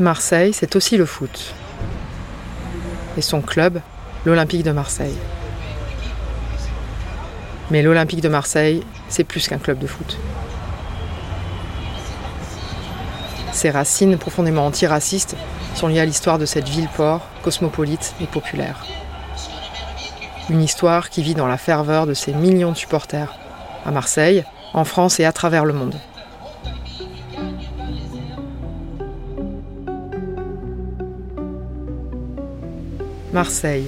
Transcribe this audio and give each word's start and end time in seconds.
Marseille, 0.00 0.52
c'est 0.54 0.74
aussi 0.74 0.96
le 0.96 1.04
foot. 1.04 1.54
Et 3.18 3.22
son 3.22 3.42
club, 3.42 3.80
l'Olympique 4.24 4.62
de 4.62 4.72
Marseille. 4.72 5.16
Mais 7.70 7.82
l'Olympique 7.82 8.22
de 8.22 8.28
Marseille, 8.28 8.82
c'est 9.08 9.24
plus 9.24 9.48
qu'un 9.48 9.58
club 9.58 9.78
de 9.78 9.86
foot. 9.86 10.16
Ses 13.52 13.70
racines 13.70 14.16
profondément 14.16 14.66
antiracistes 14.66 15.36
sont 15.74 15.88
liées 15.88 16.00
à 16.00 16.06
l'histoire 16.06 16.38
de 16.38 16.46
cette 16.46 16.68
ville-port 16.68 17.20
cosmopolite 17.42 18.14
et 18.20 18.26
populaire. 18.26 18.86
Une 20.48 20.62
histoire 20.62 21.10
qui 21.10 21.22
vit 21.22 21.34
dans 21.34 21.46
la 21.46 21.58
ferveur 21.58 22.06
de 22.06 22.14
ses 22.14 22.32
millions 22.32 22.72
de 22.72 22.76
supporters, 22.76 23.34
à 23.84 23.90
Marseille, 23.90 24.44
en 24.72 24.84
France 24.84 25.20
et 25.20 25.26
à 25.26 25.32
travers 25.32 25.66
le 25.66 25.74
monde. 25.74 25.96
Marseille. 33.32 33.86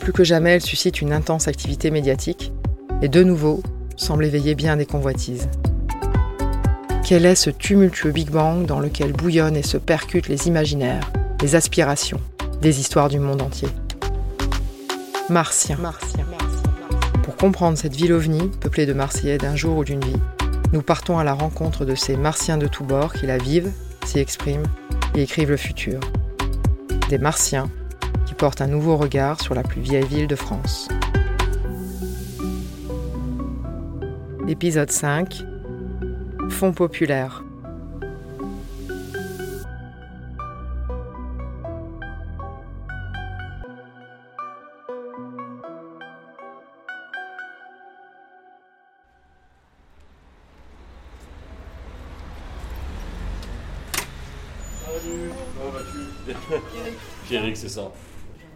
Plus 0.00 0.12
que 0.12 0.24
jamais, 0.24 0.50
elle 0.50 0.60
suscite 0.60 1.00
une 1.00 1.12
intense 1.12 1.46
activité 1.46 1.90
médiatique 1.90 2.52
et 3.00 3.08
de 3.08 3.22
nouveau 3.22 3.62
semble 3.96 4.24
éveiller 4.24 4.56
bien 4.56 4.76
des 4.76 4.86
convoitises. 4.86 5.48
Quel 7.04 7.26
est 7.26 7.36
ce 7.36 7.50
tumultueux 7.50 8.10
Big 8.10 8.30
Bang 8.30 8.66
dans 8.66 8.80
lequel 8.80 9.12
bouillonnent 9.12 9.56
et 9.56 9.62
se 9.62 9.76
percutent 9.76 10.28
les 10.28 10.48
imaginaires, 10.48 11.12
les 11.42 11.54
aspirations, 11.54 12.20
des 12.60 12.80
histoires 12.80 13.08
du 13.08 13.20
monde 13.20 13.40
entier? 13.40 13.68
Martien. 15.30 15.78
Pour 17.22 17.36
comprendre 17.36 17.78
cette 17.78 17.94
ville 17.94 18.12
ovni, 18.12 18.50
peuplée 18.60 18.86
de 18.86 18.94
Marseillais 18.94 19.38
d'un 19.38 19.54
jour 19.54 19.78
ou 19.78 19.84
d'une 19.84 20.04
vie, 20.04 20.20
nous 20.72 20.82
partons 20.82 21.18
à 21.18 21.24
la 21.24 21.34
rencontre 21.34 21.84
de 21.84 21.94
ces 21.94 22.16
Martiens 22.16 22.58
de 22.58 22.66
tous 22.66 22.84
bords 22.84 23.12
qui 23.12 23.26
la 23.26 23.38
vivent, 23.38 23.70
s'y 24.04 24.18
expriment 24.18 24.66
et 25.14 25.22
écrivent 25.22 25.50
le 25.50 25.56
futur. 25.56 26.00
Des 27.08 27.18
Martiens 27.18 27.70
qui 28.34 28.38
portent 28.38 28.62
un 28.62 28.66
nouveau 28.66 28.96
regard 28.96 29.40
sur 29.40 29.54
la 29.54 29.62
plus 29.62 29.80
vieille 29.80 30.06
ville 30.06 30.26
de 30.26 30.34
France. 30.34 30.88
Épisode 34.48 34.90
5 34.90 35.44
Fonds 36.50 36.72
populaire. 36.72 37.44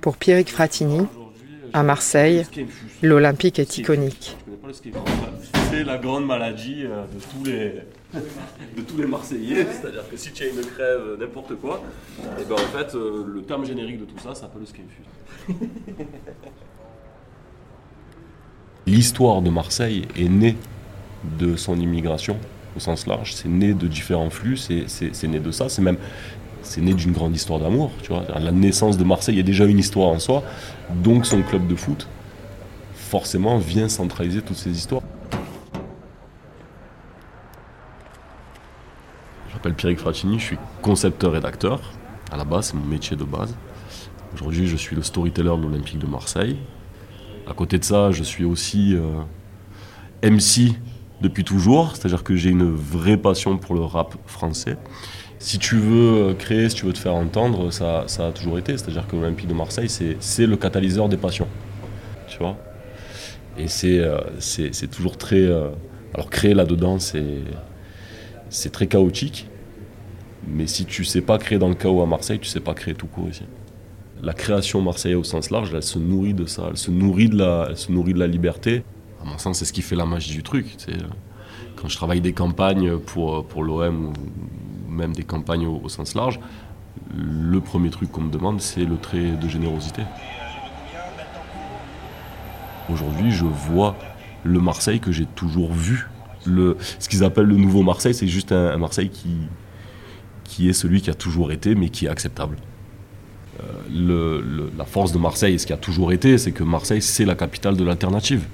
Pour 0.00 0.16
Pierrick 0.16 0.50
Fratini, 0.50 1.06
à 1.72 1.82
Marseille, 1.82 2.44
l'Olympique 3.02 3.58
est 3.58 3.78
iconique. 3.78 4.36
C'est 5.70 5.84
la 5.84 5.98
grande 5.98 6.26
maladie 6.26 6.84
euh, 6.84 7.04
de 7.04 7.20
tous 7.20 7.44
les, 7.44 7.82
de 8.76 8.82
tous 8.82 8.96
les 8.96 9.06
Marseillais. 9.06 9.66
C'est-à-dire 9.70 10.08
que 10.08 10.16
si 10.16 10.32
tu 10.32 10.44
as 10.44 10.46
une 10.46 10.60
crève, 10.60 11.16
n'importe 11.18 11.54
quoi, 11.56 11.82
et 12.40 12.44
ben 12.44 12.54
en 12.54 12.78
fait, 12.78 12.94
euh, 12.94 13.24
le 13.26 13.42
terme 13.42 13.66
générique 13.66 14.00
de 14.00 14.04
tout 14.04 14.18
ça, 14.18 14.34
ça 14.34 14.42
s'appelle 14.42 14.60
le 14.60 14.66
skinfus. 14.66 15.02
L'histoire 18.86 19.42
de 19.42 19.50
Marseille 19.50 20.06
est 20.16 20.28
née 20.28 20.56
de 21.38 21.56
son 21.56 21.78
immigration 21.78 22.38
au 22.76 22.80
sens 22.80 23.06
large. 23.06 23.34
C'est 23.34 23.48
né 23.48 23.74
de 23.74 23.86
différents 23.86 24.30
flux, 24.30 24.56
c'est 24.56 25.28
né 25.28 25.40
de 25.40 25.50
ça. 25.50 25.68
C'est 25.68 25.82
même 25.82 25.98
c'est 26.68 26.82
né 26.82 26.92
d'une 26.92 27.12
grande 27.12 27.34
histoire 27.34 27.58
d'amour. 27.58 27.90
Tu 28.02 28.12
vois, 28.12 28.24
la 28.38 28.52
naissance 28.52 28.98
de 28.98 29.04
Marseille 29.04 29.38
est 29.38 29.44
déjà 29.44 29.64
une 29.64 29.78
histoire 29.78 30.08
en 30.08 30.18
soi. 30.18 30.42
Donc 31.02 31.24
son 31.24 31.42
club 31.42 31.66
de 31.66 31.74
foot, 31.74 32.06
forcément, 32.94 33.58
vient 33.58 33.88
centraliser 33.88 34.42
toutes 34.42 34.58
ces 34.58 34.70
histoires. 34.70 35.02
Je 39.48 39.54
m'appelle 39.54 39.74
Pierrick 39.74 39.98
Frattini, 39.98 40.38
je 40.38 40.44
suis 40.44 40.58
concepteur-rédacteur. 40.82 41.80
À 42.30 42.36
la 42.36 42.44
base, 42.44 42.66
c'est 42.66 42.76
mon 42.76 42.84
métier 42.84 43.16
de 43.16 43.24
base. 43.24 43.54
Aujourd'hui, 44.34 44.66
je 44.66 44.76
suis 44.76 44.94
le 44.94 45.02
storyteller 45.02 45.56
de 45.56 45.62
l'Olympique 45.62 45.98
de 45.98 46.06
Marseille. 46.06 46.58
À 47.48 47.54
côté 47.54 47.78
de 47.78 47.84
ça, 47.84 48.10
je 48.10 48.22
suis 48.22 48.44
aussi 48.44 48.94
euh, 48.94 49.22
MC 50.22 50.76
depuis 51.22 51.44
toujours, 51.44 51.96
c'est-à-dire 51.96 52.22
que 52.22 52.36
j'ai 52.36 52.50
une 52.50 52.70
vraie 52.70 53.16
passion 53.16 53.56
pour 53.56 53.74
le 53.74 53.80
rap 53.80 54.16
français. 54.26 54.76
Si 55.40 55.58
tu 55.58 55.76
veux 55.76 56.34
créer, 56.34 56.68
si 56.68 56.76
tu 56.76 56.86
veux 56.86 56.92
te 56.92 56.98
faire 56.98 57.14
entendre, 57.14 57.70
ça, 57.70 58.04
ça 58.08 58.26
a 58.28 58.32
toujours 58.32 58.58
été. 58.58 58.76
C'est-à-dire 58.76 59.06
que 59.06 59.14
l'Olympique 59.14 59.46
de 59.46 59.54
Marseille, 59.54 59.88
c'est 59.88 60.46
le 60.46 60.56
catalyseur 60.56 61.08
des 61.08 61.16
passions. 61.16 61.48
Tu 62.26 62.38
vois? 62.38 62.56
Et 63.56 63.68
c'est 63.68 63.98
euh, 63.98 64.18
c'est 64.40 64.90
toujours 64.90 65.16
très. 65.16 65.40
euh, 65.40 65.70
alors, 66.14 66.30
créer 66.30 66.54
là-dedans, 66.54 66.98
c'est 66.98 67.38
c'est 68.50 68.70
très 68.70 68.86
chaotique. 68.86 69.48
Mais 70.46 70.66
si 70.66 70.86
tu 70.86 71.04
sais 71.04 71.20
pas 71.20 71.38
créer 71.38 71.58
dans 71.58 71.68
le 71.68 71.74
chaos 71.74 72.02
à 72.02 72.06
Marseille, 72.06 72.38
tu 72.38 72.48
sais 72.48 72.60
pas 72.60 72.74
créer 72.74 72.94
tout 72.94 73.06
court 73.06 73.28
ici. 73.28 73.44
La 74.22 74.32
création 74.32 74.80
marseillaise 74.80 75.18
au 75.18 75.24
sens 75.24 75.50
large, 75.50 75.72
elle 75.74 75.82
se 75.82 75.98
nourrit 75.98 76.34
de 76.34 76.46
ça. 76.46 76.68
Elle 76.70 76.76
se 76.76 76.90
nourrit 76.90 77.28
de 77.28 77.36
la, 77.36 77.66
elle 77.70 77.76
se 77.76 77.92
nourrit 77.92 78.14
de 78.14 78.18
la 78.18 78.26
liberté. 78.26 78.82
À 79.20 79.24
mon 79.24 79.38
sens, 79.38 79.58
c'est 79.58 79.64
ce 79.64 79.72
qui 79.72 79.82
fait 79.82 79.96
la 79.96 80.06
magie 80.06 80.32
du 80.32 80.42
truc. 80.42 80.76
tu. 80.76 80.92
Quand 81.76 81.88
je 81.88 81.96
travaille 81.96 82.20
des 82.20 82.32
campagnes 82.32 82.98
pour, 82.98 83.46
pour 83.46 83.62
l'OM 83.62 84.12
même 84.88 85.12
des 85.12 85.24
campagnes 85.24 85.66
au, 85.66 85.88
sens 85.88 86.14
large, 86.14 86.40
le 87.14 87.60
premier 87.60 87.90
truc 87.90 88.10
qu'on 88.10 88.22
me 88.22 88.30
demande, 88.30 88.60
c'est 88.60 88.84
le 88.84 88.96
trait 88.96 89.32
de 89.32 89.48
générosité. 89.48 90.02
Aujourd'hui, 92.90 93.30
je 93.30 93.44
vois 93.44 93.96
le 94.44 94.60
Marseille 94.60 95.00
que 95.00 95.12
j'ai 95.12 95.26
toujours 95.26 95.72
vu. 95.72 96.08
Ce 96.44 97.08
qu'ils 97.08 97.24
appellent 97.24 97.46
le 97.46 97.56
nouveau 97.56 97.82
Marseille, 97.82 98.14
c'est 98.14 98.26
juste 98.26 98.52
un, 98.52 98.76
Marseille 98.78 99.10
qui, 99.10 99.36
qui 100.44 100.68
est 100.68 100.72
celui 100.72 101.02
qui 101.02 101.10
a 101.10 101.14
toujours 101.14 101.52
été, 101.52 101.74
mais 101.74 101.90
qui 101.90 102.06
est 102.06 102.08
acceptable. 102.08 102.56
Euh, 103.90 104.68
la 104.76 104.84
force 104.84 105.12
de 105.12 105.18
Marseille, 105.18 105.58
ce 105.58 105.66
qui 105.66 105.72
a 105.72 105.76
toujours 105.76 106.12
été, 106.12 106.38
c'est 106.38 106.52
que 106.52 106.62
Marseille, 106.62 107.02
c'est 107.02 107.24
la 107.24 107.34
capitale 107.34 107.76
de 107.76 107.84
l'alternative. 107.84 108.46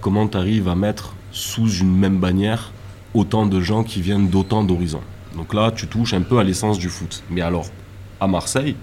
Comment 0.00 0.28
tu 0.28 0.36
arrives 0.36 0.68
à 0.68 0.74
mettre 0.74 1.14
sous 1.30 1.68
une 1.68 1.96
même 1.96 2.18
bannière 2.18 2.72
autant 3.14 3.46
de 3.46 3.60
gens 3.60 3.82
qui 3.82 4.02
viennent 4.02 4.28
d'autant 4.28 4.62
d'horizons? 4.62 5.02
Donc 5.36 5.52
là, 5.52 5.70
tu 5.70 5.86
touches 5.86 6.14
un 6.14 6.22
peu 6.22 6.38
à 6.38 6.44
l'essence 6.44 6.78
du 6.78 6.88
foot. 6.88 7.22
Mais 7.30 7.42
alors, 7.42 7.66
à 8.20 8.26
Marseille, 8.26 8.74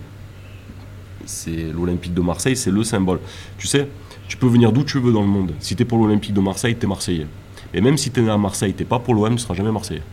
c'est 1.25 1.71
l'Olympique 1.73 2.13
de 2.13 2.21
Marseille, 2.21 2.55
c'est 2.55 2.71
le 2.71 2.83
symbole. 2.83 3.19
Tu 3.57 3.67
sais, 3.67 3.89
tu 4.27 4.37
peux 4.37 4.47
venir 4.47 4.71
d'où 4.71 4.83
tu 4.83 4.99
veux 4.99 5.11
dans 5.11 5.21
le 5.21 5.27
monde. 5.27 5.53
Si 5.59 5.75
tu 5.75 5.81
es 5.81 5.85
pour 5.85 5.97
l'Olympique 5.97 6.33
de 6.33 6.41
Marseille, 6.41 6.75
tu 6.79 6.85
es 6.85 6.87
Marseillais. 6.87 7.27
Et 7.73 7.81
même 7.81 7.97
si 7.97 8.11
tu 8.11 8.19
es 8.19 8.23
né 8.23 8.29
à 8.29 8.37
Marseille, 8.37 8.73
tu 8.77 8.85
pas 8.85 8.99
pour 8.99 9.15
l'OM, 9.15 9.35
tu 9.35 9.39
seras 9.39 9.55
jamais 9.55 9.71
Marseillais. 9.71 10.03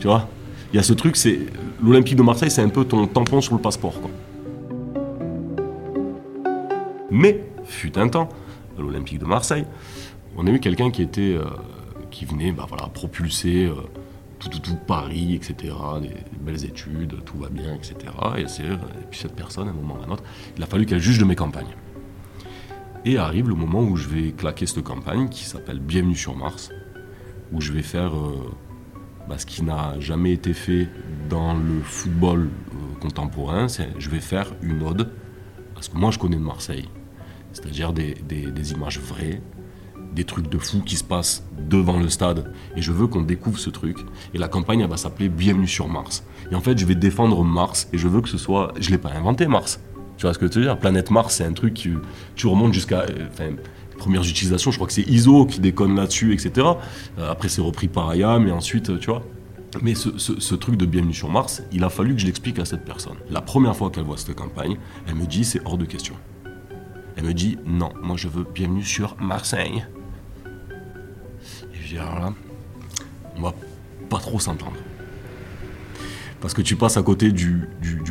Tu 0.00 0.06
vois? 0.06 0.28
Il 0.72 0.76
y 0.76 0.78
a 0.78 0.82
ce 0.82 0.94
truc, 0.94 1.16
c'est 1.16 1.38
l'Olympique 1.82 2.16
de 2.16 2.22
Marseille, 2.22 2.50
c'est 2.50 2.62
un 2.62 2.70
peu 2.70 2.86
ton 2.86 3.06
tampon 3.06 3.42
sur 3.42 3.54
le 3.54 3.60
passeport. 3.60 3.94
Mais, 7.10 7.44
fut 7.64 7.98
un 7.98 8.08
temps, 8.08 8.30
à 8.78 8.80
l'Olympique 8.80 9.18
de 9.18 9.26
Marseille, 9.26 9.66
on 10.34 10.46
a 10.46 10.50
eu 10.50 10.60
quelqu'un 10.60 10.90
qui 10.90 11.02
était, 11.02 11.34
euh, 11.34 11.44
qui 12.10 12.24
venait, 12.24 12.52
bah 12.52 12.64
voilà, 12.66 12.86
propulser 12.86 13.66
euh, 13.66 13.74
Paris, 14.86 15.34
etc., 15.34 15.74
des, 16.00 16.10
belles 16.40 16.64
études, 16.64 17.24
tout 17.24 17.38
va 17.38 17.48
bien, 17.48 17.74
etc. 17.74 17.94
Et, 18.38 18.44
puis 19.10 19.20
cette 19.20 19.34
personne, 19.34 19.68
à 19.68 19.70
un 19.70 19.74
moment 19.74 19.94
ou 19.94 20.02
à 20.02 20.06
un 20.06 20.10
autre, 20.10 20.24
il 20.56 20.62
a 20.62 20.66
fallu 20.66 20.86
qu'elle 20.86 21.00
juge 21.00 21.18
de 21.18 21.24
mes 21.24 21.36
campagnes. 21.36 21.74
Et 23.04 23.18
arrive 23.18 23.48
le 23.48 23.54
moment 23.54 23.80
où 23.80 23.96
je 23.96 24.08
vais 24.08 24.32
claquer 24.32 24.66
cette 24.66 24.82
campagne 24.84 25.28
qui 25.28 25.44
s'appelle 25.44 25.80
Bienvenue 25.80 26.16
sur 26.16 26.36
Mars, 26.36 26.70
où 27.52 27.60
je 27.60 27.72
vais 27.72 27.82
faire 27.82 28.16
euh, 28.16 28.52
bah, 29.28 29.38
ce 29.38 29.46
qui 29.46 29.62
n'a 29.62 29.98
jamais 29.98 30.32
été 30.32 30.54
fait 30.54 30.88
dans 31.28 31.54
le 31.54 31.80
football 31.82 32.48
euh, 32.48 33.00
contemporain, 33.00 33.68
c'est 33.68 33.88
je 33.98 34.08
vais 34.08 34.20
faire 34.20 34.52
une 34.62 34.82
ode 34.82 35.12
à 35.76 35.82
ce 35.82 35.90
que 35.90 35.96
moi 35.96 36.10
je 36.10 36.18
connais 36.18 36.36
de 36.36 36.42
Marseille. 36.42 36.88
C'est-à-dire 37.52 37.92
des 37.92 38.72
images 38.72 38.98
vraies, 38.98 39.42
des 40.14 40.24
trucs 40.24 40.48
de 40.48 40.58
fou 40.58 40.80
qui 40.84 40.96
se 40.96 41.04
passent 41.04 41.44
devant 41.68 41.98
le 41.98 42.08
stade. 42.08 42.52
Et 42.76 42.82
je 42.82 42.92
veux 42.92 43.06
qu'on 43.06 43.22
découvre 43.22 43.58
ce 43.58 43.70
truc. 43.70 43.98
Et 44.34 44.38
la 44.38 44.48
campagne, 44.48 44.80
elle 44.80 44.88
va 44.90 44.96
s'appeler 44.96 45.28
Bienvenue 45.28 45.66
sur 45.68 45.88
Mars. 45.88 46.24
Et 46.50 46.54
en 46.54 46.60
fait, 46.60 46.76
je 46.78 46.84
vais 46.86 46.94
défendre 46.94 47.42
Mars. 47.44 47.88
Et 47.92 47.98
je 47.98 48.08
veux 48.08 48.20
que 48.20 48.28
ce 48.28 48.38
soit. 48.38 48.72
Je 48.78 48.86
ne 48.88 48.92
l'ai 48.92 48.98
pas 48.98 49.10
inventé, 49.12 49.46
Mars. 49.46 49.80
Tu 50.18 50.22
vois 50.26 50.34
ce 50.34 50.38
que 50.38 50.46
je 50.50 50.58
veux 50.58 50.64
dire? 50.64 50.78
Planète 50.78 51.10
Mars, 51.10 51.36
c'est 51.36 51.44
un 51.44 51.52
truc 51.52 51.74
qui. 51.74 51.90
Tu 52.36 52.46
remontes 52.46 52.72
jusqu'à. 52.74 53.00
euh, 53.00 53.28
Enfin, 53.30 53.46
les 53.50 53.96
premières 53.98 54.22
utilisations, 54.28 54.70
je 54.70 54.76
crois 54.76 54.86
que 54.86 54.92
c'est 54.92 55.08
ISO 55.08 55.46
qui 55.46 55.60
déconne 55.60 55.94
là-dessus, 55.96 56.32
etc. 56.34 56.66
Euh, 57.18 57.30
après, 57.30 57.48
c'est 57.48 57.60
repris 57.62 57.88
par 57.88 58.14
IAM, 58.14 58.46
et 58.48 58.52
ensuite, 58.52 58.90
euh, 58.90 58.98
tu 58.98 59.10
vois. 59.10 59.22
Mais 59.80 59.94
ce, 59.94 60.18
ce- 60.18 60.38
ce 60.38 60.54
truc 60.54 60.76
de 60.76 60.84
Bienvenue 60.84 61.14
sur 61.14 61.30
Mars, 61.30 61.62
il 61.72 61.82
a 61.84 61.88
fallu 61.88 62.14
que 62.14 62.20
je 62.20 62.26
l'explique 62.26 62.58
à 62.58 62.64
cette 62.66 62.84
personne. 62.84 63.14
La 63.30 63.40
première 63.40 63.74
fois 63.74 63.90
qu'elle 63.90 64.04
voit 64.04 64.18
cette 64.18 64.34
campagne, 64.34 64.76
elle 65.08 65.14
me 65.14 65.24
dit 65.24 65.44
c'est 65.44 65.62
hors 65.64 65.78
de 65.78 65.86
question. 65.86 66.14
Elle 67.16 67.24
me 67.24 67.32
dit 67.32 67.56
non, 67.64 67.90
moi 68.02 68.16
je 68.18 68.28
veux 68.28 68.44
Bienvenue 68.54 68.84
sur 68.84 69.16
Marseille. 69.18 69.84
On 73.36 73.42
va 73.42 73.54
pas 74.08 74.18
trop 74.18 74.38
s'entendre. 74.38 74.76
Parce 76.40 76.54
que 76.54 76.62
tu 76.62 76.76
passes 76.76 76.96
à 76.96 77.02
côté 77.02 77.32
du, 77.32 77.68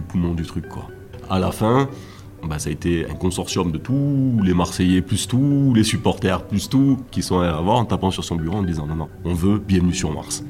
poumon 0.07 0.33
du 0.33 0.43
truc, 0.43 0.67
quoi. 0.67 0.87
À 1.29 1.39
la 1.39 1.51
fin, 1.51 1.89
bah, 2.43 2.59
ça 2.59 2.69
a 2.69 2.71
été 2.71 3.05
un 3.09 3.13
consortium 3.13 3.71
de 3.71 3.77
tous 3.77 4.39
les 4.43 4.53
Marseillais, 4.53 5.01
plus 5.01 5.27
tous 5.27 5.73
les 5.73 5.83
supporters, 5.83 6.43
plus 6.43 6.69
tout, 6.69 6.97
qui 7.11 7.21
sont 7.21 7.39
allés 7.39 7.51
voir 7.63 7.77
en 7.77 7.85
tapant 7.85 8.11
sur 8.11 8.23
son 8.23 8.35
bureau 8.35 8.57
en 8.57 8.63
disant 8.63 8.87
non, 8.87 8.95
non, 8.95 9.09
on 9.25 9.33
veut 9.33 9.59
bienvenue 9.59 9.93
sur 9.93 10.11
Mars. 10.11 10.43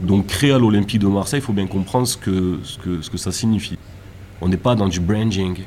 Donc 0.00 0.28
créer 0.28 0.52
à 0.52 0.58
l'Olympique 0.58 1.00
de 1.00 1.08
Marseille, 1.08 1.40
il 1.40 1.44
faut 1.44 1.52
bien 1.52 1.66
comprendre 1.66 2.06
ce 2.06 2.16
que, 2.16 2.60
ce 2.62 2.78
que, 2.78 3.02
ce 3.02 3.10
que 3.10 3.16
ça 3.16 3.32
signifie. 3.32 3.78
On 4.40 4.48
n'est 4.48 4.56
pas 4.56 4.74
dans 4.74 4.88
du 4.88 5.00
branding, 5.00 5.64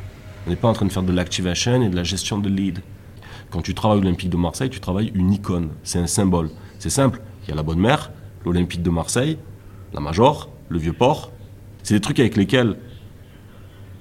on 0.48 0.50
n'est 0.50 0.56
pas 0.56 0.70
en 0.70 0.74
train 0.74 0.86
de 0.86 0.92
faire 0.92 1.04
de 1.04 1.12
l'activation 1.12 1.82
et 1.82 1.90
de 1.90 1.96
la 1.96 2.04
gestion 2.04 2.38
de 2.38 2.48
lead. 2.48 2.80
Quand 3.52 3.62
tu 3.62 3.74
travailles 3.74 4.02
l'Olympique 4.02 4.30
de 4.30 4.38
Marseille, 4.38 4.70
tu 4.70 4.80
travailles 4.80 5.12
une 5.16 5.34
icône, 5.34 5.70
c'est 5.84 5.98
un 5.98 6.08
symbole. 6.08 6.52
C'est 6.78 6.92
simple, 6.92 7.20
il 7.44 7.50
y 7.50 7.52
a 7.52 7.56
la 7.56 7.64
Bonne 7.64 7.80
Mère, 7.80 8.12
l'Olympique 8.46 8.84
de 8.84 8.90
Marseille, 8.92 9.38
la 9.94 10.00
Major, 10.00 10.50
le 10.70 10.78
Vieux-Port. 10.78 11.32
C'est 11.82 11.96
des 11.96 12.00
trucs 12.00 12.20
avec 12.20 12.36
lesquels 12.36 12.78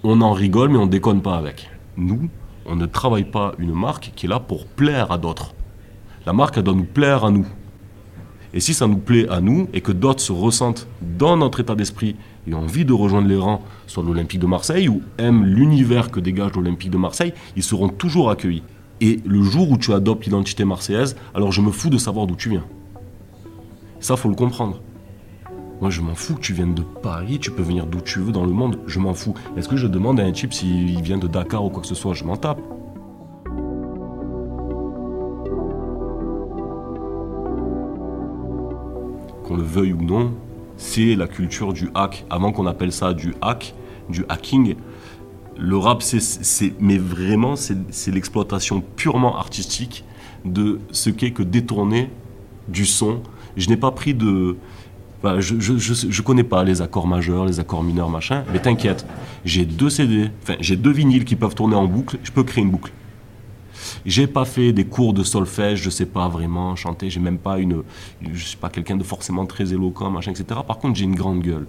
on 0.04 0.20
en 0.20 0.32
rigole 0.32 0.68
mais 0.68 0.76
on 0.76 0.86
déconne 0.86 1.22
pas 1.22 1.36
avec. 1.36 1.70
Nous, 1.96 2.28
on 2.66 2.76
ne 2.76 2.84
travaille 2.84 3.24
pas 3.24 3.54
une 3.58 3.72
marque 3.72 4.12
qui 4.14 4.26
est 4.26 4.28
là 4.28 4.38
pour 4.38 4.66
plaire 4.66 5.10
à 5.10 5.16
d'autres. 5.16 5.54
La 6.26 6.34
marque, 6.34 6.58
elle 6.58 6.64
doit 6.64 6.74
nous 6.74 6.84
plaire 6.84 7.24
à 7.24 7.30
nous. 7.30 7.46
Et 8.52 8.60
si 8.60 8.74
ça 8.74 8.86
nous 8.86 8.98
plaît 8.98 9.28
à 9.30 9.40
nous 9.40 9.68
et 9.72 9.80
que 9.80 9.92
d'autres 9.92 10.20
se 10.20 10.32
ressentent 10.32 10.86
dans 11.00 11.38
notre 11.38 11.60
état 11.60 11.74
d'esprit 11.74 12.16
et 12.46 12.52
ont 12.52 12.60
envie 12.60 12.84
de 12.84 12.92
rejoindre 12.92 13.28
les 13.28 13.36
rangs, 13.36 13.62
soit 13.86 14.04
l'Olympique 14.04 14.40
de 14.40 14.46
Marseille 14.46 14.88
ou 14.88 15.00
aiment 15.16 15.44
l'univers 15.44 16.10
que 16.10 16.20
dégage 16.20 16.52
l'Olympique 16.54 16.90
de 16.90 16.98
Marseille, 16.98 17.32
ils 17.56 17.62
seront 17.62 17.88
toujours 17.88 18.30
accueillis. 18.30 18.62
Et 19.00 19.20
le 19.24 19.42
jour 19.42 19.70
où 19.70 19.78
tu 19.78 19.92
adoptes 19.92 20.24
l'identité 20.24 20.64
marseillaise, 20.64 21.16
alors 21.34 21.52
je 21.52 21.60
me 21.60 21.70
fous 21.70 21.90
de 21.90 21.98
savoir 21.98 22.26
d'où 22.26 22.34
tu 22.34 22.50
viens. 22.50 22.64
Ça, 24.00 24.16
faut 24.16 24.28
le 24.28 24.34
comprendre. 24.34 24.80
Moi, 25.80 25.90
je 25.90 26.00
m'en 26.00 26.16
fous 26.16 26.34
que 26.34 26.40
tu 26.40 26.52
viennes 26.52 26.74
de 26.74 26.82
Paris, 26.82 27.38
tu 27.38 27.52
peux 27.52 27.62
venir 27.62 27.86
d'où 27.86 28.00
tu 28.00 28.18
veux 28.18 28.32
dans 28.32 28.44
le 28.44 28.50
monde, 28.50 28.80
je 28.88 28.98
m'en 28.98 29.14
fous. 29.14 29.34
Est-ce 29.56 29.68
que 29.68 29.76
je 29.76 29.86
demande 29.86 30.18
à 30.18 30.24
un 30.24 30.32
type 30.32 30.52
s'il 30.52 31.00
vient 31.02 31.18
de 31.18 31.28
Dakar 31.28 31.64
ou 31.64 31.70
quoi 31.70 31.82
que 31.82 31.86
ce 31.86 31.94
soit 31.94 32.14
Je 32.14 32.24
m'en 32.24 32.36
tape. 32.36 32.60
Qu'on 39.44 39.56
le 39.56 39.62
veuille 39.62 39.92
ou 39.92 40.02
non, 40.02 40.32
c'est 40.76 41.14
la 41.14 41.28
culture 41.28 41.72
du 41.72 41.90
hack. 41.94 42.24
Avant 42.28 42.50
qu'on 42.50 42.66
appelle 42.66 42.92
ça 42.92 43.14
du 43.14 43.34
hack, 43.40 43.74
du 44.08 44.24
hacking, 44.28 44.74
le 45.58 45.76
rap, 45.76 46.02
c'est, 46.02 46.72
mais 46.80 46.98
vraiment, 46.98 47.54
c'est 47.56 48.10
l'exploitation 48.12 48.80
purement 48.80 49.36
artistique 49.36 50.04
de 50.44 50.80
ce 50.92 51.10
qu'est 51.10 51.32
que 51.32 51.42
détourner 51.42 52.10
du 52.68 52.86
son. 52.86 53.22
Je 53.56 53.68
n'ai 53.68 53.76
pas 53.76 53.90
pris 53.90 54.14
de. 54.14 54.56
je, 55.38 55.58
je, 55.58 56.22
connais 56.22 56.44
pas 56.44 56.62
les 56.62 56.80
accords 56.80 57.08
majeurs, 57.08 57.44
les 57.44 57.58
accords 57.58 57.82
mineurs, 57.82 58.08
machin, 58.08 58.44
mais 58.52 58.60
t'inquiète, 58.60 59.04
j'ai 59.44 59.64
deux 59.64 59.90
CD, 59.90 60.30
enfin, 60.42 60.54
j'ai 60.60 60.76
deux 60.76 60.92
vinyles 60.92 61.24
qui 61.24 61.34
peuvent 61.34 61.56
tourner 61.56 61.74
en 61.74 61.86
boucle, 61.86 62.18
je 62.22 62.30
peux 62.30 62.44
créer 62.44 62.62
une 62.62 62.70
boucle. 62.70 62.92
J'ai 64.06 64.26
pas 64.26 64.44
fait 64.44 64.72
des 64.72 64.84
cours 64.84 65.12
de 65.12 65.24
solfège, 65.24 65.82
je 65.82 65.90
sais 65.90 66.06
pas 66.06 66.28
vraiment 66.28 66.76
chanter, 66.76 67.10
j'ai 67.10 67.20
même 67.20 67.38
pas 67.38 67.58
une. 67.58 67.82
Je 68.20 68.44
suis 68.44 68.56
pas 68.56 68.68
quelqu'un 68.68 68.96
de 68.96 69.02
forcément 69.02 69.44
très 69.44 69.72
éloquent, 69.72 70.10
machin, 70.10 70.30
etc. 70.30 70.60
Par 70.66 70.78
contre, 70.78 70.96
j'ai 70.96 71.04
une 71.04 71.16
grande 71.16 71.40
gueule. 71.40 71.66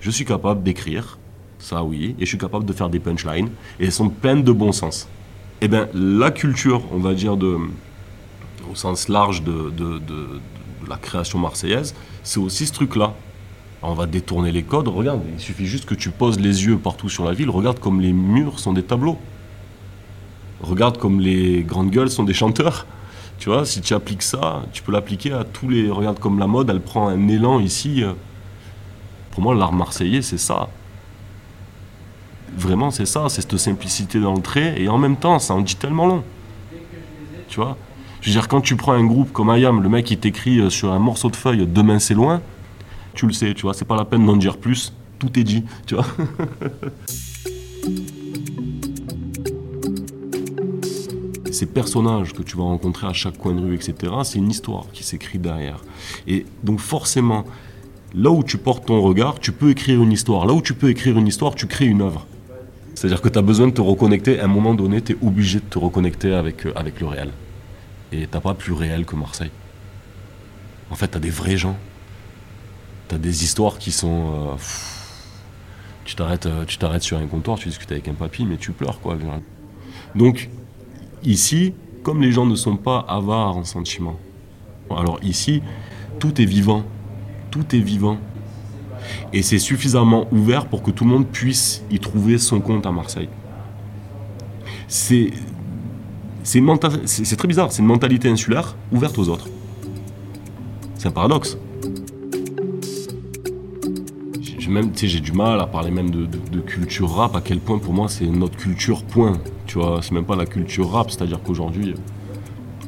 Je 0.00 0.10
suis 0.10 0.24
capable 0.24 0.62
d'écrire, 0.62 1.18
ça 1.66 1.82
oui, 1.82 2.14
et 2.20 2.24
je 2.24 2.26
suis 2.26 2.38
capable 2.38 2.64
de 2.64 2.72
faire 2.72 2.88
des 2.88 3.00
punchlines, 3.00 3.50
et 3.80 3.86
elles 3.86 3.92
sont 3.92 4.08
pleines 4.08 4.44
de 4.44 4.52
bon 4.52 4.70
sens. 4.70 5.08
Eh 5.60 5.66
bien, 5.66 5.88
la 5.94 6.30
culture, 6.30 6.80
on 6.92 6.98
va 6.98 7.12
dire, 7.12 7.36
de, 7.36 7.58
au 8.70 8.74
sens 8.76 9.08
large 9.08 9.42
de, 9.42 9.70
de, 9.70 9.98
de, 9.98 10.40
la 10.88 10.96
création 10.96 11.40
marseillaise, 11.40 11.92
c'est 12.22 12.38
aussi 12.38 12.66
ce 12.66 12.72
truc-là. 12.72 13.14
On 13.82 13.94
va 13.94 14.06
détourner 14.06 14.52
les 14.52 14.62
codes, 14.62 14.86
regarde, 14.86 15.22
il 15.34 15.40
suffit 15.40 15.66
juste 15.66 15.86
que 15.86 15.96
tu 15.96 16.10
poses 16.10 16.38
les 16.38 16.66
yeux 16.66 16.78
partout 16.78 17.08
sur 17.08 17.24
la 17.24 17.32
ville, 17.32 17.50
regarde 17.50 17.80
comme 17.80 18.00
les 18.00 18.12
murs 18.12 18.60
sont 18.60 18.72
des 18.72 18.84
tableaux. 18.84 19.18
Regarde 20.60 20.98
comme 20.98 21.18
les 21.18 21.64
grandes 21.64 21.90
gueules 21.90 22.10
sont 22.10 22.24
des 22.24 22.32
chanteurs. 22.32 22.86
Tu 23.38 23.48
vois, 23.48 23.66
si 23.66 23.80
tu 23.80 23.92
appliques 23.92 24.22
ça, 24.22 24.62
tu 24.72 24.82
peux 24.82 24.92
l'appliquer 24.92 25.32
à 25.32 25.42
tous 25.42 25.68
les... 25.68 25.90
Regarde 25.90 26.20
comme 26.20 26.38
la 26.38 26.46
mode, 26.46 26.70
elle 26.70 26.80
prend 26.80 27.08
un 27.08 27.28
élan 27.28 27.58
ici. 27.58 28.04
Pour 29.32 29.42
moi, 29.42 29.54
l'art 29.54 29.72
marseillais, 29.72 30.22
c'est 30.22 30.38
ça 30.38 30.68
vraiment, 32.56 32.90
c'est 32.90 33.06
ça, 33.06 33.28
c'est 33.28 33.42
cette 33.42 33.56
simplicité 33.56 34.20
dans 34.20 34.34
le 34.34 34.42
trait, 34.42 34.80
et 34.80 34.88
en 34.88 34.98
même 34.98 35.16
temps, 35.16 35.38
ça 35.38 35.54
en 35.54 35.60
dit 35.60 35.76
tellement 35.76 36.06
long. 36.06 36.22
Tu 37.48 37.56
vois? 37.56 37.76
Je 38.20 38.28
veux 38.30 38.32
dire, 38.32 38.48
quand 38.48 38.60
tu 38.60 38.76
prends 38.76 38.92
un 38.92 39.04
groupe 39.04 39.32
comme 39.32 39.50
Ayam, 39.50 39.82
le 39.82 39.88
mec 39.88 40.06
qui 40.06 40.18
t'écrit 40.18 40.58
euh, 40.58 40.70
sur 40.70 40.92
un 40.92 40.98
morceau 40.98 41.30
de 41.30 41.36
feuille 41.36 41.66
Demain 41.66 42.00
c'est 42.00 42.14
loin, 42.14 42.42
tu 43.14 43.26
le 43.26 43.32
sais, 43.32 43.54
tu 43.54 43.62
vois, 43.62 43.72
c'est 43.72 43.84
pas 43.84 43.96
la 43.96 44.04
peine 44.04 44.26
d'en 44.26 44.36
dire 44.36 44.56
plus, 44.58 44.92
tout 45.18 45.38
est 45.38 45.44
dit, 45.44 45.64
tu 45.86 45.94
vois 45.94 46.06
Ces 51.52 51.66
personnages 51.66 52.32
que 52.34 52.42
tu 52.42 52.56
vas 52.56 52.64
rencontrer 52.64 53.06
à 53.06 53.14
chaque 53.14 53.38
coin 53.38 53.54
de 53.54 53.60
rue, 53.60 53.74
etc., 53.74 54.12
c'est 54.24 54.38
une 54.38 54.50
histoire 54.50 54.86
qui 54.92 55.04
s'écrit 55.04 55.38
derrière. 55.38 55.78
Et 56.26 56.44
donc 56.62 56.80
forcément, 56.80 57.44
là 58.14 58.30
où 58.30 58.42
tu 58.42 58.58
portes 58.58 58.86
ton 58.86 59.00
regard, 59.00 59.38
tu 59.38 59.52
peux 59.52 59.70
écrire 59.70 60.02
une 60.02 60.12
histoire. 60.12 60.44
Là 60.44 60.52
où 60.52 60.60
tu 60.60 60.74
peux 60.74 60.90
écrire 60.90 61.16
une 61.16 61.28
histoire, 61.28 61.54
tu 61.54 61.66
crées 61.66 61.86
une 61.86 62.02
œuvre. 62.02 62.26
C'est-à-dire 62.96 63.20
que 63.20 63.28
tu 63.28 63.38
as 63.38 63.42
besoin 63.42 63.66
de 63.68 63.72
te 63.72 63.82
reconnecter. 63.82 64.40
À 64.40 64.46
un 64.46 64.48
moment 64.48 64.74
donné, 64.74 65.02
tu 65.02 65.12
es 65.12 65.16
obligé 65.22 65.60
de 65.60 65.64
te 65.64 65.78
reconnecter 65.78 66.32
avec, 66.32 66.64
euh, 66.64 66.72
avec 66.74 66.98
le 66.98 67.06
réel. 67.06 67.30
Et 68.10 68.26
t'as 68.26 68.40
pas 68.40 68.54
plus 68.54 68.72
réel 68.72 69.04
que 69.04 69.14
Marseille. 69.14 69.50
En 70.90 70.94
fait, 70.94 71.08
tu 71.08 71.16
as 71.18 71.20
des 71.20 71.30
vrais 71.30 71.58
gens. 71.58 71.76
Tu 73.08 73.14
as 73.14 73.18
des 73.18 73.44
histoires 73.44 73.76
qui 73.78 73.92
sont. 73.92 74.54
Euh, 74.54 74.54
tu 76.06 76.14
t'arrêtes, 76.14 76.46
euh, 76.46 76.64
tu 76.64 76.78
t'arrêtes 76.78 77.02
sur 77.02 77.18
un 77.18 77.26
comptoir, 77.26 77.58
tu 77.58 77.68
discutes 77.68 77.92
avec 77.92 78.08
un 78.08 78.14
papy, 78.14 78.46
mais 78.46 78.56
tu 78.56 78.72
pleures, 78.72 78.98
quoi. 79.00 79.18
Donc, 80.14 80.48
ici, 81.22 81.74
comme 82.02 82.22
les 82.22 82.32
gens 82.32 82.46
ne 82.46 82.56
sont 82.56 82.78
pas 82.78 83.04
avares 83.08 83.58
en 83.58 83.64
sentiments, 83.64 84.18
alors 84.90 85.18
ici, 85.22 85.62
tout 86.18 86.40
est 86.40 86.46
vivant. 86.46 86.82
Tout 87.50 87.76
est 87.76 87.80
vivant. 87.80 88.18
Et 89.32 89.42
c'est 89.42 89.58
suffisamment 89.58 90.26
ouvert 90.32 90.66
pour 90.66 90.82
que 90.82 90.90
tout 90.90 91.04
le 91.04 91.10
monde 91.10 91.26
puisse 91.26 91.82
y 91.90 91.98
trouver 91.98 92.38
son 92.38 92.60
compte 92.60 92.86
à 92.86 92.92
Marseille. 92.92 93.28
C'est 94.88 95.32
très 97.36 97.48
bizarre, 97.48 97.72
c'est 97.72 97.82
une 97.82 97.88
mentalité 97.88 98.28
insulaire 98.28 98.76
ouverte 98.92 99.18
aux 99.18 99.28
autres. 99.28 99.48
C'est 100.96 101.08
un 101.08 101.12
paradoxe. 101.12 101.58
J'ai 104.96 105.20
du 105.20 105.32
mal 105.32 105.60
à 105.60 105.66
parler 105.66 105.90
même 105.90 106.10
de, 106.10 106.60
culture 106.60 107.10
rap, 107.10 107.36
à 107.36 107.40
quel 107.40 107.60
point 107.60 107.78
pour 107.78 107.92
moi 107.92 108.08
c'est 108.08 108.26
notre 108.26 108.56
culture 108.56 109.04
point. 109.04 109.34
Tu 109.66 109.78
vois, 109.78 110.00
c'est 110.02 110.12
même 110.12 110.24
pas 110.24 110.36
la 110.36 110.46
culture 110.46 110.90
rap, 110.90 111.10
c'est-à-dire 111.10 111.40
qu'aujourd'hui, 111.42 111.94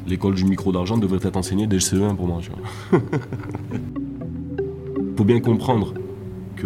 l'école 0.05 0.35
du 0.35 0.43
micro 0.43 0.71
d'argent 0.71 0.97
devrait 0.97 1.19
être 1.23 1.37
enseignée 1.37 1.67
dès 1.67 1.77
le 1.77 1.81
CE1 1.81 2.15
pour 2.15 2.27
moi, 2.27 2.39
tu 2.41 2.49
vois. 2.49 2.99
Faut 5.17 5.23
bien 5.23 5.39
comprendre 5.39 5.93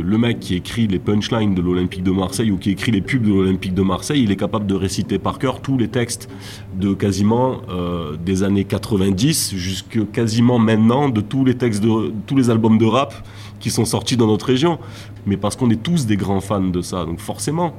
le 0.02 0.18
mec 0.18 0.40
qui 0.40 0.56
écrit 0.56 0.88
les 0.88 1.00
punchlines 1.00 1.56
de 1.56 1.62
l'Olympique 1.62 2.04
de 2.04 2.12
Marseille 2.12 2.52
ou 2.52 2.58
qui 2.58 2.72
écrit 2.72 2.92
les 2.92 3.02
pubs 3.02 3.24
de 3.24 3.30
l'Olympique 3.30 3.74
de 3.74 3.82
Marseille, 3.82 4.24
il 4.24 4.32
est 4.32 4.36
capable 4.36 4.66
de 4.66 4.76
réciter 4.76 5.20
par 5.20 5.40
cœur 5.40 5.62
tous 5.62 5.78
les 5.78 5.88
textes 5.88 6.30
de 6.76 6.94
quasiment 6.94 7.62
euh, 7.70 8.16
des 8.18 8.44
années 8.44 8.66
90 8.66 9.56
jusque 9.56 10.00
quasiment 10.12 10.60
maintenant 10.60 11.10
de 11.10 11.22
tous 11.22 11.46
les 11.46 11.56
textes 11.56 11.84
de 11.84 12.14
tous 12.26 12.36
les 12.36 12.50
albums 12.50 12.78
de 12.78 12.86
rap 12.86 13.14
qui 13.60 13.70
sont 13.70 13.86
sortis 13.86 14.18
dans 14.18 14.28
notre 14.28 14.46
région. 14.46 14.80
Mais 15.26 15.38
parce 15.38 15.56
qu'on 15.56 15.70
est 15.70 15.82
tous 15.82 16.06
des 16.06 16.18
grands 16.18 16.42
fans 16.42 16.62
de 16.62 16.82
ça, 16.82 17.06
donc 17.06 17.20
forcément, 17.20 17.74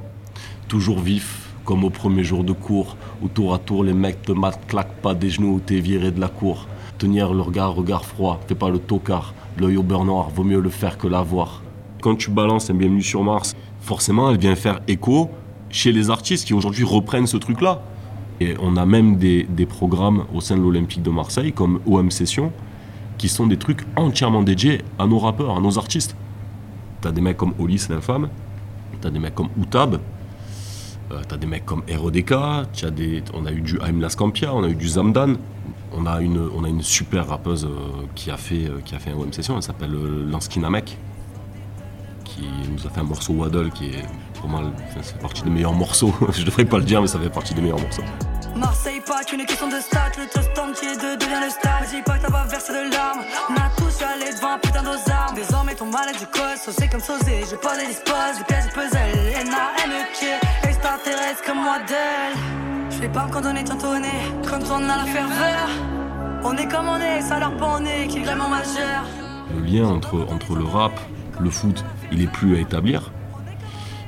toujours 0.67 0.99
vif, 0.99 1.49
comme 1.63 1.83
au 1.83 1.89
premier 1.89 2.23
jour 2.23 2.43
de 2.43 2.53
cours, 2.53 2.97
où 3.21 3.27
tour 3.27 3.53
à 3.53 3.59
tour 3.59 3.83
les 3.83 3.93
mecs 3.93 4.21
te 4.21 4.31
matent, 4.31 4.65
claquent 4.67 5.01
pas 5.01 5.13
des 5.13 5.29
genoux 5.29 5.55
ou 5.55 5.59
t'es 5.59 5.79
viré 5.79 6.11
de 6.11 6.19
la 6.19 6.27
cour. 6.29 6.67
Tenir 6.97 7.33
le 7.33 7.41
regard, 7.41 7.75
regard 7.75 8.05
froid, 8.05 8.39
fais 8.47 8.55
pas 8.55 8.69
le 8.69 8.79
tocard, 8.79 9.33
l'œil 9.57 9.77
au 9.77 9.83
beurre 9.83 10.05
noir, 10.05 10.29
vaut 10.29 10.43
mieux 10.43 10.61
le 10.61 10.69
faire 10.69 10.97
que 10.97 11.07
l'avoir 11.07 11.61
quand 12.05 12.15
tu 12.15 12.29
balances 12.29 12.69
un 12.69 12.75
Bienvenue 12.75 13.01
sur 13.01 13.23
Mars, 13.23 13.55
forcément, 13.81 14.29
elle 14.29 14.37
vient 14.37 14.55
faire 14.55 14.79
écho 14.87 15.31
chez 15.71 15.91
les 15.91 16.11
artistes 16.11 16.45
qui 16.45 16.53
aujourd'hui 16.53 16.83
reprennent 16.83 17.25
ce 17.25 17.37
truc-là. 17.37 17.81
Et 18.39 18.53
on 18.61 18.77
a 18.77 18.85
même 18.85 19.17
des, 19.17 19.65
programmes 19.67 20.25
au 20.31 20.39
sein 20.39 20.55
de 20.55 20.61
l'Olympique 20.61 21.01
de 21.01 21.09
Marseille, 21.09 21.51
comme 21.51 21.79
OM 21.87 22.11
Session, 22.11 22.51
qui 23.17 23.27
sont 23.27 23.47
des 23.47 23.57
trucs 23.57 23.81
entièrement 23.95 24.43
dédiés 24.43 24.81
à 24.99 25.07
nos 25.07 25.17
rappeurs, 25.17 25.57
à 25.57 25.59
nos 25.59 25.79
artistes. 25.79 26.15
T'as 27.01 27.11
des 27.11 27.21
mecs 27.21 27.37
comme 27.37 27.55
Oli, 27.57 27.79
c'est 27.79 27.91
l'infâme. 27.91 28.29
T'as 29.01 29.09
des 29.09 29.17
mecs 29.17 29.33
comme 29.33 29.49
Outab. 29.59 29.99
Euh, 31.11 31.21
t'as 31.27 31.37
des 31.37 31.47
mecs 31.47 31.65
comme 31.65 31.81
RODK. 31.91 32.31
As 32.33 32.91
des, 32.91 33.23
on 33.33 33.47
a 33.47 33.51
eu 33.51 33.61
du 33.61 33.79
Haim 33.79 33.99
Lascampia, 33.99 34.53
on 34.53 34.63
a 34.63 34.69
eu 34.69 34.75
du 34.75 34.89
Zamdan. 34.89 35.37
On 35.91 36.05
a 36.05 36.21
une, 36.21 36.49
on 36.55 36.65
a 36.65 36.69
une 36.69 36.83
super 36.83 37.27
rappeuse 37.27 37.65
euh, 37.65 38.05
qui, 38.13 38.29
a 38.29 38.37
fait, 38.37 38.67
euh, 38.67 38.81
qui 38.85 38.93
a 38.93 38.99
fait 38.99 39.09
un 39.09 39.15
OM 39.15 39.33
Session, 39.33 39.55
elle 39.55 39.63
s'appelle 39.63 39.95
Lanskina 40.29 40.69
Mec 40.69 40.99
qui 42.35 42.49
nous 42.69 42.85
a 42.85 42.89
fait 42.89 42.99
un 42.99 43.03
morceau 43.03 43.33
Waddle 43.33 43.71
qui 43.71 43.85
est 43.85 44.05
pour 44.39 44.49
moi, 44.49 44.61
ça 44.95 45.01
fait 45.01 45.21
partie 45.21 45.41
des 45.43 45.49
meilleurs 45.49 45.73
morceaux. 45.73 46.13
Je 46.33 46.43
devrais 46.43 46.65
pas 46.65 46.77
le 46.77 46.83
dire, 46.83 47.01
mais 47.01 47.07
ça 47.07 47.19
fait 47.19 47.29
partie 47.29 47.53
des 47.53 47.61
meilleurs 47.61 47.79
morceaux. 47.79 48.03
Marseille, 48.55 49.01
pas 49.05 49.23
qu'une 49.23 49.45
question 49.45 49.67
de 49.67 49.79
stats, 49.79 50.11
le 50.17 50.27
trust 50.29 50.57
entier 50.57 50.95
de 50.95 51.15
devient 51.15 51.41
le 51.43 51.49
stade. 51.49 51.89
Dis 51.89 52.01
pas 52.03 52.17
que 52.17 52.23
t'as 52.23 52.31
pas 52.31 52.45
versé 52.45 52.73
de 52.73 52.91
larmes, 52.91 53.21
on 53.49 53.53
a 53.55 53.69
tous 53.77 54.01
allé 54.03 54.33
devant 54.33 54.53
un 54.53 54.59
putain 54.59 54.83
d'osarmes. 54.83 55.35
Désormais 55.35 55.75
ton 55.75 55.87
mal 55.87 56.09
est 56.09 56.19
du 56.19 56.25
cos, 56.27 56.55
saucé 56.63 56.87
comme 56.87 57.01
sausé, 57.01 57.43
j'ai 57.49 57.57
pas 57.57 57.77
des 57.77 57.87
disposes, 57.87 58.37
des 58.37 58.43
pièces 58.45 58.67
de 58.67 58.71
puzzle. 58.71 59.47
N-A-M-E-K, 59.47 60.67
extraterrestre 60.67 61.43
comme 61.45 61.57
modèle. 61.57 62.35
Je 62.91 62.97
vais 62.99 63.09
pas 63.09 63.25
me 63.25 63.31
cantonner, 63.31 63.63
t'entonner, 63.63 64.19
quand 64.49 64.61
on 64.71 64.89
a 64.89 64.97
la 64.97 65.05
ferveur. 65.05 65.67
On 66.43 66.55
est 66.57 66.67
comme 66.67 66.87
on 66.87 66.99
est, 66.99 67.21
ça 67.21 67.39
leur 67.39 67.57
pas 67.57 67.77
on 67.79 67.85
est, 67.85 68.07
qui 68.07 68.19
est 68.19 68.23
vraiment 68.23 68.47
majeur. 68.47 69.03
Le 69.53 69.61
lien 69.63 69.87
entre, 69.87 70.25
entre 70.29 70.55
le 70.55 70.63
rap, 70.63 70.93
le 71.39 71.49
foot, 71.49 71.83
il 72.11 72.21
est 72.21 72.31
plus 72.31 72.55
à 72.55 72.59
établir. 72.59 73.11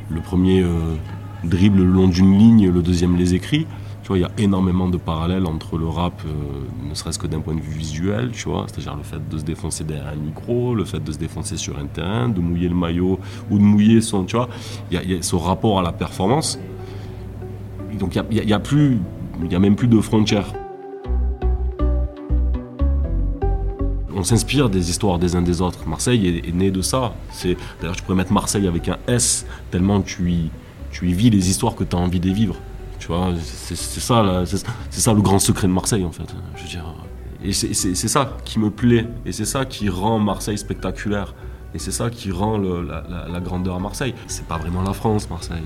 Le 0.09 0.21
premier 0.21 0.61
euh, 0.61 0.95
dribble 1.43 1.79
le 1.79 1.91
long 1.91 2.07
d'une 2.07 2.37
ligne, 2.37 2.69
le 2.69 2.81
deuxième 2.81 3.15
les 3.15 3.33
écrit. 3.33 3.67
Il 4.15 4.21
y 4.21 4.23
a 4.23 4.31
énormément 4.37 4.87
de 4.87 4.95
parallèles 4.95 5.45
entre 5.45 5.77
le 5.77 5.85
rap, 5.85 6.21
euh, 6.25 6.29
ne 6.89 6.93
serait-ce 6.93 7.19
que 7.19 7.27
d'un 7.27 7.41
point 7.41 7.55
de 7.55 7.59
vue 7.59 7.77
visuel, 7.77 8.31
tu 8.31 8.47
vois, 8.47 8.65
c'est-à-dire 8.67 8.95
le 8.95 9.03
fait 9.03 9.27
de 9.27 9.37
se 9.37 9.43
défoncer 9.43 9.83
derrière 9.83 10.07
un 10.07 10.15
micro, 10.15 10.75
le 10.75 10.85
fait 10.85 11.03
de 11.03 11.11
se 11.11 11.17
défoncer 11.17 11.57
sur 11.57 11.77
un 11.77 11.87
terrain, 11.87 12.29
de 12.29 12.39
mouiller 12.39 12.69
le 12.69 12.75
maillot 12.75 13.19
ou 13.51 13.57
de 13.57 13.63
mouiller 13.63 13.99
son, 13.99 14.23
tu 14.23 14.37
il 14.91 15.11
y, 15.11 15.13
a 15.13 15.21
ce 15.21 15.35
rapport 15.35 15.79
à 15.79 15.81
la 15.81 15.91
performance. 15.91 16.57
Donc 17.99 18.17
il 18.31 18.45
n'y 18.45 18.53
a 18.53 19.59
même 19.59 19.75
plus 19.75 19.87
de 19.87 19.99
frontières. 19.99 20.53
On 24.17 24.23
s'inspire 24.23 24.69
des 24.69 24.89
histoires 24.89 25.19
des 25.19 25.35
uns 25.35 25.43
des 25.43 25.61
autres. 25.61 25.87
Marseille 25.87 26.41
est, 26.43 26.51
né 26.51 26.71
de 26.71 26.81
ça. 26.81 27.13
D'ailleurs, 27.79 27.95
tu 27.95 28.01
pourrais 28.01 28.17
mettre 28.17 28.33
Marseille 28.33 28.67
avec 28.67 28.89
un 28.89 28.97
S, 29.07 29.45
tellement 29.69 30.01
tu 30.01 30.31
y, 30.31 30.49
tu 30.91 31.07
y 31.07 31.13
vis 31.13 31.29
les 31.29 31.49
histoires 31.49 31.75
que 31.75 31.83
tu 31.83 31.95
as 31.95 31.99
envie 31.99 32.19
de 32.19 32.31
vivre. 32.31 32.55
Tu 32.99 33.07
vois, 33.07 33.29
c'est, 33.43 33.75
ça, 33.75 34.43
c'est, 34.45 34.99
ça 34.99 35.13
le 35.13 35.21
grand 35.21 35.37
secret 35.37 35.67
de 35.67 35.73
Marseille, 35.73 36.03
en 36.03 36.11
fait. 36.11 36.35
Je 36.55 36.63
veux 36.63 36.69
dire. 36.69 36.83
Et 37.43 37.53
c'est, 37.53 37.93
ça 37.95 38.37
qui 38.43 38.57
me 38.57 38.71
plaît, 38.71 39.05
et 39.25 39.31
c'est 39.31 39.45
ça 39.45 39.65
qui 39.65 39.87
rend 39.87 40.17
Marseille 40.17 40.57
spectaculaire. 40.57 41.35
Et 41.75 41.79
c'est 41.79 41.91
ça 41.91 42.09
qui 42.09 42.31
rend 42.31 42.57
la, 42.57 43.39
grandeur 43.39 43.75
à 43.75 43.79
Marseille. 43.79 44.15
C'est 44.25 44.47
pas 44.47 44.57
vraiment 44.57 44.81
la 44.81 44.93
France, 44.93 45.29
Marseille. 45.29 45.63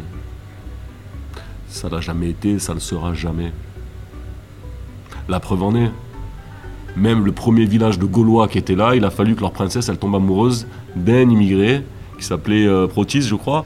Ça 1.69 1.87
l'a 1.87 2.01
jamais 2.01 2.31
été, 2.31 2.59
ça 2.59 2.73
le 2.73 2.81
sera 2.81 3.13
jamais. 3.13 3.53
La 5.29 5.39
preuve 5.39 5.63
en 5.63 5.73
est, 5.75 5.91
même 6.95 7.25
le 7.25 7.31
premier 7.31 7.65
village 7.65 7.99
de 7.99 8.05
Gaulois 8.05 8.47
qui 8.47 8.57
était 8.57 8.75
là, 8.75 8.95
il 8.95 9.05
a 9.05 9.09
fallu 9.09 9.35
que 9.35 9.41
leur 9.41 9.51
princesse 9.51 9.89
elle 9.89 9.97
tombe 9.97 10.15
amoureuse 10.15 10.67
d'un 10.95 11.29
immigré 11.29 11.83
qui 12.17 12.25
s'appelait 12.25 12.67
euh, 12.67 12.87
Protis, 12.87 13.21
je 13.21 13.35
crois. 13.35 13.65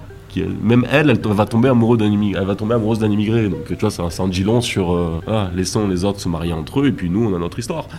Même 0.61 0.85
elle, 0.91 1.09
elle 1.09 1.19
va 1.33 1.45
tomber 1.45 1.69
amoureuse 1.69 1.99
d'un 1.99 3.09
immigré. 3.11 3.47
Donc 3.47 3.67
tu 3.67 3.75
vois, 3.75 3.89
ça, 3.89 4.03
un 4.03 4.43
long 4.43 4.59
sur 4.59 4.93
euh, 4.93 5.21
ah, 5.27 5.49
laissons 5.55 5.87
les 5.87 6.03
autres 6.03 6.19
se 6.19 6.27
marier 6.27 6.51
entre 6.51 6.81
eux 6.81 6.87
et 6.87 6.91
puis 6.91 7.09
nous 7.09 7.25
on 7.25 7.35
a 7.35 7.39
notre 7.39 7.59
histoire. 7.59 7.87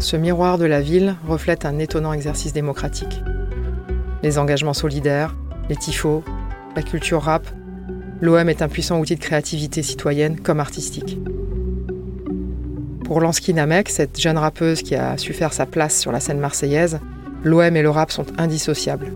Ce 0.00 0.16
miroir 0.18 0.58
de 0.58 0.66
la 0.66 0.82
ville 0.82 1.16
reflète 1.26 1.64
un 1.64 1.78
étonnant 1.78 2.12
exercice 2.12 2.52
démocratique 2.52 3.22
les 4.24 4.38
engagements 4.38 4.72
solidaires, 4.72 5.36
les 5.68 5.76
tifos, 5.76 6.24
la 6.74 6.82
culture 6.82 7.22
rap, 7.22 7.46
l'OM 8.22 8.48
est 8.48 8.62
un 8.62 8.68
puissant 8.68 8.98
outil 8.98 9.16
de 9.16 9.20
créativité 9.20 9.82
citoyenne 9.82 10.40
comme 10.40 10.60
artistique. 10.60 11.18
Pour 13.04 13.20
Lansky 13.20 13.52
Namek, 13.52 13.90
cette 13.90 14.18
jeune 14.18 14.38
rappeuse 14.38 14.80
qui 14.80 14.94
a 14.94 15.18
su 15.18 15.34
faire 15.34 15.52
sa 15.52 15.66
place 15.66 16.00
sur 16.00 16.10
la 16.10 16.20
scène 16.20 16.40
marseillaise, 16.40 17.00
l'OM 17.44 17.76
et 17.76 17.82
le 17.82 17.90
rap 17.90 18.10
sont 18.10 18.24
indissociables, 18.38 19.12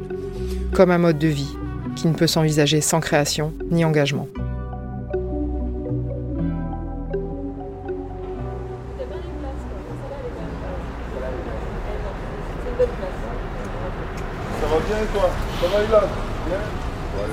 comme 0.75 0.91
un 0.91 0.99
mode 0.99 1.19
de 1.19 1.29
vie 1.29 1.57
qui 1.97 2.07
ne 2.07 2.13
peut 2.13 2.27
s'envisager 2.27 2.83
sans 2.83 3.01
création 3.01 3.55
ni 3.71 3.87
engagement. 3.87 4.29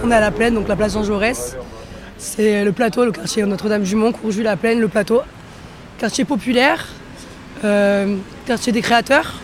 On 0.03 0.11
est 0.11 0.15
à 0.15 0.19
la 0.19 0.31
plaine, 0.31 0.55
donc 0.55 0.67
la 0.67 0.75
place 0.75 0.93
Jean 0.93 1.03
Jaurès. 1.03 1.55
C'est 2.17 2.63
le 2.65 2.71
plateau, 2.71 3.05
le 3.05 3.11
quartier 3.11 3.45
Notre-Dame-du-Mont, 3.45 4.11
Courjus-la 4.11 4.57
Plaine, 4.57 4.79
le 4.79 4.87
plateau. 4.87 5.21
Quartier 5.97 6.25
populaire, 6.25 6.87
euh, 7.63 8.17
quartier 8.45 8.73
des 8.73 8.81
créateurs, 8.81 9.35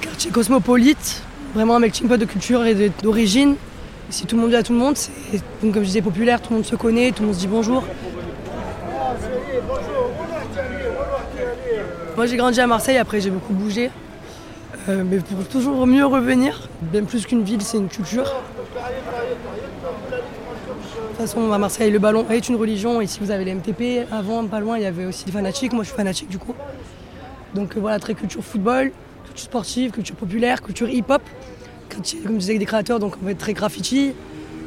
quartier 0.00 0.30
cosmopolite, 0.30 1.22
vraiment 1.54 1.76
un 1.76 1.80
melting 1.80 2.08
pot 2.08 2.16
de 2.16 2.24
culture 2.24 2.64
et 2.64 2.90
d'origine. 3.02 3.56
Si 4.08 4.24
tout 4.26 4.36
le 4.36 4.42
monde 4.42 4.50
dit 4.50 4.56
à 4.56 4.62
tout 4.62 4.72
le 4.72 4.78
monde, 4.78 4.96
c'est 4.96 5.10
comme 5.60 5.74
je 5.74 5.80
disais 5.80 6.00
populaire, 6.00 6.40
tout 6.40 6.50
le 6.50 6.56
monde 6.56 6.64
se 6.64 6.76
connaît, 6.76 7.12
tout 7.12 7.22
le 7.22 7.26
monde 7.26 7.36
se 7.36 7.40
dit 7.40 7.46
bonjour. 7.46 7.84
Moi 12.16 12.26
j'ai 12.26 12.36
grandi 12.36 12.60
à 12.60 12.66
Marseille, 12.66 12.96
après 12.96 13.20
j'ai 13.20 13.30
beaucoup 13.30 13.52
bougé. 13.52 13.90
Euh, 14.90 15.04
mais 15.08 15.18
pour 15.18 15.46
toujours 15.46 15.86
mieux 15.86 16.04
revenir, 16.04 16.68
bien 16.82 17.04
plus 17.04 17.24
qu'une 17.24 17.44
ville, 17.44 17.62
c'est 17.62 17.76
une 17.76 17.88
culture. 17.88 18.24
De 18.24 18.28
toute 21.08 21.16
façon, 21.16 21.52
à 21.52 21.58
Marseille, 21.58 21.92
le 21.92 21.98
ballon 21.98 22.26
est 22.28 22.48
une 22.48 22.56
religion. 22.56 23.00
Ici, 23.00 23.20
vous 23.20 23.30
avez 23.30 23.44
les 23.44 23.54
MTP. 23.54 24.08
Avant, 24.10 24.44
pas 24.46 24.58
loin, 24.58 24.78
il 24.78 24.82
y 24.82 24.86
avait 24.86 25.04
aussi 25.04 25.24
des 25.24 25.32
fanatiques. 25.32 25.72
Moi, 25.72 25.84
je 25.84 25.88
suis 25.90 25.96
fanatique 25.96 26.28
du 26.28 26.38
coup. 26.38 26.54
Donc 27.54 27.76
euh, 27.76 27.80
voilà, 27.80 28.00
très 28.00 28.14
culture 28.14 28.42
football, 28.42 28.90
culture 29.26 29.44
sportive, 29.44 29.92
culture 29.92 30.16
populaire, 30.16 30.60
culture 30.62 30.88
hip-hop. 30.88 31.22
Comme 31.88 32.04
je 32.04 32.38
disais, 32.38 32.58
des 32.58 32.66
créateurs, 32.66 32.98
donc 32.98 33.14
on 33.20 33.24
va 33.24 33.32
être 33.32 33.38
très 33.38 33.52
graffiti, 33.52 34.12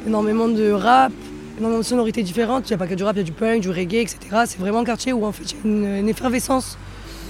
énormément 0.06 0.48
de 0.48 0.70
rap, 0.70 1.12
énormément 1.58 1.80
de 1.80 1.86
sonorités 1.86 2.22
différentes. 2.22 2.68
Il 2.68 2.72
n'y 2.72 2.74
a 2.74 2.78
pas 2.78 2.86
que 2.86 2.94
du 2.94 3.02
rap, 3.02 3.16
il 3.16 3.20
y 3.20 3.22
a 3.22 3.24
du 3.24 3.32
punk, 3.32 3.60
du 3.60 3.70
reggae, 3.70 4.02
etc. 4.02 4.18
C'est 4.46 4.58
vraiment 4.58 4.80
un 4.80 4.84
quartier 4.84 5.12
où 5.12 5.24
en 5.26 5.32
fait 5.32 5.54
il 5.64 5.82
y 5.82 5.86
a 5.86 5.98
une 5.98 6.08
effervescence 6.08 6.78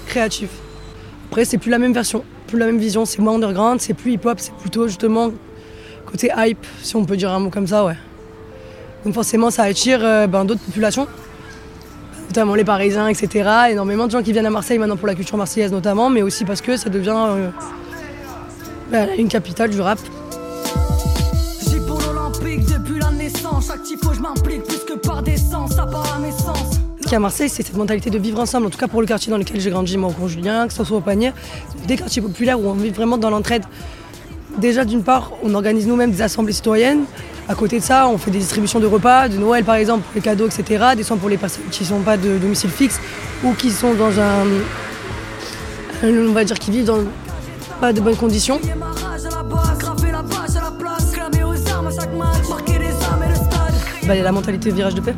créative. 0.05 0.49
Après, 1.29 1.45
c'est 1.45 1.57
plus 1.57 1.71
la 1.71 1.79
même 1.79 1.93
version 1.93 2.23
la 2.59 2.65
même 2.65 2.77
vision, 2.77 3.05
c'est 3.05 3.19
moins 3.19 3.35
underground, 3.35 3.79
c'est 3.81 3.93
plus 3.93 4.13
hip-hop, 4.13 4.39
c'est 4.39 4.53
plutôt 4.55 4.87
justement 4.87 5.31
côté 6.05 6.31
hype, 6.35 6.65
si 6.81 6.95
on 6.95 7.03
peut 7.05 7.17
dire 7.17 7.31
un 7.31 7.39
mot 7.39 7.49
comme 7.49 7.67
ça, 7.67 7.85
ouais. 7.85 7.97
Donc 9.03 9.13
forcément, 9.13 9.51
ça 9.51 9.63
attire 9.63 9.99
euh, 10.03 10.27
ben, 10.27 10.45
d'autres 10.45 10.61
populations, 10.61 11.07
notamment 12.29 12.55
les 12.55 12.63
Parisiens, 12.63 13.07
etc. 13.07 13.49
Énormément 13.71 14.07
de 14.07 14.11
gens 14.11 14.23
qui 14.23 14.31
viennent 14.31 14.45
à 14.45 14.51
Marseille 14.51 14.79
maintenant 14.79 14.97
pour 14.97 15.07
la 15.07 15.15
culture 15.15 15.37
marseillaise 15.37 15.71
notamment, 15.71 16.09
mais 16.09 16.21
aussi 16.21 16.45
parce 16.45 16.61
que 16.61 16.77
ça 16.77 16.89
devient 16.89 17.15
euh, 17.15 17.49
ben, 18.91 19.09
une 19.17 19.27
capitale 19.27 19.69
du 19.69 19.81
rap. 19.81 19.99
pour 21.87 21.99
l'Olympique 22.01 22.65
depuis 22.65 22.99
je 24.13 24.21
m'implique 24.21 24.63
plus 24.63 24.85
que 24.85 24.93
par 24.93 25.23
part 25.23 26.19
naissance 27.05 27.13
à 27.13 27.19
Marseille, 27.19 27.49
c'est 27.49 27.63
cette 27.63 27.75
mentalité 27.75 28.09
de 28.09 28.17
vivre 28.17 28.39
ensemble, 28.39 28.67
en 28.67 28.69
tout 28.69 28.77
cas 28.77 28.87
pour 28.87 29.01
le 29.01 29.07
quartier 29.07 29.31
dans 29.31 29.37
lequel 29.37 29.59
j'ai 29.59 29.69
grandi, 29.69 29.97
moi, 29.97 30.11
au 30.21 30.27
Julien, 30.27 30.67
que 30.67 30.73
ce 30.73 30.83
soit 30.83 30.97
au 30.97 31.01
Panier, 31.01 31.31
des 31.87 31.97
quartiers 31.97 32.21
populaires 32.21 32.59
où 32.59 32.67
on 32.67 32.73
vit 32.73 32.89
vraiment 32.89 33.17
dans 33.17 33.29
l'entraide. 33.29 33.63
Déjà, 34.57 34.85
d'une 34.85 35.03
part, 35.03 35.31
on 35.43 35.53
organise 35.53 35.85
nous-mêmes 35.85 36.11
des 36.11 36.21
assemblées 36.21 36.53
citoyennes. 36.53 37.03
À 37.47 37.55
côté 37.55 37.79
de 37.79 37.83
ça, 37.83 38.07
on 38.07 38.17
fait 38.17 38.31
des 38.31 38.39
distributions 38.39 38.79
de 38.79 38.87
repas, 38.87 39.27
de 39.27 39.37
Noël 39.37 39.63
par 39.63 39.75
exemple, 39.75 40.03
les 40.15 40.21
cadeaux, 40.21 40.47
etc. 40.47 40.95
Des 40.95 41.03
soins 41.03 41.17
pour 41.17 41.29
les 41.29 41.37
personnes 41.37 41.65
qui 41.69 41.83
ne 41.83 41.89
sont 41.89 41.99
pas 41.99 42.17
de 42.17 42.37
domicile 42.37 42.71
fixe 42.71 42.99
ou 43.43 43.53
qui 43.53 43.69
sont 43.69 43.93
dans 43.93 44.19
un. 44.19 44.45
On 46.03 46.31
va 46.31 46.43
dire 46.43 46.57
qui 46.57 46.71
vivent 46.71 46.85
dans 46.85 47.03
pas 47.81 47.93
de 47.93 48.01
bonnes 48.01 48.15
conditions. 48.15 48.59
Bah, 54.07 54.15
y 54.15 54.19
a 54.19 54.23
la 54.23 54.31
mentalité 54.31 54.69
de 54.69 54.75
virage 54.75 54.95
de 54.95 55.01
paix 55.01 55.15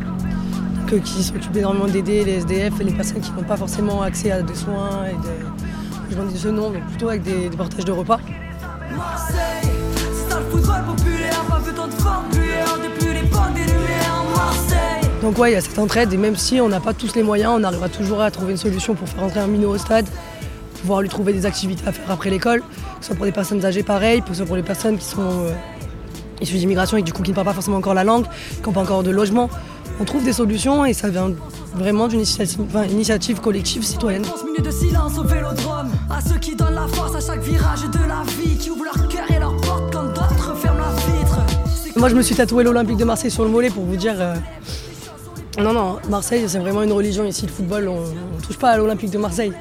qui 0.96 1.22
s'occupent 1.24 1.58
énormément 1.58 1.88
d'aider 1.88 2.24
les 2.24 2.38
SDF 2.38 2.79
et 2.79 2.84
les 2.86 2.94
personnes 2.94 3.20
qui 3.20 3.32
n'ont 3.32 3.44
pas 3.44 3.58
forcément 3.58 4.01
accès 4.01 4.32
à 4.32 4.41
des 4.41 4.56
soins 4.56 5.06
et 5.06 6.10
des 6.10 6.15
gens 6.15 6.25
de 6.25 6.36
ce 6.36 6.48
nom, 6.48 6.70
mais 6.70 6.79
plutôt 6.79 7.10
avec 7.10 7.24
des, 7.24 7.50
partages 7.50 7.84
de 7.84 7.91
repas. 7.91 8.20
Donc 15.22 15.38
ouais, 15.39 15.51
il 15.51 15.53
y 15.53 15.58
a 15.58 15.62
cette 15.62 15.77
entraide 15.77 16.13
et 16.13 16.17
même 16.17 16.38
si 16.38 16.62
on 16.62 16.70
n'a 16.70 16.79
pas 16.79 16.94
tous 16.94 17.15
les 17.15 17.24
moyens, 17.24 17.53
on 17.60 17.63
arrivera 17.63 17.89
toujours 17.89 18.22
à 18.22 18.32
trouver 18.32 18.51
une 18.51 18.58
solution 18.58 18.96
pour 18.96 19.10
faire 19.10 19.22
rentrer 19.22 19.41
un 19.41 19.48
minot 19.48 19.72
au 19.72 19.77
stade, 19.77 20.06
pouvoir 20.79 21.01
lui 21.01 21.10
trouver 21.10 21.34
des 21.34 21.46
activités 21.46 21.86
à 21.86 21.91
faire 21.91 22.10
après 22.10 22.29
l'école, 22.29 22.62
que 22.62 22.65
ce 23.01 23.08
soit 23.08 23.15
pour 23.15 23.25
des 23.25 23.34
personnes 23.34 23.65
âgées 23.65 23.84
pareil, 23.84 24.22
que 24.22 24.29
ce 24.29 24.36
soit 24.36 24.46
pour 24.46 24.56
les 24.56 24.63
personnes 24.63 24.98
qui 24.98 25.06
sont 25.06 25.20
euh, 25.22 25.51
issues 26.39 26.58
d'immigration 26.58 26.96
et 26.96 27.01
du 27.01 27.12
coup 27.12 27.24
qui 27.24 27.32
ne 27.32 27.36
parlent 27.36 27.48
pas 27.48 27.53
forcément 27.53 27.77
encore 27.77 27.94
la 27.94 28.06
langue, 28.06 28.25
qui 28.56 28.63
n'ont 28.65 28.72
pas 28.72 28.82
encore 28.82 29.03
de 29.03 29.12
logement 29.12 29.50
on 30.00 30.06
trouve 30.06 30.24
des 30.24 30.34
solutions 30.34 30.86
et 30.86 30.94
ça 30.94 31.10
vient 31.10 31.32
vraiment 31.75 32.08
d'une 32.08 32.24
initiative, 32.89 33.39
collective 33.39 33.84
citoyenne. 33.84 34.24
de 34.58 34.72
silence 34.72 35.18
au 35.18 35.24
vélodrome, 35.24 35.89
à 36.10 36.22
ceux 36.22 36.39
qui 36.39 36.56
donnent 36.56 36.75
la 36.75 36.88
force 36.88 37.16
à 37.16 37.20
chaque 37.34 37.44
virage 37.44 37.82
de 37.82 38.00
la 38.08 38.24
vie, 38.38 38.58
qui 38.58 38.70
ouvrent 38.70 38.86
leur 38.86 39.08
cœur 39.08 39.25
et 39.36 39.39
leur 39.39 39.56
porte 39.58 39.94
quand 39.94 40.04
d'autres 40.04 40.56
ferment 40.58 40.80
la 40.80 40.94
vitre. 40.96 41.39
Moi 41.96 42.10
je 42.10 42.16
me 42.16 42.22
suis 42.22 42.36
tatoué 42.36 42.63
l'Olympique 42.63 42.98
de 42.98 43.06
Marseille 43.06 43.32
sur 43.32 43.44
le 43.44 43.50
mollet 43.50 43.70
pour 43.70 43.84
vous 43.84 43.96
dire. 43.96 44.16
Euh, 44.18 44.36
non, 45.60 45.74
non, 45.74 45.98
Marseille 46.10 46.44
c'est 46.48 46.60
vraiment 46.60 46.84
une 46.84 46.92
religion 46.92 47.25
ici, 47.25 47.46
le 47.48 47.51
football, 47.51 47.88
on 47.88 48.01
ne 48.01 48.42
touche 48.46 48.58
pas 48.58 48.72
à 48.72 48.77
l'Olympique 48.77 49.10
de 49.10 49.18
Marseille. 49.18 49.54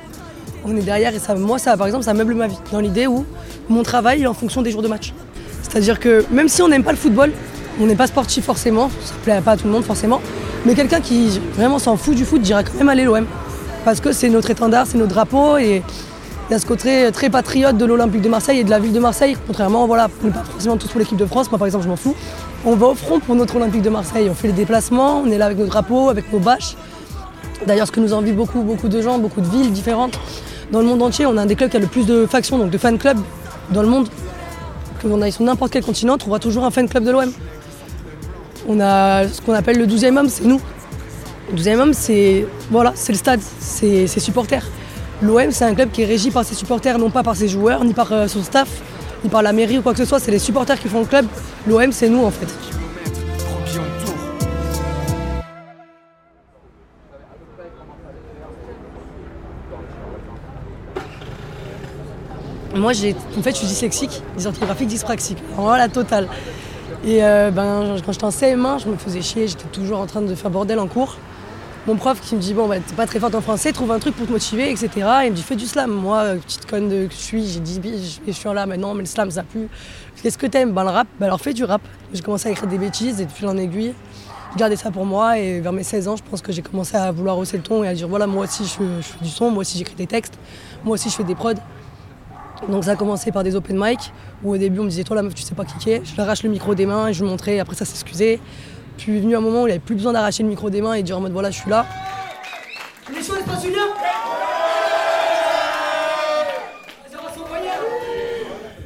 on 0.64 0.76
est 0.76 0.82
derrière 0.82 1.14
et 1.14 1.18
ça, 1.18 1.34
moi, 1.34 1.58
ça, 1.58 1.76
par 1.76 1.86
exemple, 1.86 2.04
ça 2.04 2.12
meuble 2.12 2.34
ma 2.34 2.48
vie. 2.48 2.58
Dans 2.72 2.80
l'idée 2.80 3.06
où 3.06 3.24
mon 3.68 3.82
travail 3.82 4.22
est 4.22 4.26
en 4.26 4.34
fonction 4.34 4.60
des 4.62 4.70
jours 4.70 4.82
de 4.82 4.88
match. 4.88 5.14
C'est-à-dire 5.62 5.98
que 5.98 6.24
même 6.30 6.48
si 6.48 6.60
on 6.62 6.68
n'aime 6.68 6.84
pas 6.84 6.92
le 6.92 6.98
football, 6.98 7.32
on 7.80 7.86
n'est 7.86 7.96
pas 7.96 8.06
sportif 8.06 8.44
forcément, 8.44 8.90
ça 9.04 9.14
ne 9.14 9.20
plaît 9.20 9.40
pas 9.40 9.52
à 9.52 9.56
tout 9.56 9.66
le 9.66 9.72
monde 9.72 9.84
forcément, 9.84 10.20
mais 10.64 10.74
quelqu'un 10.74 11.00
qui 11.00 11.40
vraiment 11.54 11.78
s'en 11.78 11.96
fout 11.96 12.14
du 12.14 12.24
foot 12.24 12.40
dira 12.40 12.62
quand 12.62 12.74
même 12.78 12.88
aller 12.88 13.04
l'OM. 13.04 13.26
Parce 13.84 14.00
que 14.00 14.12
c'est 14.12 14.28
notre 14.28 14.50
étendard, 14.50 14.86
c'est 14.86 14.98
notre 14.98 15.14
drapeau 15.14 15.58
et 15.58 15.82
il 16.48 16.52
y 16.52 16.54
a 16.54 16.58
ce 16.58 16.66
côté 16.66 17.08
très 17.12 17.30
patriote 17.30 17.76
de 17.76 17.84
l'Olympique 17.84 18.22
de 18.22 18.28
Marseille 18.28 18.60
et 18.60 18.64
de 18.64 18.70
la 18.70 18.78
ville 18.78 18.92
de 18.92 18.98
Marseille. 18.98 19.36
Contrairement, 19.46 19.84
on 19.84 19.88
n'est 20.26 20.32
pas 20.32 20.44
forcément 20.44 20.76
tous 20.76 20.88
pour 20.88 20.98
l'équipe 20.98 21.16
de 21.16 21.26
France, 21.26 21.50
moi 21.50 21.58
par 21.58 21.66
exemple 21.66 21.84
je 21.84 21.88
m'en 21.88 21.96
fous. 21.96 22.14
On 22.64 22.74
va 22.74 22.86
au 22.88 22.94
front 22.94 23.20
pour 23.20 23.34
notre 23.34 23.56
Olympique 23.56 23.82
de 23.82 23.90
Marseille, 23.90 24.28
on 24.30 24.34
fait 24.34 24.48
les 24.48 24.54
déplacements, 24.54 25.20
on 25.20 25.30
est 25.30 25.38
là 25.38 25.46
avec 25.46 25.58
nos 25.58 25.66
drapeaux, 25.66 26.08
avec 26.08 26.32
nos 26.32 26.40
bâches. 26.40 26.76
D'ailleurs, 27.66 27.86
ce 27.86 27.92
que 27.92 28.00
nous 28.00 28.12
envie 28.12 28.32
beaucoup, 28.32 28.62
beaucoup 28.62 28.88
de 28.88 29.00
gens, 29.00 29.18
beaucoup 29.18 29.40
de 29.40 29.48
villes 29.48 29.72
différentes. 29.72 30.18
Dans 30.72 30.80
le 30.80 30.86
monde 30.86 31.02
entier, 31.02 31.26
on 31.26 31.36
a 31.36 31.42
un 31.42 31.46
des 31.46 31.54
clubs 31.54 31.70
qui 31.70 31.76
a 31.76 31.80
le 31.80 31.86
plus 31.86 32.06
de 32.06 32.26
factions, 32.26 32.58
donc 32.58 32.70
de 32.70 32.78
fan 32.78 32.98
clubs 32.98 33.18
dans 33.70 33.82
le 33.82 33.88
monde. 33.88 34.08
Que 35.00 35.08
l'on 35.08 35.22
aille 35.22 35.32
sur 35.32 35.44
n'importe 35.44 35.72
quel 35.72 35.84
continent, 35.84 36.14
on 36.14 36.18
trouvera 36.18 36.38
toujours 36.38 36.64
un 36.64 36.70
fan 36.70 36.88
club 36.88 37.04
de 37.04 37.10
l'OM. 37.10 37.32
On 38.68 38.80
a 38.80 39.28
ce 39.28 39.40
qu'on 39.40 39.52
appelle 39.52 39.78
le 39.78 39.86
12e 39.86 40.16
homme, 40.18 40.28
c'est 40.28 40.44
nous. 40.44 40.60
Le 41.52 41.56
12e 41.56 41.78
homme, 41.78 41.92
c'est 41.94 42.46
voilà, 42.70 42.94
le 43.08 43.14
stade, 43.14 43.40
c'est 43.60 44.06
ses 44.08 44.20
supporters. 44.20 44.66
L'OM, 45.22 45.50
c'est 45.50 45.64
un 45.64 45.74
club 45.74 45.90
qui 45.92 46.02
est 46.02 46.06
régi 46.06 46.30
par 46.30 46.44
ses 46.44 46.54
supporters, 46.54 46.98
non 46.98 47.10
pas 47.10 47.22
par 47.22 47.36
ses 47.36 47.48
joueurs, 47.48 47.84
ni 47.84 47.94
par 47.94 48.12
euh, 48.12 48.26
son 48.26 48.42
staff, 48.42 48.68
ni 49.22 49.30
par 49.30 49.42
la 49.42 49.52
mairie 49.52 49.78
ou 49.78 49.82
quoi 49.82 49.92
que 49.92 49.98
ce 49.98 50.04
soit. 50.04 50.18
C'est 50.18 50.32
les 50.32 50.40
supporters 50.40 50.78
qui 50.78 50.88
font 50.88 51.00
le 51.00 51.06
club. 51.06 51.26
L'OM, 51.66 51.92
c'est 51.92 52.08
nous 52.08 52.24
en 52.24 52.30
fait. 52.30 52.48
Moi, 62.74 62.92
j'ai, 62.92 63.16
en 63.38 63.42
fait, 63.42 63.52
je 63.52 63.56
suis 63.56 63.66
dyslexique, 63.68 64.22
dysorthographique, 64.36 64.88
dyspraxique. 64.88 65.38
Voilà, 65.56 65.88
totale. 65.88 66.28
Et 67.04 67.22
euh, 67.22 67.50
ben, 67.50 67.96
quand 68.04 68.12
j'étais 68.12 68.24
en 68.24 68.30
CM1, 68.30 68.82
je 68.82 68.88
me 68.88 68.96
faisais 68.96 69.22
chier, 69.22 69.46
j'étais 69.48 69.68
toujours 69.68 70.00
en 70.00 70.06
train 70.06 70.22
de 70.22 70.34
faire 70.34 70.50
bordel 70.50 70.78
en 70.78 70.86
cours. 70.86 71.16
Mon 71.86 71.94
prof 71.94 72.20
qui 72.20 72.34
me 72.34 72.40
dit 72.40 72.52
Bon, 72.52 72.66
bah, 72.66 72.76
t'es 72.80 72.94
pas 72.94 73.06
très 73.06 73.20
forte 73.20 73.34
en 73.34 73.40
français, 73.40 73.72
trouve 73.72 73.92
un 73.92 73.98
truc 73.98 74.16
pour 74.16 74.26
te 74.26 74.32
motiver, 74.32 74.70
etc. 74.70 74.90
il 75.24 75.30
me 75.30 75.36
dit 75.36 75.42
Fais 75.42 75.56
du 75.56 75.66
slam. 75.66 75.90
Moi, 75.90 76.18
euh, 76.18 76.36
petite 76.36 76.66
conne 76.66 76.88
que 76.88 77.12
je 77.12 77.18
suis, 77.18 77.46
j'ai 77.46 77.60
dit 77.60 77.80
Je 78.26 78.32
suis 78.32 78.48
là, 78.52 78.66
mais 78.66 78.76
non, 78.76 78.94
mais 78.94 79.02
le 79.02 79.06
slam, 79.06 79.30
ça 79.30 79.42
pue. 79.44 79.68
Qu'est-ce 80.22 80.38
que 80.38 80.46
t'aimes? 80.46 80.72
Ben, 80.72 80.82
le 80.82 80.90
rap. 80.90 81.06
Ben, 81.20 81.26
alors 81.26 81.40
fais 81.40 81.52
du 81.52 81.64
rap. 81.64 81.82
J'ai 82.12 82.22
commencé 82.22 82.48
à 82.48 82.52
écrire 82.52 82.68
des 82.68 82.78
bêtises 82.78 83.20
et 83.20 83.26
de 83.26 83.30
fil 83.30 83.46
en 83.46 83.56
aiguille, 83.56 83.94
je 84.52 84.58
gardais 84.58 84.76
ça 84.76 84.90
pour 84.90 85.04
moi. 85.04 85.38
Et 85.38 85.60
vers 85.60 85.72
mes 85.72 85.84
16 85.84 86.08
ans, 86.08 86.16
je 86.16 86.22
pense 86.28 86.40
que 86.42 86.50
j'ai 86.50 86.62
commencé 86.62 86.96
à 86.96 87.12
vouloir 87.12 87.38
hausser 87.38 87.58
le 87.58 87.62
ton 87.62 87.84
et 87.84 87.88
à 87.88 87.94
dire 87.94 88.08
Voilà, 88.08 88.26
moi 88.26 88.44
aussi, 88.44 88.64
je, 88.64 88.84
je 89.00 89.06
fais 89.06 89.24
du 89.24 89.30
son, 89.30 89.50
moi 89.50 89.60
aussi, 89.60 89.78
j'écris 89.78 89.96
des 89.96 90.08
textes, 90.08 90.34
moi 90.84 90.94
aussi, 90.94 91.08
je 91.10 91.14
fais 91.14 91.24
des 91.24 91.36
prods. 91.36 91.52
Donc 92.68 92.84
ça 92.84 92.92
a 92.92 92.96
commencé 92.96 93.30
par 93.32 93.44
des 93.44 93.54
open 93.54 93.76
mic 93.78 94.12
où 94.42 94.52
au 94.52 94.56
début 94.56 94.80
on 94.80 94.84
me 94.84 94.88
disait 94.88 95.04
toi 95.04 95.16
la 95.16 95.22
meuf 95.22 95.34
tu 95.34 95.42
sais 95.42 95.54
pas 95.54 95.64
cliquer, 95.64 96.02
je 96.04 96.14
lui 96.14 96.20
arrache 96.20 96.42
le 96.42 96.50
micro 96.50 96.74
des 96.74 96.86
mains 96.86 97.08
et 97.08 97.12
je 97.12 97.22
lui 97.22 97.30
montrais, 97.30 97.58
après 97.58 97.76
ça 97.76 97.84
s'excusait. 97.84 98.40
Puis 98.96 99.20
venu 99.20 99.36
un 99.36 99.40
moment 99.40 99.62
où 99.62 99.66
il 99.66 99.70
avait 99.70 99.78
plus 99.78 99.94
besoin 99.94 100.12
d'arracher 100.12 100.42
le 100.42 100.48
micro 100.48 100.70
des 100.70 100.80
mains 100.80 100.94
et 100.94 101.02
dire 101.02 101.18
en 101.18 101.20
mode 101.20 101.32
voilà 101.32 101.50
je 101.50 101.60
suis 101.60 101.70
là. 101.70 101.86
Les 103.12 103.22
choses 103.22 103.42
pas 103.46 103.60
Julien 103.60 103.82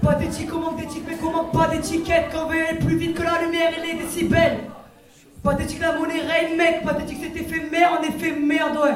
Pas 0.03 0.15
d'éthique, 0.15 0.49
comment 0.49 0.73
d'éthique, 0.73 1.05
mais 1.07 1.17
comment 1.21 1.45
pas 1.45 1.69
d'étiquette 1.69 2.27
quand 2.33 2.49
veut 2.49 2.79
plus 2.81 2.97
vite 2.97 3.15
que 3.15 3.23
la 3.23 3.43
lumière 3.43 3.71
et 3.79 3.87
les 3.87 4.03
décibels 4.03 4.59
Pas 5.43 5.55
d'éthique, 5.55 5.81
la 5.81 5.97
monnaie 5.97 6.21
règne 6.21 6.57
mec, 6.57 6.83
pas 6.85 6.95
d'éthique 6.95 7.19
c'est 7.21 7.41
éphémère, 7.41 7.99
en 8.01 8.03
effet 8.03 8.33
merde 8.33 8.77
ouais. 8.83 8.95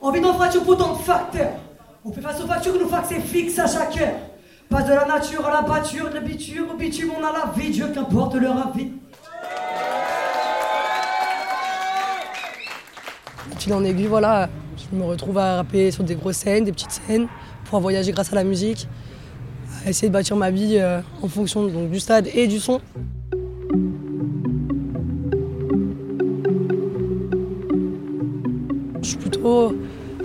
On 0.00 0.10
vit 0.10 0.20
dans 0.20 0.34
fracture 0.34 0.62
pour 0.62 0.76
tant 0.76 0.92
de 0.92 0.98
facteurs. 0.98 1.52
On 2.08 2.12
fait 2.12 2.20
face 2.20 2.40
aux 2.40 2.46
factures, 2.46 2.78
nos 2.78 2.86
facs 2.86 3.06
c'est 3.08 3.20
fixe 3.20 3.58
à 3.58 3.66
chaque 3.66 4.00
heure. 4.00 4.14
Passe 4.68 4.84
de 4.84 4.92
la 4.92 5.06
nature 5.06 5.44
à 5.44 5.50
la 5.50 5.62
pâture, 5.64 6.08
de 6.08 6.14
la 6.14 6.20
biture 6.20 6.70
au 6.72 6.76
bitume, 6.76 7.10
on 7.18 7.24
a 7.24 7.32
la 7.32 7.52
vie, 7.56 7.70
Dieu 7.70 7.88
qu'importe 7.92 8.36
leur 8.36 8.68
avis. 8.68 8.92
Fil 13.58 13.72
en 13.74 13.82
aiguille, 13.82 14.06
voilà, 14.06 14.48
je 14.76 14.96
me 14.96 15.02
retrouve 15.02 15.36
à 15.38 15.56
rapper 15.56 15.90
sur 15.90 16.04
des 16.04 16.14
grosses 16.14 16.36
scènes, 16.36 16.62
des 16.62 16.70
petites 16.70 16.92
scènes, 16.92 17.26
pouvoir 17.64 17.82
voyager 17.82 18.12
grâce 18.12 18.32
à 18.32 18.36
la 18.36 18.44
musique, 18.44 18.86
à 19.84 19.90
essayer 19.90 20.06
de 20.06 20.12
bâtir 20.12 20.36
ma 20.36 20.52
vie 20.52 20.78
euh, 20.78 21.00
en 21.22 21.28
fonction 21.28 21.66
donc, 21.66 21.90
du 21.90 21.98
stade 21.98 22.28
et 22.32 22.46
du 22.46 22.60
son. 22.60 22.80
Je 29.02 29.08
suis 29.08 29.16
plutôt 29.16 29.74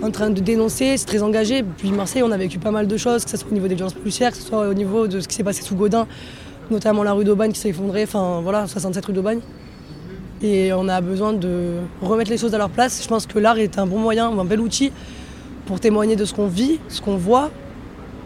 en 0.02 0.10
train 0.10 0.30
de 0.30 0.40
dénoncer, 0.40 0.96
c'est 0.96 1.06
très 1.06 1.22
engagé. 1.22 1.62
Puis 1.62 1.92
Marseille, 1.92 2.22
on 2.22 2.30
a 2.30 2.36
vécu 2.36 2.58
pas 2.58 2.70
mal 2.70 2.86
de 2.86 2.96
choses, 2.96 3.24
que 3.24 3.30
ce 3.30 3.36
soit 3.36 3.50
au 3.50 3.54
niveau 3.54 3.68
des 3.68 3.74
violences 3.74 3.94
policières, 3.94 4.32
que 4.32 4.36
ce 4.36 4.42
soit 4.42 4.68
au 4.68 4.74
niveau 4.74 5.06
de 5.06 5.20
ce 5.20 5.28
qui 5.28 5.36
s'est 5.36 5.44
passé 5.44 5.62
sous 5.62 5.76
Godin, 5.76 6.06
notamment 6.70 7.02
la 7.02 7.12
rue 7.12 7.24
d'Aubagne 7.24 7.52
qui 7.52 7.60
s'est 7.60 7.68
effondrée, 7.68 8.02
enfin 8.02 8.40
voilà, 8.42 8.66
67 8.66 9.04
rue 9.06 9.12
d'Aubagne. 9.12 9.40
Et 10.42 10.72
on 10.72 10.88
a 10.88 11.00
besoin 11.00 11.32
de 11.32 11.76
remettre 12.00 12.30
les 12.30 12.36
choses 12.36 12.52
à 12.54 12.58
leur 12.58 12.70
place. 12.70 13.00
Je 13.00 13.08
pense 13.08 13.26
que 13.26 13.38
l'art 13.38 13.58
est 13.58 13.78
un 13.78 13.86
bon 13.86 13.98
moyen, 13.98 14.26
un 14.36 14.44
bel 14.44 14.60
outil 14.60 14.90
pour 15.66 15.78
témoigner 15.78 16.16
de 16.16 16.24
ce 16.24 16.34
qu'on 16.34 16.48
vit, 16.48 16.80
ce 16.88 17.00
qu'on 17.00 17.16
voit, 17.16 17.50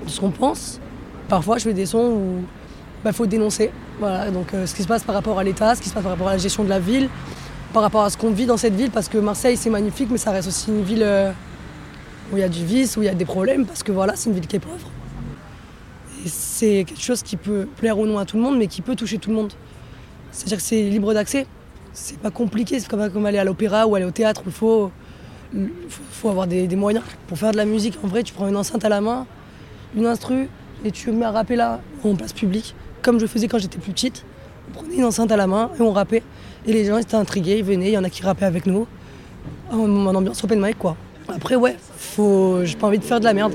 de 0.07 0.11
ce 0.11 0.19
qu'on 0.19 0.31
pense. 0.31 0.81
Parfois, 1.29 1.59
je 1.59 1.65
fais 1.65 1.75
des 1.75 1.85
sons 1.85 1.99
où 1.99 2.39
il 2.39 3.05
bah, 3.05 3.13
faut 3.13 3.27
dénoncer. 3.27 3.71
Voilà, 4.01 4.31
donc 4.31 4.55
euh, 4.55 4.65
ce 4.65 4.75
qui 4.75 4.83
se 4.83 4.89
passe 4.89 5.05
par 5.05 5.15
rapport 5.15 5.39
à 5.39 5.45
l'État, 5.45 5.75
ce 5.75 5.83
qui 5.83 5.91
se 5.91 5.95
passe 5.95 6.03
par 6.03 6.13
rapport 6.13 6.29
à 6.29 6.33
la 6.33 6.39
gestion 6.39 6.65
de 6.65 6.71
la 6.71 6.79
ville, 6.79 7.11
par 7.75 7.83
rapport 7.83 8.03
à 8.03 8.09
ce 8.09 8.17
qu'on 8.17 8.31
vit 8.31 8.47
dans 8.47 8.57
cette 8.57 8.75
ville, 8.75 8.91
parce 8.91 9.09
que 9.09 9.19
Marseille, 9.19 9.59
c'est 9.59 9.71
magnifique, 9.71 10.09
mais 10.11 10.19
ça 10.19 10.31
reste 10.31 10.49
aussi 10.49 10.71
une 10.71 10.83
ville 10.83 11.03
euh, 11.03 11.33
où 12.33 12.37
il 12.37 12.41
y 12.41 12.43
a 12.43 12.49
du 12.49 12.65
vice, 12.65 12.97
où 12.97 13.03
il 13.03 13.07
y 13.07 13.09
a 13.09 13.15
des 13.15 13.25
problèmes, 13.25 13.67
parce 13.67 13.83
que 13.83 13.93
voilà, 13.93 14.17
c'est 14.17 14.29
une 14.29 14.35
ville 14.35 14.47
qui 14.47 14.57
est 14.57 14.61
pauvre. 14.61 14.91
Et 16.25 16.29
c'est 16.29 16.85
quelque 16.85 17.03
chose 17.03 17.23
qui 17.23 17.37
peut 17.37 17.69
plaire 17.77 17.99
ou 17.99 18.07
non 18.07 18.19
à 18.19 18.25
tout 18.25 18.37
le 18.37 18.43
monde, 18.43 18.59
mais 18.59 18.67
qui 18.67 18.83
peut 18.83 18.97
toucher 18.97 19.19
tout 19.19 19.31
le 19.31 19.37
monde. 19.37 19.53
C'est-à-dire 20.33 20.59
que 20.59 20.63
c'est 20.63 20.83
libre 20.83 21.15
d'accès. 21.15 21.47
C'est 21.93 22.19
pas 22.19 22.31
compliqué, 22.31 22.79
c'est 22.79 22.91
pas 22.91 23.09
comme 23.09 23.27
aller 23.27 23.39
à 23.39 23.45
l'opéra 23.45 23.87
ou 23.87 23.95
aller 23.95 24.05
au 24.05 24.11
théâtre. 24.11 24.43
Il 24.45 24.53
faut, 24.53 24.91
faut 26.11 26.29
avoir 26.29 26.47
des, 26.47 26.69
moyens. 26.77 27.05
Pour 27.29 27.39
faire 27.39 27.53
de 27.53 27.57
la 27.57 27.65
musique, 27.65 27.99
en 28.03 28.09
vrai, 28.09 28.23
tu 28.23 28.35
prends 28.35 28.49
une 28.49 28.57
enceinte 28.57 28.85
à 28.85 28.89
la 28.89 29.01
main, 29.01 29.27
une 29.97 30.07
instru, 30.07 30.49
et 30.85 30.91
tu 30.91 31.11
mets 31.13 31.25
à 31.25 31.31
rapper 31.31 31.57
là, 31.57 31.81
en 32.05 32.15
place 32.15 32.33
publique, 32.33 32.75
comme 33.03 33.19
je 33.19 33.27
faisais 33.27 33.49
quand 33.49 33.59
j'étais 33.59 33.79
plus 33.79 33.93
petite. 33.93 34.25
On 34.69 34.79
prenait 34.81 34.97
une 34.97 35.05
enceinte 35.05 35.33
à 35.33 35.37
la 35.37 35.47
main 35.47 35.71
et 35.79 35.83
on 35.83 35.93
rappait. 35.93 36.23
Et 36.67 36.73
les 36.73 36.85
gens 36.85 36.99
étaient 36.99 37.15
intrigués, 37.15 37.59
ils 37.59 37.65
venaient, 37.65 37.89
il 37.89 37.95
y 37.95 37.99
en 37.99 38.05
a 38.05 38.11
qui 38.11 38.23
rappaient 38.23 38.45
avec 38.45 38.67
nous. 38.67 38.87
En, 39.71 40.07
en 40.07 40.15
ambiance 40.15 40.43
open 40.45 40.61
mic, 40.61 40.77
quoi. 40.77 40.97
Après, 41.29 41.57
ouais, 41.57 41.77
faut... 42.17 42.65
j'ai 42.65 42.77
pas 42.77 42.87
envie 42.87 42.99
de 42.99 43.05
faire 43.05 43.21
de 43.21 43.25
la 43.25 43.35
merde. 43.35 43.53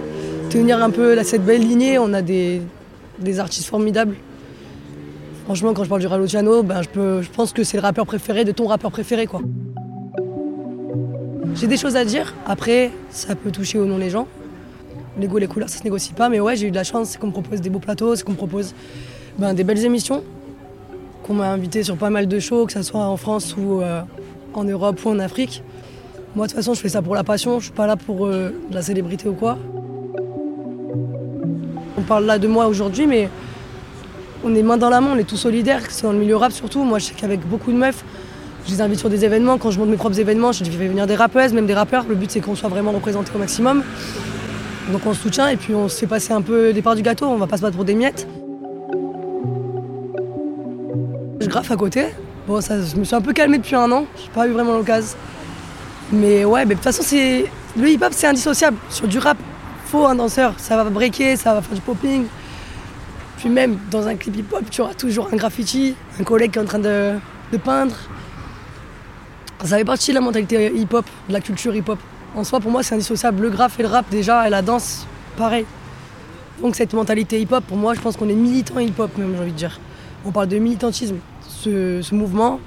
Tenir 0.49 0.81
un 0.83 0.89
peu 0.89 1.21
cette 1.23 1.43
belle 1.43 1.61
lignée, 1.61 1.97
on 1.97 2.13
a 2.13 2.21
des, 2.21 2.61
des 3.19 3.39
artistes 3.39 3.67
formidables. 3.67 4.15
Franchement, 5.45 5.73
quand 5.73 5.83
je 5.83 5.89
parle 5.89 6.01
du 6.01 6.07
Raluciano, 6.07 6.61
ben, 6.63 6.81
je, 6.81 6.89
peux, 6.89 7.21
je 7.21 7.29
pense 7.29 7.51
que 7.51 7.63
c'est 7.63 7.77
le 7.77 7.81
rappeur 7.81 8.05
préféré 8.05 8.45
de 8.45 8.51
ton 8.51 8.67
rappeur 8.67 8.91
préféré. 8.91 9.25
quoi. 9.27 9.41
J'ai 11.55 11.67
des 11.67 11.77
choses 11.77 11.95
à 11.95 12.05
dire. 12.05 12.33
Après, 12.45 12.91
ça 13.09 13.35
peut 13.35 13.51
toucher 13.51 13.79
ou 13.79 13.85
non 13.85 13.97
les 13.97 14.09
gens. 14.09 14.27
Les 15.19 15.27
goûts, 15.27 15.39
les 15.39 15.47
couleurs, 15.47 15.69
ça 15.69 15.79
se 15.79 15.83
négocie 15.83 16.13
pas. 16.13 16.29
Mais 16.29 16.39
ouais, 16.39 16.55
j'ai 16.55 16.67
eu 16.67 16.71
de 16.71 16.75
la 16.75 16.83
chance. 16.83 17.09
C'est 17.09 17.19
qu'on 17.19 17.27
me 17.27 17.31
propose 17.31 17.59
des 17.59 17.69
beaux 17.69 17.79
plateaux, 17.79 18.15
c'est 18.15 18.23
qu'on 18.23 18.31
me 18.33 18.37
propose 18.37 18.73
ben, 19.39 19.53
des 19.53 19.63
belles 19.63 19.83
émissions. 19.83 20.23
Qu'on 21.23 21.33
m'a 21.33 21.49
invité 21.51 21.83
sur 21.83 21.97
pas 21.97 22.09
mal 22.09 22.27
de 22.27 22.39
shows, 22.39 22.65
que 22.65 22.73
ce 22.73 22.81
soit 22.83 23.05
en 23.05 23.17
France 23.17 23.55
ou 23.57 23.81
euh, 23.81 24.01
en 24.53 24.63
Europe 24.63 25.03
ou 25.05 25.09
en 25.09 25.19
Afrique. 25.19 25.63
Moi, 26.33 26.47
de 26.47 26.51
toute 26.51 26.55
façon, 26.59 26.73
je 26.73 26.79
fais 26.79 26.89
ça 26.89 27.01
pour 27.01 27.13
la 27.13 27.25
passion. 27.25 27.59
Je 27.59 27.65
suis 27.65 27.73
pas 27.73 27.87
là 27.87 27.97
pour 27.97 28.25
euh, 28.25 28.51
la 28.71 28.81
célébrité 28.81 29.27
ou 29.27 29.33
quoi. 29.33 29.57
On 31.97 32.01
parle 32.03 32.25
là 32.25 32.39
de 32.39 32.47
moi 32.47 32.67
aujourd'hui, 32.67 33.05
mais 33.05 33.29
on 34.45 34.55
est 34.55 34.63
main 34.63 34.77
dans 34.77 34.89
la 34.89 35.01
main, 35.01 35.11
on 35.13 35.17
est 35.17 35.25
tous 35.25 35.37
solidaires, 35.37 35.81
c'est 35.89 36.03
dans 36.03 36.13
le 36.13 36.17
milieu 36.17 36.37
rap 36.37 36.53
surtout. 36.53 36.83
Moi, 36.83 36.99
je 36.99 37.05
sais 37.05 37.13
qu'avec 37.13 37.41
beaucoup 37.41 37.71
de 37.71 37.77
meufs, 37.77 38.03
je 38.65 38.71
les 38.71 38.81
invite 38.81 38.99
sur 38.99 39.09
des 39.09 39.25
événements. 39.25 39.57
Quand 39.57 39.71
je 39.71 39.79
monte 39.79 39.89
mes 39.89 39.97
propres 39.97 40.19
événements, 40.19 40.53
je 40.53 40.63
fais 40.63 40.87
venir 40.87 41.05
des 41.05 41.15
rappeuses, 41.15 41.51
même 41.51 41.65
des 41.65 41.73
rappeurs. 41.73 42.05
Le 42.07 42.15
but, 42.15 42.31
c'est 42.31 42.39
qu'on 42.39 42.55
soit 42.55 42.69
vraiment 42.69 42.91
représentés 42.91 43.31
au 43.35 43.37
maximum. 43.37 43.83
Donc 44.91 45.01
on 45.05 45.13
se 45.13 45.21
soutient 45.21 45.49
et 45.49 45.57
puis 45.57 45.75
on 45.75 45.89
se 45.89 45.97
fait 45.97 46.07
passer 46.07 46.31
un 46.31 46.41
peu 46.41 46.71
des 46.71 46.81
parts 46.81 46.95
du 46.95 47.01
gâteau. 47.01 47.25
On 47.25 47.37
va 47.37 47.47
pas 47.47 47.57
se 47.57 47.61
battre 47.61 47.75
pour 47.75 47.85
des 47.85 47.93
miettes. 47.93 48.25
Je 51.41 51.47
graffe 51.47 51.71
à 51.71 51.75
côté. 51.75 52.05
Bon, 52.47 52.61
ça, 52.61 52.75
je 52.81 52.95
me 52.95 53.03
suis 53.03 53.15
un 53.15 53.21
peu 53.21 53.33
calmé 53.33 53.57
depuis 53.57 53.75
un 53.75 53.91
an. 53.91 54.05
J'ai 54.17 54.31
pas 54.31 54.47
eu 54.47 54.51
vraiment 54.51 54.77
l'occasion. 54.77 55.17
Mais 56.11 56.43
ouais, 56.43 56.65
mais 56.65 56.75
de 56.75 56.79
toute 56.79 56.83
façon, 56.83 57.03
c'est 57.05 57.45
le 57.77 57.89
hip-hop, 57.89 58.11
c'est 58.11 58.27
indissociable. 58.27 58.77
Sur 58.89 59.07
du 59.07 59.17
rap, 59.17 59.37
faut 59.85 60.05
un 60.05 60.15
danseur. 60.15 60.53
Ça 60.57 60.75
va 60.75 60.89
breaker, 60.89 61.37
ça 61.37 61.53
va 61.53 61.61
faire 61.61 61.75
du 61.75 61.81
popping. 61.81 62.25
Puis 63.37 63.49
même 63.49 63.77
dans 63.89 64.07
un 64.07 64.15
clip 64.15 64.35
hip-hop, 64.35 64.63
tu 64.69 64.81
auras 64.81 64.93
toujours 64.93 65.29
un 65.31 65.37
graffiti, 65.37 65.95
un 66.19 66.23
collègue 66.23 66.51
qui 66.51 66.59
est 66.59 66.61
en 66.61 66.65
train 66.65 66.79
de, 66.79 67.13
peindre. 67.63 67.95
Ça 69.63 69.77
fait 69.77 69.85
partie 69.85 70.11
de 70.11 70.15
la 70.15 70.21
mentalité 70.21 70.71
hip-hop, 70.75 71.05
de 71.29 71.33
la 71.33 71.39
culture 71.39 71.73
hip-hop. 71.73 71.99
En 72.35 72.43
soi, 72.43 72.59
pour 72.59 72.71
moi, 72.71 72.83
c'est 72.83 72.95
indissociable. 72.95 73.43
Le 73.43 73.49
graphe 73.49 73.79
et 73.79 73.83
le 73.83 73.89
rap, 73.89 74.05
déjà, 74.09 74.47
et 74.47 74.49
la 74.49 74.61
danse, 74.61 75.07
pareil. 75.37 75.65
Donc 76.61 76.75
cette 76.75 76.93
mentalité 76.93 77.39
hip-hop, 77.39 77.63
pour 77.65 77.77
moi, 77.77 77.93
je 77.93 78.01
pense 78.01 78.17
qu'on 78.17 78.29
est 78.29 78.35
militant 78.35 78.79
hip-hop, 78.79 79.17
même, 79.17 79.33
j'ai 79.35 79.41
envie 79.41 79.51
de 79.51 79.57
dire. 79.57 79.79
On 80.25 80.31
parle 80.31 80.47
de 80.49 80.57
militantisme. 80.57 81.17
Ce, 81.47 82.01
ce 82.01 82.15
mouvement, 82.15 82.59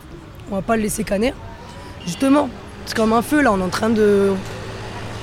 on 0.51 0.55
va 0.55 0.63
pas 0.63 0.77
le 0.77 0.83
laisser 0.83 1.05
canner. 1.05 1.35
Justement, 2.05 2.49
c'est 2.87 2.97
comme 2.97 3.13
un 3.13 3.23
feu 3.23 3.43
là, 3.43 3.53
on 3.53 3.61
est 3.61 3.65
en 3.65 3.69
train 3.69 3.91
de 3.91 4.33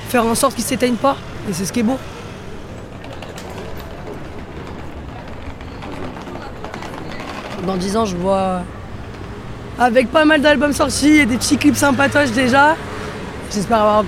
faire 0.08 0.26
en 0.26 0.34
sorte 0.34 0.54
qu'il 0.54 0.64
ne 0.64 0.68
s'éteigne 0.68 0.96
pas. 0.96 1.16
Et 1.48 1.52
c'est 1.52 1.64
ce 1.64 1.72
qui 1.72 1.80
est 1.80 1.84
beau. 1.84 1.98
Dans 7.66 7.76
10 7.76 7.96
ans, 7.96 8.04
je 8.04 8.16
vois 8.16 8.62
avec 9.78 10.10
pas 10.10 10.24
mal 10.24 10.40
d'albums 10.40 10.72
sortis 10.72 11.16
et 11.16 11.26
des 11.26 11.36
petits 11.36 11.56
clips 11.56 11.76
sympatoches 11.76 12.32
déjà. 12.32 12.76
J'espère 13.52 13.78
avoir 13.78 14.04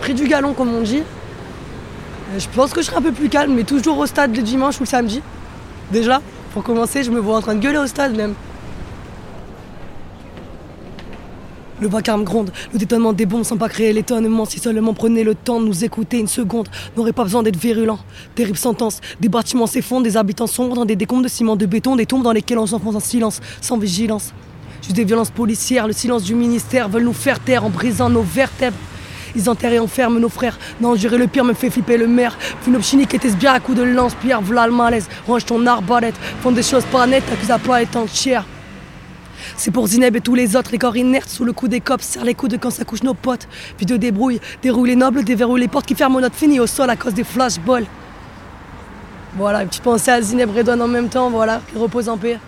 pris 0.00 0.14
du 0.14 0.26
galon, 0.26 0.54
comme 0.54 0.74
on 0.74 0.80
dit. 0.80 1.02
Je 2.38 2.46
pense 2.54 2.72
que 2.72 2.80
je 2.80 2.86
serai 2.86 2.98
un 2.98 3.02
peu 3.02 3.12
plus 3.12 3.28
calme, 3.28 3.54
mais 3.54 3.64
toujours 3.64 3.98
au 3.98 4.06
stade 4.06 4.36
le 4.36 4.42
dimanche 4.42 4.76
ou 4.76 4.84
le 4.84 4.88
samedi. 4.88 5.20
Déjà, 5.90 6.20
pour 6.52 6.62
commencer, 6.62 7.02
je 7.02 7.10
me 7.10 7.18
vois 7.18 7.36
en 7.36 7.40
train 7.40 7.54
de 7.54 7.60
gueuler 7.60 7.78
au 7.78 7.86
stade 7.86 8.16
même. 8.16 8.34
Le 11.80 11.88
vacarme 11.88 12.24
gronde, 12.24 12.52
le 12.74 12.78
détonnement 12.78 13.14
des 13.14 13.24
bombes 13.24 13.42
sans 13.42 13.56
pas 13.56 13.70
créer 13.70 13.94
l'étonnement. 13.94 14.44
Si 14.44 14.58
seulement 14.58 14.92
prenait 14.92 15.24
le 15.24 15.34
temps 15.34 15.60
de 15.60 15.66
nous 15.66 15.82
écouter 15.82 16.18
une 16.18 16.28
seconde, 16.28 16.68
n'aurait 16.94 17.14
pas 17.14 17.24
besoin 17.24 17.42
d'être 17.42 17.56
virulent. 17.56 17.98
Terrible 18.34 18.58
sentence, 18.58 19.00
des 19.18 19.30
bâtiments 19.30 19.66
s'effondrent, 19.66 20.02
des 20.02 20.18
habitants 20.18 20.46
sombres 20.46 20.76
dans 20.76 20.84
des 20.84 20.96
décombres 20.96 21.22
de 21.22 21.28
ciment, 21.28 21.56
de 21.56 21.64
béton, 21.64 21.96
des 21.96 22.04
tombes 22.04 22.22
dans 22.22 22.32
lesquelles 22.32 22.58
on 22.58 22.66
s'enfonce 22.66 22.96
en 22.96 23.00
silence, 23.00 23.40
sans 23.62 23.78
vigilance. 23.78 24.34
Juste 24.82 24.94
des 24.94 25.04
violences 25.04 25.30
policières, 25.30 25.86
le 25.86 25.94
silence 25.94 26.22
du 26.22 26.34
ministère 26.34 26.90
veulent 26.90 27.04
nous 27.04 27.14
faire 27.14 27.40
taire 27.40 27.64
en 27.64 27.70
brisant 27.70 28.10
nos 28.10 28.22
vertèbres. 28.22 28.76
Ils 29.34 29.48
enterrent 29.48 29.72
et 29.72 29.78
enferment 29.78 30.20
nos 30.20 30.28
frères. 30.28 30.58
Non, 30.82 30.96
gérer 30.96 31.16
le 31.16 31.28
pire 31.28 31.44
me 31.44 31.54
fait 31.54 31.70
flipper 31.70 31.96
le 31.96 32.08
maire. 32.08 32.36
Funop 32.62 32.82
chinique 32.82 33.14
était 33.14 33.30
bien 33.30 33.54
à 33.54 33.60
coup 33.60 33.74
de 33.74 33.82
lance, 33.82 34.14
pierre, 34.14 34.42
v'là 34.42 34.66
le 34.66 34.72
malaise. 34.74 35.08
Range 35.26 35.46
ton 35.46 35.64
arbalète, 35.66 36.16
font 36.42 36.52
des 36.52 36.62
choses 36.62 36.84
pas 36.92 37.06
nettes, 37.06 37.24
accuse 37.32 37.50
à 37.50 37.58
pas 37.58 37.80
être 37.80 37.96
entière. 37.96 38.44
C'est 39.56 39.70
pour 39.70 39.86
Zineb 39.86 40.16
et 40.16 40.20
tous 40.20 40.34
les 40.34 40.56
autres, 40.56 40.70
les 40.72 40.78
corps 40.78 40.96
inertes 40.96 41.28
sous 41.28 41.44
le 41.44 41.52
coup 41.52 41.68
des 41.68 41.80
cops, 41.80 42.04
serre 42.04 42.24
les 42.24 42.34
coudes 42.34 42.58
quand 42.60 42.70
ça 42.70 42.84
couche 42.84 43.02
nos 43.02 43.14
potes. 43.14 43.48
Puis 43.76 43.86
de 43.86 43.96
débrouille, 43.96 44.40
déroule 44.62 44.88
les 44.88 44.96
nobles, 44.96 45.24
déverrouille 45.24 45.60
les 45.60 45.68
portes 45.68 45.86
qui 45.86 45.94
ferment 45.94 46.20
notre 46.20 46.36
fini 46.36 46.60
au 46.60 46.66
sol 46.66 46.90
à 46.90 46.96
cause 46.96 47.14
des 47.14 47.24
flashballs. 47.24 47.86
Voilà, 49.36 49.62
une 49.62 49.68
petite 49.68 49.82
pensée 49.82 50.10
à 50.10 50.20
Zineb 50.20 50.50
Redouane 50.50 50.82
en 50.82 50.88
même 50.88 51.08
temps, 51.08 51.30
voilà, 51.30 51.60
qui 51.70 51.78
repose 51.78 52.08
en 52.08 52.16
paix. 52.16 52.38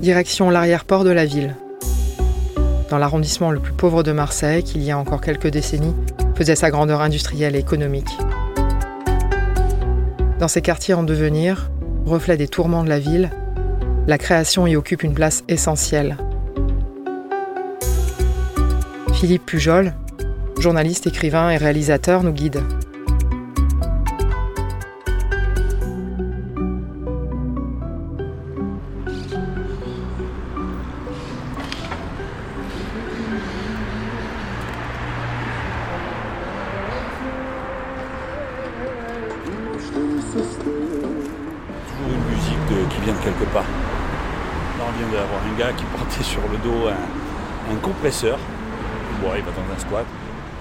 Direction 0.00 0.50
l'arrière-port 0.50 1.04
de 1.04 1.10
la 1.10 1.24
ville. 1.24 1.56
Dans 2.90 2.98
l'arrondissement 2.98 3.50
le 3.50 3.58
plus 3.58 3.72
pauvre 3.72 4.02
de 4.02 4.12
Marseille, 4.12 4.62
qu'il 4.62 4.82
y 4.82 4.90
a 4.90 4.98
encore 4.98 5.20
quelques 5.20 5.48
décennies, 5.48 5.94
faisait 6.34 6.56
sa 6.56 6.70
grandeur 6.70 7.00
industrielle 7.00 7.56
et 7.56 7.58
économique. 7.58 8.10
Dans 10.38 10.48
ces 10.48 10.62
quartiers 10.62 10.94
en 10.94 11.04
devenir, 11.04 11.70
reflet 12.06 12.36
des 12.36 12.48
tourments 12.48 12.82
de 12.82 12.88
la 12.88 12.98
ville, 12.98 13.30
la 14.06 14.18
création 14.18 14.66
y 14.66 14.76
occupe 14.76 15.02
une 15.02 15.14
place 15.14 15.44
essentielle. 15.48 16.16
Philippe 19.14 19.46
Pujol, 19.46 19.94
journaliste, 20.58 21.06
écrivain 21.06 21.50
et 21.50 21.56
réalisateur, 21.56 22.22
nous 22.22 22.32
guide. 22.32 22.60
Là, 45.12 45.20
d'avoir 45.20 45.40
un 45.42 45.58
gars 45.58 45.72
qui 45.72 45.84
portait 45.84 46.22
sur 46.22 46.40
le 46.42 46.56
dos 46.58 46.88
un, 46.88 47.76
compresseur. 47.76 48.38
Bon, 49.20 49.30
il 49.36 49.42
va 49.42 49.50
dans 49.50 49.74
un 49.74 49.78
squat. 49.78 50.06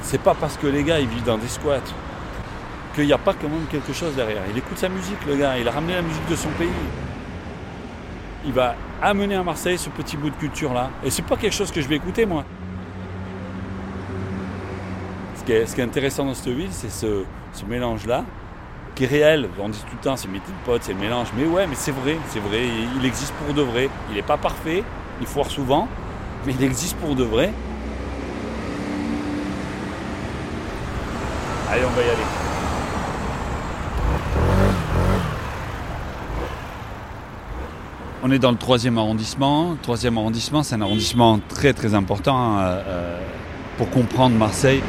C'est 0.01 0.21
pas 0.21 0.34
parce 0.34 0.58
que 0.58 0.67
les 0.67 0.84
gars 0.84 0.99
ils 0.99 1.08
vivent 1.08 1.23
dans 1.23 1.38
des 1.38 1.47
squats 1.47 1.79
qu'il 2.95 3.06
n'y 3.06 3.13
a 3.13 3.17
pas 3.17 3.34
quand 3.34 3.49
même 3.49 3.65
quelque 3.69 3.93
chose 3.93 4.15
derrière. 4.15 4.41
Il 4.51 4.58
écoute 4.58 4.77
sa 4.77 4.89
musique, 4.89 5.25
le 5.27 5.36
gars. 5.36 5.58
Il 5.58 5.67
a 5.67 5.71
ramené 5.71 5.93
la 5.93 6.01
musique 6.01 6.27
de 6.29 6.36
son 6.36 6.49
pays. 6.49 6.69
Il 8.45 8.51
va 8.51 8.75
amener 9.01 9.36
à 9.36 9.43
Marseille 9.43 9.77
ce 9.77 9.89
petit 9.89 10.17
bout 10.17 10.29
de 10.29 10.36
culture-là. 10.36 10.89
Et 11.03 11.10
c'est 11.10 11.21
pas 11.25 11.38
quelque 11.38 11.53
chose 11.53 11.71
que 11.71 11.82
je 11.82 11.88
vais 11.88 11.95
écouter, 11.95 12.25
moi. 12.25 12.43
Ce 15.38 15.43
qui 15.43 15.51
est, 15.51 15.79
intéressant 15.79 16.25
dans 16.25 16.34
cette 16.34 16.53
ville, 16.53 16.71
c'est 16.71 16.91
ce, 16.91 17.23
ce 17.53 17.65
mélange-là, 17.65 18.23
qui 18.95 19.06
est 19.06 19.08
réel. 19.08 19.49
On 19.60 19.69
dit 19.69 19.79
tout 19.79 19.95
le 19.95 20.03
temps, 20.03 20.17
c'est 20.17 20.27
meeting 20.27 20.53
pot, 20.65 20.79
c'est 20.82 20.93
le 20.93 20.99
mélange. 20.99 21.27
Mais 21.38 21.45
ouais, 21.45 21.67
mais 21.67 21.75
c'est 21.75 21.91
vrai, 21.91 22.17
c'est 22.29 22.39
vrai. 22.39 22.63
Il, 22.97 23.06
existe 23.06 23.34
pour 23.34 23.53
de 23.53 23.62
vrai. 23.62 23.89
Il 24.10 24.15
n'est 24.15 24.21
pas 24.21 24.38
parfait, 24.38 24.84
il 25.21 25.27
foire 25.27 25.49
souvent, 25.49 25.88
mais 26.45 26.53
il 26.58 26.63
existe 26.63 26.95
pour 26.97 27.15
de 27.15 27.23
vrai. 27.23 27.51
Allez, 31.71 31.82
on 31.86 31.89
va 31.89 32.01
y 32.01 32.06
aller. 32.06 32.23
On 38.25 38.32
est 38.32 38.39
dans 38.39 38.51
le 38.51 38.58
troisième 38.58 38.97
arrondissement. 38.97 39.75
Troisième 39.82 40.17
arrondissement, 40.17 40.63
c'est 40.63 40.75
un 40.75 40.82
arrondissement 40.82 41.39
très 41.49 41.73
très 41.73 41.93
important 41.93 42.58
euh, 42.60 42.82
euh, 42.88 43.19
pour 43.77 43.89
comprendre 43.89 44.36
Marseille. 44.38 44.82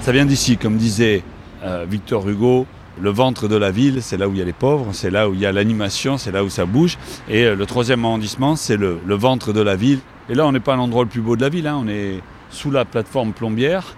Ça 0.00 0.12
vient 0.12 0.24
d'ici, 0.24 0.56
comme 0.56 0.76
disait 0.76 1.22
euh, 1.64 1.86
Victor 1.88 2.28
Hugo. 2.28 2.66
Le 3.00 3.10
ventre 3.10 3.48
de 3.48 3.56
la 3.56 3.72
ville, 3.72 4.02
c'est 4.02 4.16
là 4.16 4.28
où 4.28 4.32
il 4.32 4.38
y 4.38 4.42
a 4.42 4.44
les 4.44 4.52
pauvres, 4.52 4.90
c'est 4.92 5.10
là 5.10 5.28
où 5.28 5.34
il 5.34 5.40
y 5.40 5.46
a 5.46 5.50
l'animation, 5.50 6.16
c'est 6.16 6.30
là 6.30 6.44
où 6.44 6.48
ça 6.48 6.64
bouge. 6.64 6.96
Et 7.28 7.44
euh, 7.44 7.56
le 7.56 7.66
troisième 7.66 8.04
arrondissement, 8.04 8.54
c'est 8.54 8.76
le, 8.76 9.00
ventre 9.08 9.52
de 9.52 9.60
la 9.60 9.74
ville. 9.74 9.98
Et 10.28 10.34
là, 10.34 10.46
on 10.46 10.52
n'est 10.52 10.60
pas 10.60 10.74
à 10.74 10.76
l'endroit 10.76 11.02
le 11.02 11.08
plus 11.08 11.20
beau 11.20 11.34
de 11.34 11.40
la 11.40 11.48
ville, 11.48 11.66
hein. 11.66 11.80
on 11.82 11.88
est 11.88 12.20
sous 12.50 12.70
la 12.70 12.84
plateforme 12.84 13.32
plombière, 13.32 13.96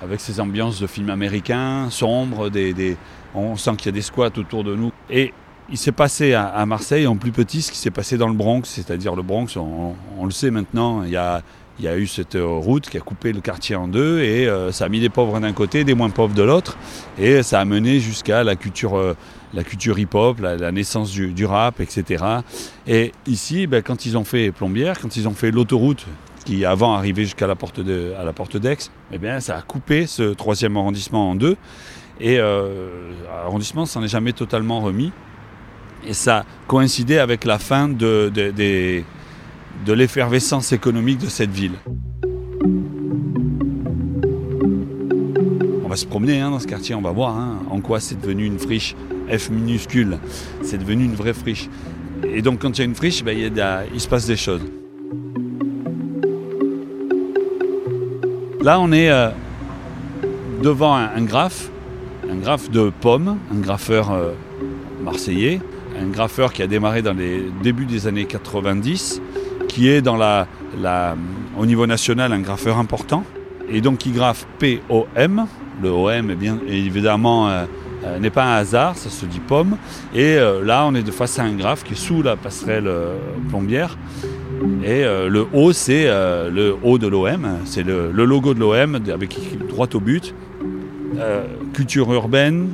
avec 0.00 0.20
ces 0.20 0.38
ambiances 0.38 0.80
de 0.80 0.86
films 0.86 1.10
américains, 1.10 1.88
sombres, 1.90 2.50
des, 2.50 2.96
on 3.34 3.56
sent 3.56 3.72
qu'il 3.78 3.86
y 3.86 3.88
a 3.88 3.92
des 3.92 4.02
squats 4.02 4.30
autour 4.36 4.62
de 4.62 4.76
nous. 4.76 4.92
Et 5.10 5.32
il 5.68 5.76
s'est 5.76 5.90
passé 5.90 6.34
à, 6.34 6.46
à 6.46 6.66
Marseille, 6.66 7.08
en 7.08 7.16
plus 7.16 7.32
petit, 7.32 7.62
ce 7.62 7.72
qui 7.72 7.78
s'est 7.78 7.90
passé 7.90 8.16
dans 8.16 8.28
le 8.28 8.34
Bronx, 8.34 8.62
c'est-à-dire 8.64 9.16
le 9.16 9.22
Bronx, 9.22 9.56
on, 9.56 9.96
on 10.18 10.24
le 10.24 10.30
sait 10.30 10.52
maintenant, 10.52 11.02
il 11.02 11.10
y 11.10 11.16
a, 11.16 11.42
il 11.78 11.84
y 11.84 11.88
a 11.88 11.96
eu 11.96 12.06
cette 12.06 12.36
euh, 12.36 12.46
route 12.46 12.88
qui 12.88 12.96
a 12.96 13.00
coupé 13.00 13.32
le 13.32 13.40
quartier 13.40 13.76
en 13.76 13.86
deux 13.86 14.20
et 14.20 14.46
euh, 14.48 14.72
ça 14.72 14.86
a 14.86 14.88
mis 14.88 15.00
des 15.00 15.08
pauvres 15.08 15.38
d'un 15.40 15.52
côté, 15.52 15.84
des 15.84 15.94
moins 15.94 16.10
pauvres 16.10 16.34
de 16.34 16.42
l'autre, 16.42 16.76
et 17.18 17.42
ça 17.42 17.60
a 17.60 17.64
mené 17.64 18.00
jusqu'à 18.00 18.44
la 18.44 18.56
culture, 18.56 18.96
euh, 18.96 19.14
culture 19.64 19.98
hip-hop, 19.98 20.40
la, 20.40 20.72
naissance 20.72 21.10
du, 21.12 21.46
rap, 21.46 21.80
etc. 21.80 22.24
Et 22.86 23.12
ici, 23.26 23.66
ben, 23.66 23.82
quand 23.82 24.06
ils 24.06 24.16
ont 24.16 24.24
fait 24.24 24.52
Plombière, 24.52 24.98
quand 25.00 25.16
ils 25.16 25.28
ont 25.28 25.34
fait 25.34 25.50
l'autoroute 25.50 26.06
qui 26.44 26.64
avant 26.64 26.94
arrivait 26.94 27.24
jusqu'à 27.24 27.46
la 27.46 27.56
porte 27.56 27.80
la 27.80 28.32
porte 28.32 28.56
d'Aix, 28.56 28.78
eh 29.12 29.18
bien, 29.18 29.40
ça 29.40 29.56
a 29.56 29.62
coupé 29.62 30.06
ce 30.06 30.32
troisième 30.34 30.76
arrondissement 30.76 31.30
en 31.30 31.34
deux. 31.34 31.56
Et 32.20 32.38
euh, 32.38 33.10
l'arrondissement 33.26 33.84
s'en 33.84 34.02
est 34.02 34.08
jamais 34.08 34.32
totalement 34.32 34.80
remis. 34.80 35.12
Et 36.06 36.14
ça 36.14 36.44
coïncidait 36.68 37.18
avec 37.18 37.44
la 37.44 37.58
fin 37.58 37.88
de, 37.88 38.30
des- 38.32 39.04
de 39.84 39.92
l'effervescence 39.92 40.72
économique 40.72 41.18
de 41.18 41.26
cette 41.26 41.50
ville. 41.50 41.74
On 45.84 45.88
va 45.88 45.96
se 45.96 46.06
promener 46.06 46.40
hein, 46.40 46.50
dans 46.50 46.58
ce 46.58 46.66
quartier, 46.66 46.94
on 46.94 47.02
va 47.02 47.10
voir 47.10 47.36
hein, 47.36 47.58
en 47.70 47.80
quoi 47.80 48.00
c'est 48.00 48.20
devenu 48.20 48.44
une 48.44 48.58
friche 48.58 48.94
F 49.28 49.50
minuscule. 49.50 50.18
C'est 50.62 50.78
devenu 50.78 51.04
une 51.04 51.14
vraie 51.14 51.34
friche. 51.34 51.68
Et 52.24 52.42
donc 52.42 52.60
quand 52.60 52.76
il 52.76 52.78
y 52.78 52.82
a 52.82 52.84
une 52.84 52.94
friche, 52.94 53.22
ben, 53.22 53.36
il, 53.92 54.00
se 54.00 54.08
passe 54.08 54.26
des 54.26 54.36
choses. 54.36 54.62
Là, 58.62 58.80
on 58.80 58.90
est 58.90 59.10
euh, 59.10 59.30
devant 60.62 60.94
un, 60.96 61.10
un 61.14 61.22
graphe, 61.22 61.70
un 62.30 62.36
graphe 62.36 62.70
de 62.70 62.90
pommes, 63.00 63.38
un 63.52 63.58
graffeur 63.58 64.10
euh, 64.10 64.32
marseillais, 65.02 65.60
un 66.00 66.08
graffeur 66.08 66.52
qui 66.52 66.62
a 66.62 66.66
démarré 66.66 67.02
dans 67.02 67.12
les 67.12 67.44
débuts 67.62 67.86
des 67.86 68.06
années 68.06 68.26
90, 68.26 69.20
qui 69.76 69.90
est 69.90 70.00
dans 70.00 70.16
la, 70.16 70.46
la- 70.80 71.14
au 71.58 71.66
niveau 71.66 71.86
national 71.86 72.32
un 72.32 72.40
graffeur 72.40 72.78
important, 72.78 73.24
et 73.70 73.82
donc 73.82 73.98
qui 73.98 74.10
graffe 74.10 74.46
POM. 74.58 75.46
Le 75.82 75.90
OM, 75.90 76.30
est 76.30 76.34
bien 76.34 76.58
évidemment, 76.66 77.50
euh, 77.50 77.66
euh, 78.06 78.18
n'est 78.18 78.30
pas 78.30 78.44
un 78.44 78.56
hasard, 78.56 78.96
ça 78.96 79.10
se 79.10 79.26
dit 79.26 79.38
pomme. 79.38 79.76
Et 80.14 80.38
euh, 80.38 80.64
là, 80.64 80.86
on 80.86 80.94
est 80.94 81.02
de 81.02 81.10
face 81.10 81.38
à 81.38 81.42
un 81.42 81.52
graphe 81.52 81.84
qui 81.84 81.92
est 81.92 81.96
sous 82.08 82.22
la 82.22 82.36
passerelle 82.36 82.90
plombière. 83.50 83.98
Et 84.82 85.02
le 85.04 85.46
O, 85.52 85.74
c'est 85.74 86.06
le 86.06 86.74
O 86.82 86.96
de 86.96 87.06
l'OM, 87.06 87.46
c'est 87.66 87.82
le, 87.82 88.10
logo 88.12 88.54
de 88.54 88.60
l'OM 88.60 88.94
avec 89.12 89.36
écrit 89.36 89.58
droit 89.68 89.88
au 89.92 90.00
but. 90.00 90.34
Culture 91.74 92.10
urbaine, 92.14 92.70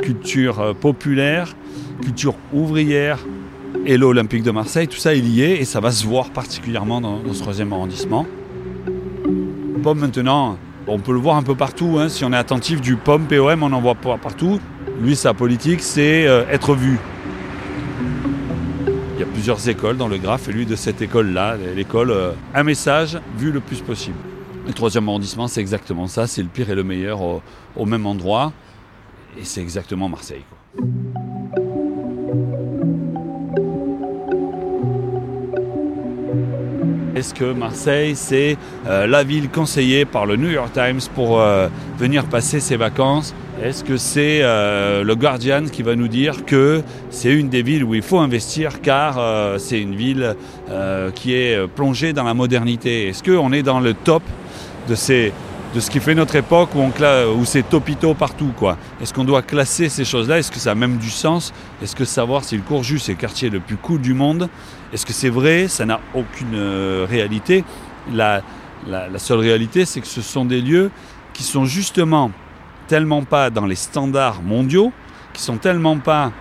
culture 0.00 0.74
populaire, 0.80 1.54
culture 2.02 2.34
ouvrière 2.54 3.18
et 3.86 3.96
l'Olympique 3.96 4.42
de 4.42 4.50
Marseille, 4.50 4.88
tout 4.88 4.98
ça 4.98 5.14
est 5.14 5.20
lié 5.20 5.58
et 5.60 5.64
ça 5.64 5.80
va 5.80 5.90
se 5.90 6.06
voir 6.06 6.30
particulièrement 6.30 7.00
dans, 7.00 7.20
ce 7.32 7.40
troisième 7.40 7.72
arrondissement. 7.72 8.26
Pomme 9.82 10.00
maintenant, 10.00 10.58
on 10.86 10.98
peut 10.98 11.12
le 11.12 11.18
voir 11.18 11.36
un 11.36 11.42
peu 11.42 11.54
partout, 11.54 11.96
hein, 11.98 12.08
si 12.08 12.24
on 12.24 12.32
est 12.32 12.36
attentif 12.36 12.80
du 12.80 12.96
pomme 12.96 13.26
POM, 13.26 13.62
on 13.62 13.72
en 13.72 13.80
voit 13.80 13.94
partout. 13.94 14.60
Lui, 15.00 15.16
sa 15.16 15.32
politique, 15.32 15.80
c'est 15.80 16.26
euh, 16.26 16.44
être 16.50 16.74
vu. 16.74 16.98
Il 19.14 19.20
y 19.20 19.22
a 19.22 19.26
plusieurs 19.26 19.68
écoles 19.68 19.96
dans 19.96 20.08
le 20.08 20.18
Graphe 20.18 20.48
et 20.48 20.52
lui 20.52 20.66
de 20.66 20.76
cette 20.76 21.00
école-là, 21.00 21.56
l'école 21.74 22.10
euh, 22.10 22.32
Un 22.54 22.62
message 22.62 23.18
vu 23.36 23.50
le 23.50 23.60
plus 23.60 23.80
possible. 23.80 24.16
Le 24.66 24.72
troisième 24.72 25.08
arrondissement, 25.08 25.48
c'est 25.48 25.60
exactement 25.60 26.06
ça, 26.06 26.26
c'est 26.26 26.42
le 26.42 26.48
pire 26.48 26.70
et 26.70 26.74
le 26.74 26.84
meilleur 26.84 27.20
au, 27.22 27.86
même 27.86 28.06
endroit. 28.06 28.52
Et 29.38 29.44
c'est 29.44 29.60
exactement 29.60 30.08
Marseille. 30.08 30.44
Est-ce 37.20 37.34
que 37.34 37.52
Marseille, 37.52 38.16
c'est 38.16 38.56
euh, 38.86 39.06
la 39.06 39.24
ville 39.24 39.50
conseillée 39.50 40.06
par 40.06 40.24
le 40.24 40.36
New 40.36 40.48
York 40.48 40.72
Times 40.72 41.00
pour 41.14 41.38
euh, 41.38 41.68
venir 41.98 42.24
passer 42.24 42.60
ses 42.60 42.78
vacances? 42.78 43.34
Est-ce 43.62 43.84
que 43.84 43.98
c'est 43.98 44.40
euh, 44.40 45.04
le 45.04 45.14
Guardian 45.16 45.64
qui 45.70 45.82
va 45.82 45.96
nous 45.96 46.08
dire 46.08 46.46
que 46.46 46.80
c'est 47.10 47.30
une 47.30 47.50
des 47.50 47.60
villes 47.60 47.84
où 47.84 47.94
il 47.94 48.00
faut 48.00 48.20
investir 48.20 48.80
car 48.80 49.20
c'est 49.58 49.78
une 49.78 49.94
ville 49.94 50.34
qui 51.14 51.34
est 51.34 51.68
plongée 51.68 52.14
dans 52.14 52.24
la 52.24 52.32
modernité? 52.32 53.08
Est-ce 53.08 53.22
qu'on 53.22 53.52
est 53.52 53.62
dans 53.62 53.80
le 53.80 53.92
top 53.92 54.22
de, 54.88 54.94
ces, 54.94 55.34
de 55.74 55.78
ce 55.80 55.88
qui 55.90 56.00
fait 56.00 56.14
notre 56.14 56.34
époque 56.34 56.70
où, 56.74 56.80
où 56.82 57.44
c'est 57.44 57.62
topito 57.62 58.14
partout 58.14 58.52
Est-ce 59.00 59.14
qu'on 59.14 59.24
doit 59.24 59.42
classer 59.42 59.88
ces 59.88 60.04
choses-là? 60.04 60.38
Est-ce 60.38 60.50
que 60.50 60.58
ça 60.58 60.72
a 60.72 60.74
même 60.74 60.96
du 60.96 61.10
sens? 61.10 61.52
Est-ce 61.82 61.94
que 61.94 62.04
savoir 62.04 62.42
si 62.44 62.56
le 62.56 62.62
Courjus 62.62 62.96
est 63.08 63.10
le 63.10 63.14
quartier 63.14 63.50
le 63.50 63.60
plus 63.60 63.76
cool 63.76 64.00
du 64.00 64.12
monde? 64.12 64.48
Est-ce 64.92 65.06
que 65.06 65.12
c'est 65.12 65.28
vrai? 65.28 65.68
Ça 65.68 65.86
n'a 65.86 66.00
aucune 66.14 66.54
euh, 66.54 67.06
réalité. 67.08 67.64
La, 68.12 68.42
la- 68.88 69.08
la 69.08 69.18
seule 69.20 69.38
réalité, 69.38 69.84
c'est 69.84 70.00
que 70.00 70.08
ce 70.08 70.22
sont 70.22 70.44
des 70.44 70.60
lieux 70.60 70.90
qui 71.34 71.44
sont 71.44 71.64
justement 71.64 72.32
tellement 72.88 73.22
pas 73.22 73.50
dans 73.50 73.66
les 73.66 73.76
standards 73.76 74.42
mondiaux, 74.42 74.92
qui 75.32 75.42
sont 75.42 75.58
tellement 75.58 75.98
pas 75.98 76.32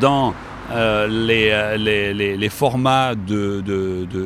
dans 0.00 0.34
euh, 0.72 1.06
les, 1.06 1.50
euh, 1.50 1.76
les- 1.76 2.48
formats 2.48 3.14
de, 3.14 3.62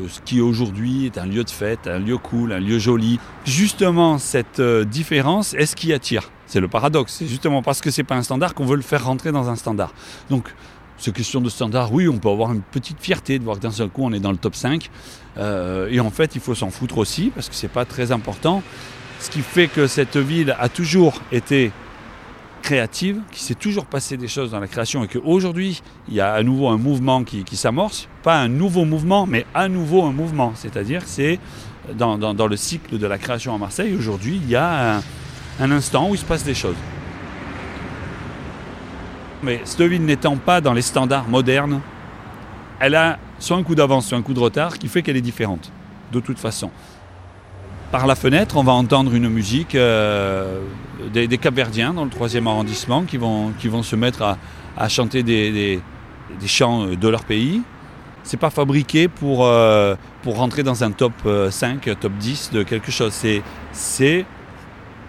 ce 0.09 0.21
qui 0.25 0.41
aujourd'hui 0.41 1.07
est 1.07 1.19
un 1.19 1.27
lieu 1.27 1.45
de 1.45 1.51
fête, 1.51 1.87
un 1.87 1.99
lieu 1.99 2.17
cool, 2.19 2.53
un 2.53 2.61
lieu 2.61 2.79
joli. 2.79 3.19
Justement, 3.45 4.19
cette 4.19 4.61
euh, 4.61 4.85
différence 4.85 5.55
est 5.55 5.67
ce 5.67 5.75
qui 5.77 5.93
attire? 5.93 6.31
C'est 6.47 6.61
le 6.61 6.69
paradoxe. 6.69 7.17
C'est 7.19 7.27
justement 7.27 7.63
parce 7.63 7.81
que 7.81 7.91
c'est 7.91 8.05
pas 8.05 8.15
un 8.17 8.23
standard 8.23 8.55
qu'on 8.55 8.65
veut 8.67 8.77
le 8.77 8.83
faire 8.83 9.05
rentrer 9.05 9.33
dans 9.33 9.49
un 9.49 9.57
standard. 9.57 9.93
Donc, 10.31 10.55
c'est 10.97 11.13
question 11.15 11.41
de 11.41 11.49
standard, 11.49 11.93
oui, 11.93 12.09
on 12.09 12.19
peut 12.19 12.29
avoir 12.29 12.53
une 12.53 12.63
petite 12.63 13.01
fierté 13.01 13.39
de 13.39 13.45
voir 13.45 13.57
que 13.57 13.63
d'un 13.63 13.71
seul 13.71 13.89
coup 13.89 14.03
on 14.05 14.13
est 14.13 14.19
dans 14.21 14.33
le 14.33 14.37
top 14.39 14.55
5. 14.57 14.91
Euh, 15.37 15.89
et 15.91 16.01
en 16.01 16.11
fait, 16.11 16.35
il 16.35 16.41
faut 16.41 16.55
s'en 16.57 16.71
foutre 16.71 16.99
aussi 16.99 17.31
parce 17.35 17.49
que 17.49 17.55
c'est 17.55 17.69
pas 17.69 17.85
très 17.85 18.11
important. 18.13 18.63
Ce 19.21 19.31
qui 19.31 19.41
fait 19.41 19.69
que 19.69 19.87
cette 19.87 20.17
ville 20.17 20.57
a 20.59 20.69
toujours 20.69 21.23
été 21.33 21.71
créative, 22.63 23.21
qu'il 23.31 23.43
s'est 23.43 23.55
toujours 23.55 23.87
passé 23.87 24.17
des 24.17 24.29
choses 24.29 24.51
dans 24.51 24.61
la 24.61 24.67
création 24.67 25.05
et 25.05 25.09
qu'aujourd'hui, 25.09 25.83
il 26.09 26.15
y 26.15 26.21
a 26.21 26.33
à 26.33 26.43
nouveau 26.43 26.69
un 26.69 26.79
mouvement 26.79 27.25
qui, 27.25 27.45
qui 27.45 27.57
s'amorce. 27.57 28.09
Pas 28.23 28.37
un 28.37 28.49
nouveau 28.49 28.85
mouvement, 28.85 29.27
mais 29.27 29.47
à 29.55 29.69
nouveau 29.69 30.05
un 30.05 30.13
mouvement. 30.13 30.53
C'est-à-dire 30.55 31.03
c'est 31.07 31.39
dans 31.97 32.49
le 32.49 32.57
cycle 32.57 32.99
de 32.99 33.07
la 33.07 33.19
création 33.19 33.55
à 33.55 33.59
Marseille, 33.59 33.95
aujourd'hui, 33.95 34.41
il 34.43 34.51
y 34.51 34.57
a 34.57 34.97
un, 34.97 35.03
un 35.61 35.71
instant 35.71 36.11
où 36.11 36.15
il 36.15 36.19
se 36.19 36.25
passe 36.25 36.45
des 36.45 36.55
choses. 36.55 36.77
Mais 39.43 39.61
cette 39.65 39.83
ville 39.83 40.05
n'étant 40.05 40.37
pas 40.37 40.61
dans 40.61 40.73
les 40.73 40.83
standards 40.83 41.29
modernes, 41.29 41.81
elle 42.81 42.95
a 42.95 43.19
soit 43.39 43.57
un 43.57 43.63
coup 43.63 43.75
d'avance, 43.75 44.07
soit 44.07 44.19
un 44.19 44.23
coup 44.23 44.35
de 44.35 44.41
retard 44.41 44.79
qui 44.79 44.89
fait 44.89 45.03
qu'elle 45.03 45.17
est 45.17 45.23
différente, 45.23 45.71
de 46.13 46.21
toute 46.21 46.39
façon. 46.39 46.71
Par 47.91 48.07
la 48.07 48.15
fenêtre, 48.15 48.59
on 48.59 48.63
va 48.63 48.73
entendre 48.73 49.15
une 49.15 49.31
musique 49.31 49.75
euh, 49.75 50.61
des, 51.11 51.27
des 51.27 51.39
Capverdiens 51.39 51.95
dans 51.95 52.05
le 52.05 52.11
troisième 52.11 52.47
arrondissement 52.47 53.05
qui 53.05 53.17
vont, 53.17 53.55
se 53.83 53.97
mettre 53.97 54.37
à, 54.77 54.89
chanter 54.91 55.23
des, 55.23 55.81
chants 56.45 56.89
de 56.89 57.09
leur 57.09 57.25
pays. 57.25 57.63
C'est 58.25 58.37
pas 58.37 58.51
fabriqué 58.51 59.09
pour, 59.09 59.47
euh, 59.47 59.95
rentrer 60.27 60.63
dans 60.63 60.85
un 60.85 60.91
top 60.91 61.15
euh, 61.25 61.51
5, 61.51 61.99
top 61.99 62.13
10 62.21 62.51
de 62.53 62.63
quelque 62.63 62.91
chose. 62.93 63.15
C'est, 63.73 64.27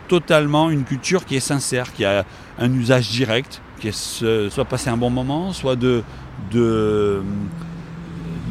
totalement 0.08 0.72
une 0.72 0.86
culture 0.86 1.24
qui 1.24 1.36
est 1.36 1.40
sincère, 1.40 1.94
qui 1.94 2.04
a 2.04 2.26
un 2.58 2.74
usage 2.74 3.10
direct, 3.10 3.62
qui 3.80 3.90
est 3.90 4.50
soit 4.50 4.66
passer 4.66 4.90
un 4.90 4.98
bon 4.98 5.12
moment, 5.12 5.54
soit 5.54 5.76
de 5.76 6.02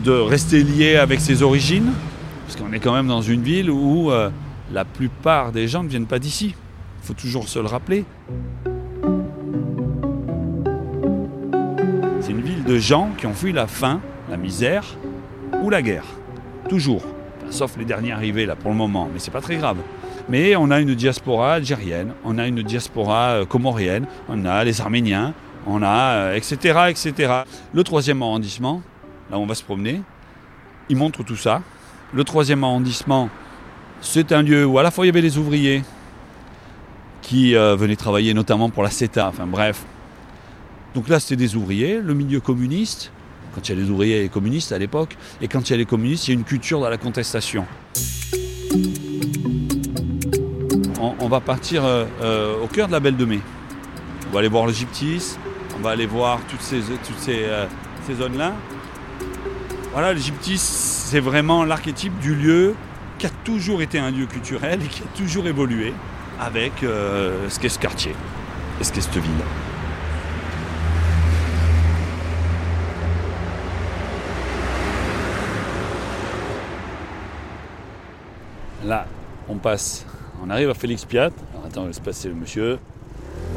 rester 0.07 0.63
lié 0.63 0.97
avec 0.97 1.21
ses 1.21 1.43
origines, 1.43 1.91
parce 2.49 2.59
qu'on 2.59 2.73
est 2.73 2.81
quand 2.81 2.95
même 2.95 3.09
dans 3.09 3.21
une 3.21 3.43
ville 3.43 3.71
où 3.71 4.11
euh, 4.11 4.31
la 4.73 4.87
plupart 4.87 5.53
des 5.53 5.69
gens 5.69 5.83
ne 5.83 5.89
viennent 5.89 6.07
pas 6.07 6.19
d'ici. 6.19 6.55
Il 7.03 7.07
faut 7.07 7.13
toujours 7.13 7.47
se 7.47 7.59
le 7.59 7.67
rappeler. 7.67 8.07
C'est 12.23 12.31
une 12.31 12.41
ville 12.41 12.65
de 12.65 12.79
gens 12.79 13.11
qui 13.19 13.27
ont 13.27 13.35
fui 13.35 13.53
la 13.53 13.67
faim, 13.67 14.01
la 14.31 14.39
misère 14.39 14.97
ou 15.63 15.69
la 15.69 15.83
guerre. 15.83 16.07
Toujours. 16.71 17.03
Sauf 17.51 17.77
les 17.77 17.85
derniers 17.85 18.13
arrivés 18.13 18.47
là 18.47 18.57
pour 18.57 18.71
le 18.71 18.79
moment, 18.79 19.11
mais 19.13 19.19
c'est 19.19 19.31
pas 19.31 19.43
très 19.43 19.57
grave. 19.57 19.77
Mais 20.31 20.57
on 20.57 20.71
a 20.71 20.81
une 20.81 20.95
diaspora 20.95 21.53
algérienne, 21.53 22.15
on 22.25 22.39
a 22.39 22.47
une 22.47 22.63
diaspora 22.63 23.33
euh, 23.33 23.45
comorienne, 23.45 24.07
on 24.27 24.47
a 24.47 24.65
les 24.65 24.81
Arméniens, 24.81 25.35
on 25.67 25.83
a 25.83 26.13
euh, 26.15 26.35
etc., 26.35 26.87
etc. 26.89 27.43
Le 27.75 27.85
troisième 27.85 28.23
arrondissement, 28.23 28.81
là 29.31 29.37
où 29.37 29.43
on 29.43 29.47
va 29.47 29.55
se 29.55 29.65
promener, 29.65 30.01
il 30.89 30.97
montre 30.97 31.23
tout 31.23 31.37
ça. 31.37 31.61
Le 32.15 32.25
troisième 32.25 32.65
arrondissement, 32.65 33.29
c'est 34.01 34.33
un 34.33 34.41
lieu 34.41 34.65
où 34.65 34.79
à 34.79 34.83
la 34.83 34.91
fois 34.91 35.05
il 35.05 35.09
y 35.09 35.11
avait 35.11 35.21
les 35.21 35.37
ouvriers 35.37 35.83
qui 37.21 37.55
euh, 37.55 37.77
venaient 37.77 37.97
travailler 37.97 38.33
notamment 38.33 38.71
pour 38.71 38.83
la 38.83 38.91
CETA, 38.91 39.29
enfin 39.29 39.47
bref. 39.47 39.85
Donc 40.95 41.09
là 41.09 41.21
c'était 41.21 41.37
des 41.37 41.55
ouvriers, 41.55 42.01
le 42.01 42.15
milieu 42.15 42.41
communiste, 42.41 43.13
quand 43.55 43.69
il 43.69 43.77
y 43.77 43.79
a 43.79 43.83
les 43.83 43.91
ouvriers 43.91 44.25
et 44.25 44.29
communistes 44.31 44.73
à 44.73 44.79
l'époque, 44.79 45.19
et 45.43 45.49
quand 45.49 45.69
il 45.69 45.73
y 45.73 45.75
a 45.75 45.77
les 45.77 45.85
communistes, 45.85 46.29
il 46.29 46.31
y 46.31 46.37
a 46.37 46.39
une 46.39 46.47
culture 46.47 46.81
dans 46.81 46.89
la 46.89 46.97
contestation. 46.97 47.67
On, 51.21 51.29
va 51.29 51.41
partir 51.41 51.85
euh, 51.85 52.07
euh, 52.23 52.63
au 52.63 52.69
cœur 52.69 52.87
de 52.87 52.93
la 52.93 53.01
Belle 53.01 53.19
de 53.19 53.25
Mai. 53.27 53.41
On 54.31 54.33
va 54.33 54.39
aller 54.39 54.49
voir 54.49 54.67
le 54.67 54.73
Gyptis, 54.73 55.37
on 55.79 55.83
va 55.83 55.91
aller 55.91 56.07
voir 56.07 56.41
toutes 56.49 56.63
ces, 56.63 56.81
toutes 56.81 57.19
ces 57.19 58.15
zones-là. 58.15 58.55
Voilà, 59.93 60.13
le 60.13 60.19
Gyptis, 60.21 60.59
c'est 60.59 61.19
vraiment 61.19 61.65
l'archétype 61.65 62.19
du 62.21 62.35
lieu 62.35 62.75
qui 63.19 63.27
a 63.27 63.31
toujours 63.43 63.81
été 63.81 63.99
un 63.99 64.11
lieu 64.11 64.27
culturel 64.27 64.81
et 64.85 64.87
qui 64.87 65.03
a 65.03 65.07
toujours 65.17 65.47
évolué 65.47 65.95
avec 66.39 66.83
euh, 66.83 67.49
ce 67.49 67.59
qu'est 67.59 67.71
ce 67.71 67.79
quartier 67.79 68.15
et 68.81 68.85
ce 68.85 68.93
qu'est 68.93 69.01
cette 69.01 69.15
ville. 69.15 69.33
Là, 78.85 79.07
on 79.49 79.57
passe, 79.57 80.07
on 80.45 80.51
arrive 80.51 80.71
à 80.71 80.75
Félix 80.75 81.05
Piat. 81.05 81.31
Alors, 81.53 81.67
attends, 81.67 81.87
laisse 81.87 81.99
passer 81.99 82.29
le 82.29 82.35
monsieur. 82.35 82.79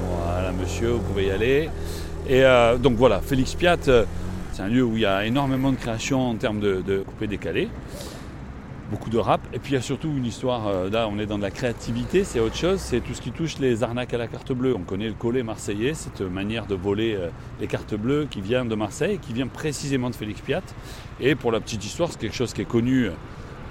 Voilà, 0.10 0.52
monsieur, 0.54 0.92
vous 0.92 1.02
pouvez 1.02 1.28
y 1.28 1.32
aller. 1.32 1.70
Et 2.28 2.44
euh, 2.44 2.78
donc 2.78 2.96
voilà, 2.96 3.20
Félix 3.20 3.54
Piat, 3.54 3.78
euh, 3.90 4.06
c'est 4.52 4.62
un 4.62 4.68
lieu 4.68 4.84
où 4.84 4.96
il 4.96 5.02
y 5.02 5.06
a 5.06 5.26
énormément 5.26 5.72
de 5.72 5.78
création 5.78 6.30
en 6.30 6.36
termes 6.36 6.60
de, 6.60 6.82
de 6.86 7.00
coupé 7.00 7.28
décalé. 7.28 7.70
Beaucoup 8.90 9.10
de 9.10 9.18
rap. 9.18 9.40
Et 9.54 9.60
puis 9.60 9.72
il 9.72 9.76
y 9.76 9.78
a 9.78 9.82
surtout 9.82 10.10
une 10.10 10.26
histoire, 10.26 10.68
euh, 10.68 10.90
là 10.90 11.08
on 11.10 11.18
est 11.18 11.26
dans 11.26 11.38
de 11.38 11.44
la 11.44 11.52
créativité, 11.52 12.26
c'est 12.26 12.42
autre 12.42 12.58
chose, 12.58 12.80
c'est 12.80 13.00
tout 13.00 13.14
ce 13.14 13.22
qui 13.22 13.32
touche 13.32 13.58
les 13.60 13.84
arnaques 13.84 14.14
à 14.14 14.18
la 14.18 14.28
carte 14.28 14.52
bleue. 14.52 14.76
On 14.76 14.82
connaît 14.82 15.08
le 15.08 15.14
collet 15.14 15.44
marseillais, 15.44 15.94
cette 15.94 16.20
manière 16.20 16.66
de 16.66 16.76
voler 16.76 17.16
euh, 17.16 17.30
les 17.62 17.68
cartes 17.68 17.96
bleues 17.96 18.28
qui 18.30 18.42
vient 18.42 18.66
de 18.66 18.76
Marseille, 18.76 19.18
qui 19.22 19.32
vient 19.32 19.48
précisément 19.48 20.10
de 20.10 20.16
Félix 20.16 20.42
Piat. 20.42 20.64
Et 21.22 21.36
pour 21.36 21.54
la 21.54 21.62
petite 21.62 21.86
histoire, 21.86 22.12
c'est 22.12 22.20
quelque 22.20 22.36
chose 22.36 22.52
qui 22.52 22.64
est 22.64 22.66
connu, 22.66 23.06
euh, 23.06 23.12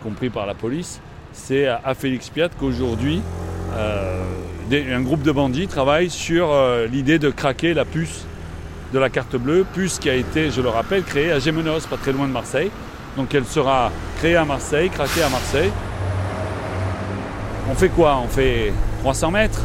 compris 0.03 0.31
par 0.31 0.47
la 0.47 0.55
police, 0.55 1.03
c'est 1.33 1.67
à 1.67 1.83
à 1.85 1.95
Félix 1.95 2.31
Piat 2.31 2.49
qu'aujourd'hui, 2.59 3.21
un 4.73 5.01
groupe 5.03 5.23
de 5.23 5.33
bandits 5.33 5.69
travaille 5.69 6.11
sur 6.11 6.49
l'idée 6.91 7.19
de 7.19 7.31
craquer 7.31 7.75
la 7.75 7.85
puce 7.85 8.25
de 8.93 8.99
la 8.99 9.11
carte 9.11 9.37
bleue, 9.37 9.65
puce 9.73 9.99
qui 9.99 10.11
a 10.11 10.15
été, 10.15 10.51
je 10.51 10.61
le 10.61 10.69
rappelle, 10.69 11.03
créée 11.03 11.33
à 11.33 11.39
Gémenos, 11.39 11.87
pas 11.89 11.97
très 11.97 12.13
loin 12.13 12.27
de 12.27 12.33
Marseille. 12.33 12.71
Donc 13.17 13.35
elle 13.35 13.45
sera 13.45 13.91
créée 14.19 14.37
à 14.37 14.45
Marseille, 14.45 14.91
craquée 14.91 15.23
à 15.23 15.29
Marseille. 15.29 15.71
On 17.71 17.75
fait 17.75 17.89
quoi? 17.89 18.21
On 18.25 18.29
fait 18.29 18.73
300 19.01 19.31
mètres? 19.31 19.63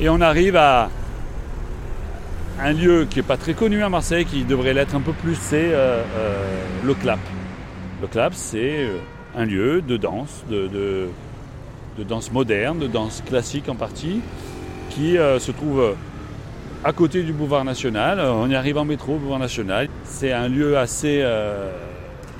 Et 0.00 0.08
on 0.08 0.20
arrive 0.20 0.56
à 0.56 0.90
un 2.60 2.72
lieu 2.72 3.06
qui 3.08 3.18
n'est 3.18 3.24
pas 3.24 3.36
très 3.36 3.54
connu 3.54 3.82
à 3.82 3.88
Marseille, 3.88 4.24
qui 4.24 4.44
devrait 4.44 4.74
l'être 4.74 4.94
un 4.94 5.00
peu 5.00 5.12
plus, 5.12 5.36
c'est 5.36 5.72
euh, 5.72 6.02
euh, 6.16 6.64
le 6.84 6.94
Clap. 6.94 7.18
Le 8.00 8.06
Clap, 8.06 8.34
c'est 8.34 8.84
euh, 8.84 8.98
un 9.36 9.44
lieu 9.44 9.80
de 9.80 9.96
danse, 9.96 10.44
de, 10.50 11.08
danse 11.98 12.32
moderne, 12.32 12.78
de 12.78 12.86
danse 12.86 13.22
classique 13.26 13.68
en 13.68 13.74
partie, 13.74 14.20
qui 14.90 15.14
se 15.14 15.50
trouve 15.50 15.94
à 16.84 16.92
côté 16.92 17.22
du 17.22 17.32
boulevard 17.32 17.64
national. 17.64 18.18
Euh, 18.20 18.32
On 18.32 18.48
y 18.48 18.54
arrive 18.54 18.78
en 18.78 18.84
métro, 18.84 19.14
au 19.14 19.18
boulevard 19.18 19.38
national. 19.38 19.88
C'est 20.04 20.32
un 20.32 20.48
lieu 20.48 20.78
assez 20.78 21.20
euh, 21.22 21.70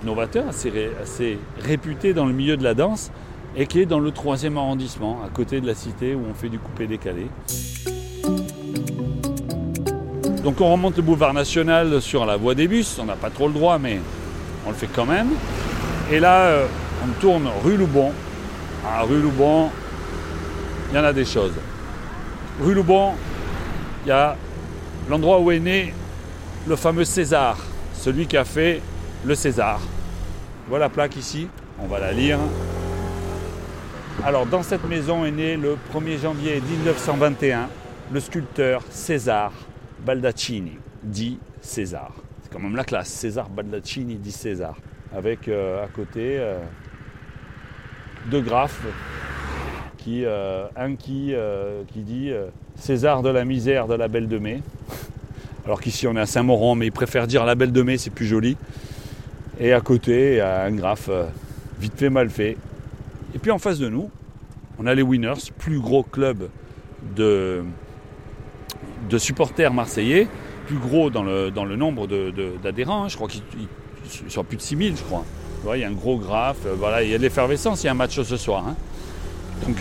novateur, 0.04 0.48
assez, 0.48 0.70
ré- 0.70 0.92
assez 1.02 1.38
réputé 1.60 2.12
dans 2.14 2.24
le 2.26 2.32
milieu 2.32 2.56
de 2.56 2.64
la 2.64 2.74
danse 2.74 3.10
et 3.56 3.66
qui 3.66 3.80
est 3.80 3.86
dans 3.86 4.00
le 4.00 4.10
troisième 4.10 4.56
arrondissement, 4.56 5.18
à 5.24 5.28
côté 5.28 5.60
de 5.60 5.66
la 5.66 5.74
cité 5.74 6.14
où 6.14 6.22
on 6.30 6.34
fait 6.34 6.48
du 6.48 6.58
coupé 6.58 6.86
décalé. 6.86 7.26
Donc 10.44 10.60
on 10.60 10.72
remonte 10.72 10.96
le 10.96 11.02
boulevard 11.02 11.34
national 11.34 12.00
sur 12.00 12.24
la 12.24 12.36
voie 12.36 12.54
des 12.54 12.68
bus, 12.68 12.98
on 13.00 13.04
n'a 13.04 13.16
pas 13.16 13.28
trop 13.30 13.48
le 13.48 13.52
droit 13.54 13.78
mais 13.78 14.00
on 14.66 14.70
le 14.70 14.76
fait 14.76 14.86
quand 14.86 15.04
même. 15.04 15.28
Et 16.12 16.20
là 16.20 16.42
euh, 16.42 16.66
on 17.04 17.20
tourne 17.20 17.48
rue 17.64 17.76
Loubon. 17.76 18.12
À 18.86 19.02
rue 19.02 19.20
Loubon, 19.20 19.68
il 20.90 20.96
y 20.96 21.00
en 21.00 21.04
a 21.04 21.12
des 21.12 21.24
choses. 21.24 21.52
Rue 22.62 22.74
Loubon, 22.74 23.12
l'endroit 25.08 25.40
où 25.40 25.50
est 25.50 25.58
né 25.58 25.92
le 26.66 26.76
fameux 26.76 27.04
César, 27.04 27.56
celui 27.94 28.26
qui 28.26 28.36
a 28.36 28.44
fait 28.44 28.80
le 29.24 29.34
César. 29.34 29.80
Voilà 30.68 30.86
la 30.86 30.88
plaque 30.90 31.16
ici, 31.16 31.48
on 31.80 31.86
va 31.86 31.98
la 31.98 32.12
lire. 32.12 32.38
Alors 34.24 34.46
dans 34.46 34.62
cette 34.62 34.84
maison 34.88 35.24
est 35.24 35.30
né 35.30 35.56
le 35.56 35.76
1er 35.94 36.20
janvier 36.20 36.60
1921 36.60 37.68
le 38.12 38.20
sculpteur 38.20 38.82
César 38.90 39.52
Baldaccini, 40.04 40.78
dit 41.02 41.38
César. 41.60 42.12
C'est 42.42 42.52
quand 42.52 42.60
même 42.60 42.76
la 42.76 42.84
classe, 42.84 43.08
César 43.08 43.48
Baldaccini 43.48 44.16
dit 44.16 44.32
César. 44.32 44.76
Avec 45.14 45.48
euh, 45.48 45.84
à 45.84 45.88
côté 45.88 46.38
euh, 46.38 46.58
deux 48.30 48.40
graphes, 48.40 48.82
qui, 49.98 50.24
euh, 50.24 50.66
un 50.76 50.96
qui, 50.96 51.34
qui 51.92 52.00
dit 52.00 52.30
César 52.76 53.22
de 53.22 53.28
la 53.28 53.44
misère 53.44 53.86
de 53.86 53.94
la 53.94 54.08
Belle 54.08 54.28
de 54.28 54.38
Mai. 54.38 54.62
Alors 55.66 55.80
qu'ici 55.80 56.06
on 56.06 56.16
est 56.16 56.20
à 56.20 56.26
Saint-Mauron, 56.26 56.74
mais 56.74 56.86
il 56.86 56.92
préfère 56.92 57.26
dire 57.26 57.44
la 57.44 57.54
Belle 57.54 57.72
de 57.72 57.82
Mai, 57.82 57.98
c'est 57.98 58.10
plus 58.10 58.26
joli. 58.26 58.56
Et 59.60 59.72
à 59.72 59.80
côté, 59.80 60.32
il 60.32 60.36
y 60.36 60.40
a 60.40 60.62
un 60.62 60.70
graphe 60.70 61.10
vite 61.80 61.94
fait, 61.96 62.10
mal 62.10 62.30
fait. 62.30 62.56
Et 63.34 63.38
puis 63.38 63.50
en 63.50 63.58
face 63.58 63.78
de 63.78 63.88
nous, 63.88 64.10
on 64.78 64.86
a 64.86 64.94
les 64.94 65.02
Winners, 65.02 65.50
plus 65.58 65.80
gros 65.80 66.02
club 66.02 66.48
de, 67.16 67.64
de 69.08 69.18
supporters 69.18 69.72
marseillais, 69.72 70.28
plus 70.66 70.78
gros 70.78 71.10
dans 71.10 71.22
le, 71.22 71.50
dans 71.50 71.64
le 71.64 71.76
nombre 71.76 72.06
d'adhérents. 72.62 73.04
Hein. 73.04 73.08
Je 73.08 73.16
crois 73.16 73.28
qu'ils 73.28 73.42
sont 74.28 74.44
plus 74.44 74.56
de 74.56 74.62
6000, 74.62 74.96
je 74.96 75.02
crois. 75.02 75.24
il 75.74 75.80
y 75.80 75.84
a 75.84 75.88
un 75.88 75.92
gros 75.92 76.18
graphe, 76.18 76.66
euh, 76.66 76.74
voilà, 76.78 77.02
il 77.02 77.10
y 77.10 77.14
a 77.14 77.18
de 77.18 77.22
l'effervescence, 77.22 77.82
il 77.82 77.86
y 77.86 77.88
a 77.88 77.92
un 77.92 77.94
match 77.94 78.20
ce 78.20 78.36
soir. 78.36 78.66
Hein. 78.68 78.76
Donc, 79.66 79.76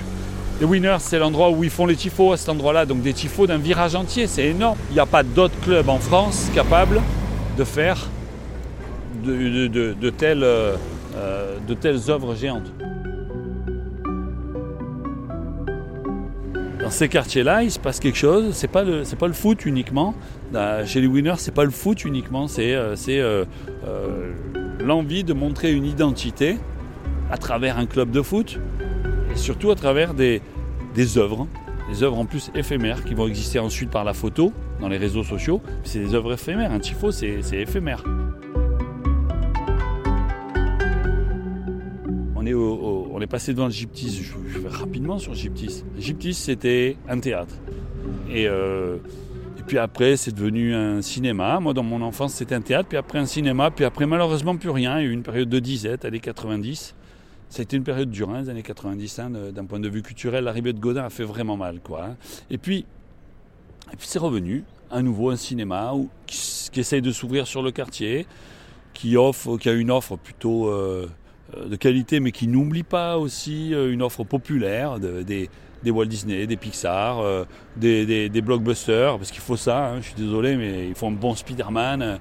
les 0.59 0.65
Winners, 0.65 0.97
c'est 0.99 1.19
l'endroit 1.19 1.51
où 1.51 1.63
ils 1.63 1.69
font 1.69 1.85
les 1.85 1.95
tifos 1.95 2.33
à 2.33 2.37
cet 2.37 2.49
endroit-là, 2.49 2.85
donc 2.85 3.01
des 3.01 3.13
tifos 3.13 3.45
d'un 3.45 3.59
virage 3.59 3.95
entier, 3.95 4.27
c'est 4.27 4.47
énorme. 4.47 4.77
Il 4.89 4.93
n'y 4.93 4.99
a 4.99 5.05
pas 5.05 5.23
d'autres 5.23 5.59
clubs 5.61 5.87
en 5.89 5.99
France 5.99 6.47
capables 6.53 7.01
de 7.57 7.63
faire 7.63 8.07
de, 9.23 9.95
euh, 10.23 10.75
euh, 11.15 11.57
telles 11.79 12.09
œuvres 12.09 12.35
géantes. 12.35 12.71
dans 16.87 16.91
ces 16.91 17.09
quartiers-là, 17.09 17.63
il 17.63 17.71
se 17.71 17.79
passe 17.79 17.99
quelque 17.99 18.17
chose. 18.17 18.53
C'est 18.53 18.69
pas 18.69 18.81
le, 18.81 19.03
pas 19.19 19.27
le 19.27 19.33
foot 19.33 19.65
uniquement. 19.65 20.15
Chez 20.85 21.01
les 21.01 21.07
winners, 21.07 21.35
c'est 21.35 21.53
pas 21.53 21.65
le 21.65 21.69
foot 21.69 22.05
uniquement. 22.05 22.47
C'est, 22.47 22.75
euh, 22.75 23.43
l'envie 24.79 25.25
de 25.25 25.33
montrer 25.33 25.73
une 25.73 25.83
identité 25.83 26.57
à 27.29 27.37
travers 27.37 27.77
un 27.77 27.87
club 27.87 28.11
de 28.11 28.21
foot 28.21 28.57
surtout 29.37 29.71
à 29.71 29.75
travers 29.75 30.13
des, 30.13 30.41
œuvres, 31.17 31.47
des 31.89 32.03
œuvres 32.03 32.17
en 32.17 32.25
plus 32.25 32.51
éphémères 32.55 33.03
qui 33.03 33.13
vont 33.13 33.27
exister 33.27 33.59
ensuite 33.59 33.89
par 33.89 34.03
la 34.03 34.13
photo 34.13 34.51
dans 34.79 34.89
les 34.89 34.97
réseaux 34.97 35.23
sociaux. 35.23 35.61
C'est 35.83 35.99
des 35.99 36.13
œuvres 36.13 36.33
éphémères. 36.33 36.71
Un 36.71 36.79
tifo, 36.79 37.11
c'est, 37.11 37.41
éphémère. 37.53 38.03
on 43.17 43.21
est 43.21 43.27
passé 43.27 43.53
devant 43.53 43.69
Gyptis. 43.69 44.23
Je, 44.47 44.59
vais 44.59 44.69
rapidement 44.69 45.19
sur 45.19 45.33
Gyptis. 45.33 45.83
Gyptis, 45.99 46.33
c'était 46.33 46.97
un 47.09 47.19
théâtre. 47.19 47.55
Euh, 48.29 48.97
et, 49.57 49.63
puis 49.63 49.77
après, 49.77 50.17
c'est 50.17 50.33
devenu 50.33 50.73
un 50.73 51.01
cinéma. 51.01 51.59
Moi, 51.59 51.73
dans 51.73 51.83
mon 51.83 52.01
enfance, 52.01 52.33
c'était 52.33 52.55
un 52.55 52.61
théâtre, 52.61 52.89
puis 52.89 52.97
après 52.97 53.19
un 53.19 53.25
cinéma, 53.25 53.71
puis 53.71 53.85
après, 53.85 54.05
malheureusement, 54.05 54.55
plus 54.55 54.69
rien. 54.69 54.99
Il 54.99 55.03
y 55.03 55.07
a 55.07 55.09
eu 55.09 55.13
une 55.13 55.23
période 55.23 55.49
de 55.49 55.59
disette, 55.59 56.05
années 56.05 56.19
90. 56.19 56.95
Ça 57.49 57.61
a 57.61 57.63
été 57.63 57.77
une 57.77 57.83
période 57.83 58.09
dure, 58.09 58.29
hein, 58.29 58.41
les 58.41 58.49
années 58.49 58.63
90. 58.63 59.19
Hein, 59.19 59.29
d'un 59.53 59.65
point 59.65 59.79
de 59.79 59.89
vue 59.89 60.01
culturel, 60.01 60.43
l'arrivée 60.43 60.73
de 60.73 60.79
Godin 60.79 61.05
a 61.05 61.09
fait 61.09 61.23
vraiment 61.23 61.57
mal. 61.57 61.79
Quoi, 61.79 62.03
hein. 62.03 62.17
Et 62.49 62.57
puis, 62.57 62.85
et 63.91 63.95
puis 63.95 64.07
c'est 64.07 64.19
revenu, 64.19 64.63
à 64.91 65.01
nouveau 65.01 65.29
un 65.29 65.37
cinéma 65.37 65.93
qui, 66.25 66.79
essaye 66.79 67.01
de 67.01 67.11
s'ouvrir 67.11 67.47
sur 67.47 67.63
le 67.63 67.71
quartier, 67.71 68.27
qui, 68.93 69.17
offre, 69.17 69.57
qui 69.57 69.69
a 69.69 69.73
une 69.73 69.91
offre 69.91 70.15
plutôt... 70.17 70.67
Euh, 70.67 71.07
euh, 71.55 71.69
de 71.69 71.75
qualité, 71.77 72.19
mais 72.19 72.31
qui 72.31 72.47
n'oublie 72.47 72.83
pas 72.83 73.17
aussi 73.17 73.73
euh, 73.73 73.91
une 73.91 74.01
offre 74.01 74.23
populaire 74.25 74.99
des, 74.99 75.49
Walt 75.85 76.05
Disney, 76.05 76.45
des 76.45 76.57
Pixar, 76.57 77.19
euh, 77.19 77.45
des, 77.77 78.41
blockbusters, 78.41 79.17
parce 79.17 79.31
qu'il 79.31 79.41
faut 79.41 79.55
ça, 79.55 79.87
hein, 79.87 80.01
je 80.01 80.07
suis 80.07 80.15
désolé, 80.15 80.57
mais 80.57 80.89
il 80.89 80.95
faut 80.95 81.07
un 81.07 81.11
bon 81.11 81.35
Spider-Man. 81.35 82.19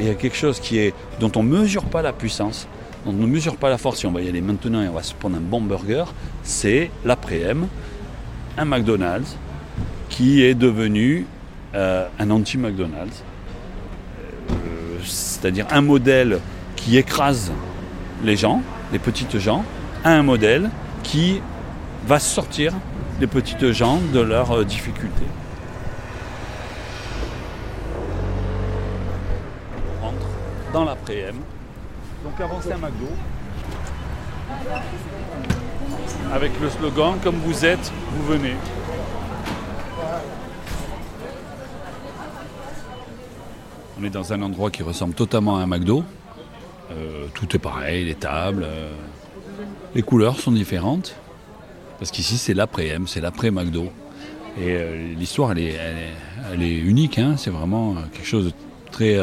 Il 0.00 0.06
y 0.06 0.10
a 0.10 0.14
quelque 0.14 0.36
chose 0.36 0.60
qui 0.60 0.78
est, 0.78 0.94
dont 1.20 1.30
on 1.36 1.42
ne 1.42 1.48
mesure 1.48 1.84
pas 1.84 2.02
la 2.02 2.12
puissance, 2.12 2.66
dont 3.04 3.12
on 3.12 3.14
ne 3.14 3.26
mesure 3.26 3.56
pas 3.56 3.70
la 3.70 3.78
force, 3.78 4.00
si 4.00 4.06
on 4.06 4.12
va 4.12 4.22
y 4.22 4.28
aller 4.28 4.40
maintenant 4.40 4.82
et 4.82 4.88
on 4.88 4.94
va 4.94 5.02
se 5.02 5.14
prendre 5.14 5.36
un 5.36 5.40
bon 5.40 5.60
burger, 5.60 6.04
c'est 6.42 6.90
l'après-m 7.04 7.66
un 8.58 8.64
McDonald's 8.64 9.36
qui 10.08 10.42
est 10.42 10.54
devenu 10.54 11.26
euh, 11.74 12.06
un 12.18 12.30
anti-McDonald's. 12.30 13.22
Euh, 14.50 14.54
c'est-à-dire 15.04 15.66
un 15.70 15.80
modèle 15.80 16.40
qui 16.76 16.96
écrase 16.96 17.52
les 18.24 18.36
gens, 18.36 18.62
les 18.92 18.98
petites 18.98 19.38
gens, 19.38 19.64
à 20.04 20.10
un 20.10 20.22
modèle 20.22 20.70
qui 21.02 21.40
va 22.06 22.18
sortir 22.18 22.72
les 23.20 23.26
petites 23.26 23.70
gens 23.70 24.00
de 24.12 24.20
leurs 24.20 24.50
euh, 24.52 24.64
difficultés. 24.64 25.26
On 30.00 30.06
rentre 30.06 30.26
dans 30.72 30.84
l'après-m. 30.84 31.36
Donc 32.24 32.40
avant 32.40 32.60
c'est 32.60 32.72
un 32.72 32.78
McDo 32.78 33.08
avec 36.32 36.52
le 36.60 36.70
slogan 36.70 37.18
Comme 37.22 37.36
vous 37.36 37.64
êtes, 37.64 37.92
vous 38.12 38.32
venez. 38.32 38.54
On 43.98 44.04
est 44.04 44.10
dans 44.10 44.32
un 44.32 44.42
endroit 44.42 44.70
qui 44.70 44.82
ressemble 44.82 45.14
totalement 45.14 45.58
à 45.58 45.62
un 45.62 45.66
McDo. 45.66 46.04
Euh, 46.92 47.26
tout 47.34 47.54
est 47.54 47.58
pareil, 47.58 48.04
les 48.04 48.14
tables. 48.14 48.64
Euh, 48.64 48.92
les 49.94 50.02
couleurs 50.02 50.38
sont 50.38 50.52
différentes. 50.52 51.16
Parce 51.98 52.10
qu'ici, 52.10 52.38
c'est 52.38 52.54
l'après-M, 52.54 53.06
c'est 53.06 53.20
l'après-McDo. 53.20 53.90
Et 54.58 54.70
euh, 54.70 55.14
l'histoire, 55.14 55.52
elle 55.52 55.58
est, 55.58 55.78
elle 56.52 56.62
est, 56.62 56.78
unique. 56.78 57.18
Hein. 57.18 57.34
c'est 57.36 57.50
vraiment 57.50 57.96
quelque 58.12 58.26
chose 58.26 58.46
de 58.46 58.52
très, 58.90 59.16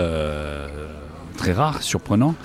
très 1.38 1.54
rare, 1.54 1.82
surprenant. 1.82 2.36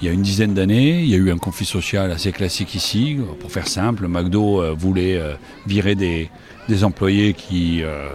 Il 0.00 0.06
y 0.06 0.10
a 0.10 0.12
une 0.12 0.22
dizaine 0.22 0.54
d'années, 0.54 1.02
il 1.02 1.08
y 1.08 1.14
a 1.14 1.18
eu 1.18 1.30
un 1.30 1.38
conflit 1.38 1.66
social 1.66 2.12
assez 2.12 2.30
classique 2.30 2.74
ici. 2.74 3.18
Pour 3.40 3.50
faire 3.50 3.66
simple, 3.66 4.06
McDo 4.06 4.62
euh, 4.62 4.72
voulait 4.72 5.16
euh, 5.16 5.34
virer 5.66 5.96
des, 5.96 6.30
employés 6.84 7.34
qui, 7.34 7.82
euh, 7.82 8.08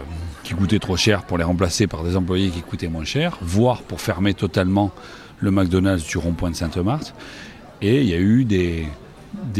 qui 0.44 0.54
coûtaient 0.54 0.78
trop 0.78 0.96
cher 0.96 1.24
pour 1.24 1.36
les 1.36 1.44
remplacer 1.44 1.86
par 1.86 2.02
des 2.02 2.16
employés 2.16 2.48
qui 2.48 2.62
coûtaient 2.62 2.88
moins 2.88 3.04
cher, 3.04 3.38
voire 3.42 3.82
pour 3.82 4.00
fermer 4.00 4.32
totalement 4.32 4.92
le 5.40 5.50
McDonald's 5.50 6.06
du 6.06 6.16
rond-point 6.16 6.50
de 6.50 6.56
Sainte-Marthe. 6.56 7.14
Et 7.82 8.00
il 8.00 8.08
y 8.08 8.14
a 8.14 8.18
eu 8.18 8.44
des 8.44 8.86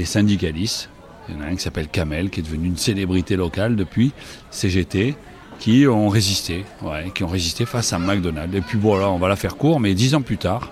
syndicalistes. 0.05 0.89
Il 1.29 1.35
y 1.35 1.39
en 1.39 1.43
a 1.43 1.47
un 1.47 1.57
qui 1.57 1.63
s'appelle 1.63 1.89
Kamel, 1.89 2.31
qui 2.31 2.41
est 2.41 2.43
devenu 2.43 2.69
une 2.69 2.77
célébrité 2.77 3.37
locale 3.37 3.77
depuis 3.77 4.13
CGT, 4.51 5.17
qui 5.65 5.87
ont 5.87 6.11
résisté, 6.11 6.67
qui 7.15 7.25
ont 7.25 7.29
résisté 7.29 7.65
face 7.65 7.95
à 7.95 7.99
McDonald's. 7.99 8.55
Et 8.55 8.61
puis 8.61 8.77
voilà, 8.77 9.09
on 9.09 9.17
va 9.17 9.29
la 9.29 9.37
faire 9.37 9.57
court, 9.57 9.81
mais 9.81 9.95
dix 9.95 10.15
ans 10.15 10.21
plus 10.21 10.37
tard, 10.37 10.71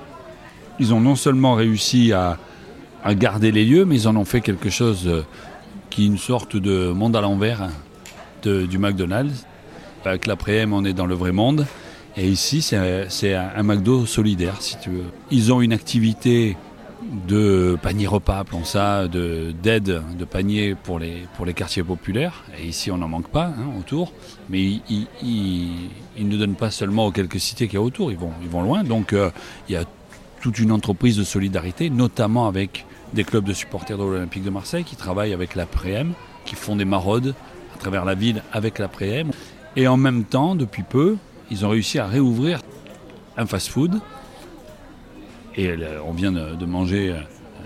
ils 0.79 0.93
ont 0.93 1.01
non 1.01 1.17
seulement 1.17 1.55
réussi 1.55 2.13
à, 2.13 2.37
garder 3.15 3.53
les 3.53 3.65
lieux, 3.65 3.87
mais 3.87 3.97
ils 3.97 4.07
en 4.07 4.17
ont 4.17 4.27
fait 4.27 4.43
quelque 4.43 4.69
chose 4.69 5.09
euh, 5.09 5.25
qui 5.89 6.03
est 6.03 6.07
une 6.09 6.19
sorte 6.19 6.59
de 6.59 6.89
monde 6.89 7.17
à 7.17 7.23
l'envers 7.23 7.71
du 8.45 8.77
McDonald's. 8.77 9.47
Avec 10.05 10.27
l'après-m, 10.27 10.75
on 10.75 10.85
est 10.85 10.93
dans 10.93 11.07
le 11.07 11.15
vrai 11.15 11.33
monde. 11.33 11.67
Et 12.19 12.29
ici, 12.29 12.61
c'est 12.61 13.35
un 13.35 13.63
McDo 13.63 14.05
solidaire, 14.05 14.61
si 14.61 14.77
tu 14.79 14.91
veux. 14.91 15.07
Ils 15.31 15.55
ont 15.55 15.63
une 15.63 15.73
activité 15.73 16.55
de 17.29 17.77
panier 17.83 18.07
repas, 18.07 18.39
appelons 18.39 18.65
ça, 18.65 19.09
d'aide, 19.09 20.03
de, 20.19 20.25
panier 20.25 20.75
pour 20.75 20.99
les, 20.99 21.27
pour 21.37 21.47
les 21.47 21.55
quartiers 21.55 21.83
populaires. 21.83 22.45
Et 22.59 22.67
ici, 22.67 22.91
on 22.91 22.99
n'en 22.99 23.09
manque 23.09 23.29
pas 23.29 23.47
hein, 23.47 23.71
autour. 23.79 24.13
Mais 24.49 24.81
ils, 24.89 25.89
ne 26.19 26.37
donnent 26.37 26.55
pas 26.57 26.71
seulement 26.71 27.07
aux 27.07 27.13
quelques 27.13 27.41
cités 27.41 27.67
qu'il 27.67 27.75
y 27.75 27.79
a 27.79 27.83
autour, 27.83 28.11
ils 28.11 28.19
vont, 28.19 28.33
ils 28.43 28.49
vont 28.49 28.63
loin. 28.63 28.85
Donc, 28.85 29.13
euh, 29.13 29.31
il 29.69 29.73
y 29.73 29.77
a 29.77 29.85
toute 30.41 30.59
une 30.59 30.73
entreprise 30.73 31.17
de 31.17 31.25
solidarité, 31.25 31.91
notamment 31.91 32.49
avec 32.49 32.85
des 33.13 33.25
clubs 33.25 33.45
de 33.45 33.53
supporters 33.53 33.99
de 33.99 34.03
l'Olympique 34.03 34.43
de 34.43 34.51
Marseille 34.51 34.85
qui 34.85 34.97
travaillent 34.97 35.33
avec 35.33 35.55
la 35.55 35.67
Préem, 35.67 36.13
qui 36.45 36.55
font 36.55 36.77
des 36.77 36.85
maraudes 36.85 37.35
à 37.75 37.79
travers 37.79 38.05
la 38.05 38.15
ville 38.15 38.43
avec 38.53 38.79
la 38.79 38.89
Préem. 38.89 39.31
Et 39.77 39.87
en 39.87 39.97
même 39.97 40.25
temps, 40.25 40.55
depuis 40.55 40.83
peu, 40.83 41.17
ils 41.51 41.65
ont 41.65 41.69
réussi 41.69 41.99
à 41.99 42.07
réouvrir 42.07 42.61
un 43.37 43.47
fast-food 43.47 44.01
Et 45.57 45.69
euh, 45.69 46.01
on 46.07 46.13
vient 46.13 46.33
de, 46.33 46.65
manger 46.67 47.15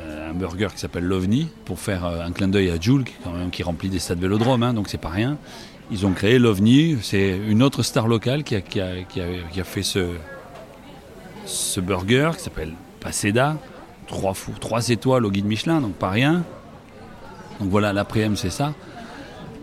euh, 0.01 0.31
un 0.31 0.35
burger 0.35 0.69
qui 0.73 0.79
s'appelle 0.81 1.05
l'OVNI 1.05 1.49
pour 1.65 1.79
faire 1.79 2.05
euh, 2.05 2.25
un 2.25 2.33
clin 2.33 2.49
d'œil 2.49 2.71
à 2.71 2.81
Jules, 2.81 3.05
qui, 3.05 3.15
quand 3.23 3.33
même, 3.33 3.51
qui 3.51 3.63
remplit 3.63 3.89
des 3.89 3.99
stades 4.01 4.19
vélodromes, 4.21 4.63
hein, 4.63 4.75
donc 4.75 4.89
c'est 4.89 4.99
pas 5.01 5.09
rien. 5.11 5.39
Ils 5.91 6.05
ont 6.05 6.13
créé 6.13 6.39
l'OVNI, 6.41 6.99
c'est 7.03 7.37
une 7.49 7.63
autre 7.63 7.83
star 7.85 8.09
locale 8.09 8.43
qui 8.43 8.57
a, 8.57 8.61
qui 8.61 8.81
a- 8.81 9.03
qui 9.09 9.21
a- 9.21 9.65
fait 9.65 9.85
ce, 9.85 10.15
ce 11.45 11.81
burger 11.81 12.31
qui 12.37 12.43
s'appelle 12.43 12.73
Paseda, 13.01 13.57
trois, 14.09 14.35
trois 14.61 14.89
étoiles 14.89 15.25
au 15.25 15.31
guide 15.31 15.45
Michelin, 15.47 15.81
donc 15.81 15.93
pas 15.95 16.11
rien. 16.11 16.43
Donc 17.61 17.71
voilà, 17.71 17.93
l'après-m 17.93 18.35
c'est 18.37 18.51
ça. 18.51 18.75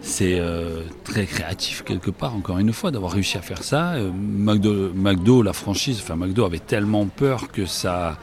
C'est 0.05 0.37
euh, 0.37 0.81
très 1.05 1.25
créatif 1.25 1.81
quelque 1.85 2.11
part, 2.11 2.35
encore 2.35 2.59
une 2.59 2.73
fois, 2.73 2.91
d'avoir 2.91 3.13
réussi 3.13 3.37
à 3.37 3.41
faire 3.41 3.63
ça. 3.63 3.93
Euh, 3.93 4.11
McDo, 4.11 5.41
la 5.41 5.53
franchise, 5.53 6.01
enfin 6.03 6.17
McDo 6.17 6.43
avait 6.43 6.59
tellement 6.59 7.05
peur 7.05 7.47
que 7.53 7.65
ça 7.65 8.17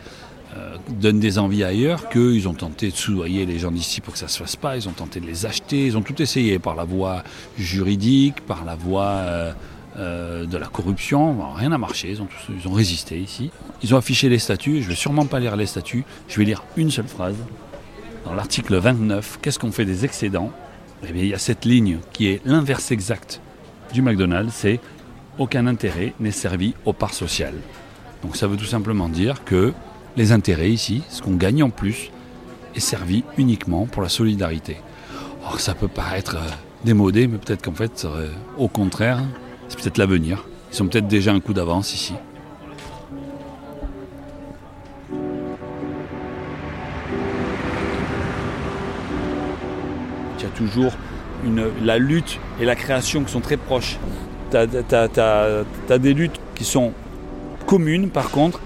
euh, 0.56 0.76
donne 0.90 1.18
des 1.18 1.38
envies 1.38 1.64
ailleurs 1.64 2.10
qu'ils 2.10 2.46
ont 2.48 2.52
tenté 2.52 2.90
de 2.90 2.94
soudoyer 2.96 3.46
les 3.46 3.58
gens 3.58 3.70
d'ici 3.70 4.02
pour 4.02 4.12
que 4.12 4.18
ça 4.18 4.28
se 4.28 4.38
fasse 4.38 4.56
pas. 4.56 4.76
Ils 4.76 4.90
ont 4.90 4.92
tenté 4.92 5.20
de 5.20 5.26
les 5.26 5.46
acheter, 5.46 5.86
ils 5.86 5.96
ont 5.96 6.02
tout 6.02 6.20
essayé 6.20 6.58
par 6.58 6.74
la 6.74 6.84
voie 6.84 7.24
juridique, 7.56 8.42
par 8.42 8.66
la 8.66 8.76
voie 8.76 9.24
de 9.96 10.56
la 10.56 10.66
corruption. 10.66 11.52
Rien 11.54 11.70
n'a 11.70 11.78
marché, 11.78 12.10
ils 12.10 12.20
ont, 12.22 12.28
ils 12.50 12.68
ont 12.68 12.72
résisté 12.72 13.18
ici. 13.18 13.50
Ils 13.82 13.94
ont 13.94 13.98
affiché 13.98 14.28
les 14.28 14.38
statuts, 14.38 14.82
je 14.82 14.88
vais 14.88 14.94
sûrement 14.94 15.24
pas 15.24 15.40
lire 15.40 15.56
les 15.56 15.66
statuts, 15.66 16.04
je 16.28 16.36
vais 16.38 16.44
lire 16.44 16.62
une 16.76 16.90
seule 16.90 17.08
phrase. 17.08 17.36
Dans 18.26 18.34
l'article 18.34 18.76
29, 18.76 19.38
qu'est-ce 19.40 19.58
qu'on 19.58 19.72
fait 19.72 19.86
des 19.86 20.04
excédents? 20.04 20.52
Eh 21.02 21.18
il 21.18 21.26
y 21.26 21.34
a 21.34 21.38
cette 21.38 21.64
ligne 21.64 21.98
qui 22.12 22.28
est 22.28 22.40
l'inverse 22.44 22.90
exact 22.90 23.40
du 23.92 24.02
McDonald's, 24.02 24.52
c'est 24.54 24.80
aucun 25.38 25.66
intérêt 25.66 26.12
n'est 26.20 26.30
servi 26.30 26.74
aux 26.84 26.92
parts 26.92 27.14
sociales. 27.14 27.54
Donc 28.22 28.36
ça 28.36 28.46
veut 28.46 28.56
tout 28.56 28.64
simplement 28.64 29.08
dire 29.08 29.44
que 29.44 29.72
les 30.16 30.32
intérêts 30.32 30.70
ici, 30.70 31.02
ce 31.08 31.22
qu'on 31.22 31.34
gagne 31.36 31.62
en 31.62 31.70
plus, 31.70 32.10
est 32.74 32.80
servi 32.80 33.24
uniquement 33.38 33.86
pour 33.86 34.02
la 34.02 34.08
solidarité. 34.08 34.76
Or 35.44 35.58
ça 35.58 35.74
peut 35.74 35.88
paraître 35.88 36.36
euh, 36.36 36.50
démodé, 36.84 37.26
mais 37.26 37.38
peut-être 37.38 37.62
qu'en 37.62 37.74
fait, 37.74 38.04
euh, 38.04 38.28
au 38.58 38.68
contraire, 38.68 39.20
c'est 39.68 39.80
peut-être 39.80 39.98
l'avenir. 39.98 40.44
Ils 40.72 40.82
ont 40.82 40.86
peut-être 40.86 41.08
déjà 41.08 41.32
un 41.32 41.40
coup 41.40 41.54
d'avance 41.54 41.94
ici. 41.94 42.14
Il 50.54 50.66
toujours 50.66 50.92
la 51.82 51.98
lutte 51.98 52.38
et 52.60 52.64
la 52.64 52.74
création 52.76 53.24
qui 53.24 53.32
sont 53.32 53.40
très 53.40 53.56
proches. 53.56 53.98
Tu 54.50 54.56
as, 54.56 55.98
des 55.98 56.14
luttes 56.14 56.38
qui 56.54 56.64
sont 56.64 56.92
communes, 57.66 58.10
par 58.10 58.30
contre, 58.30 58.60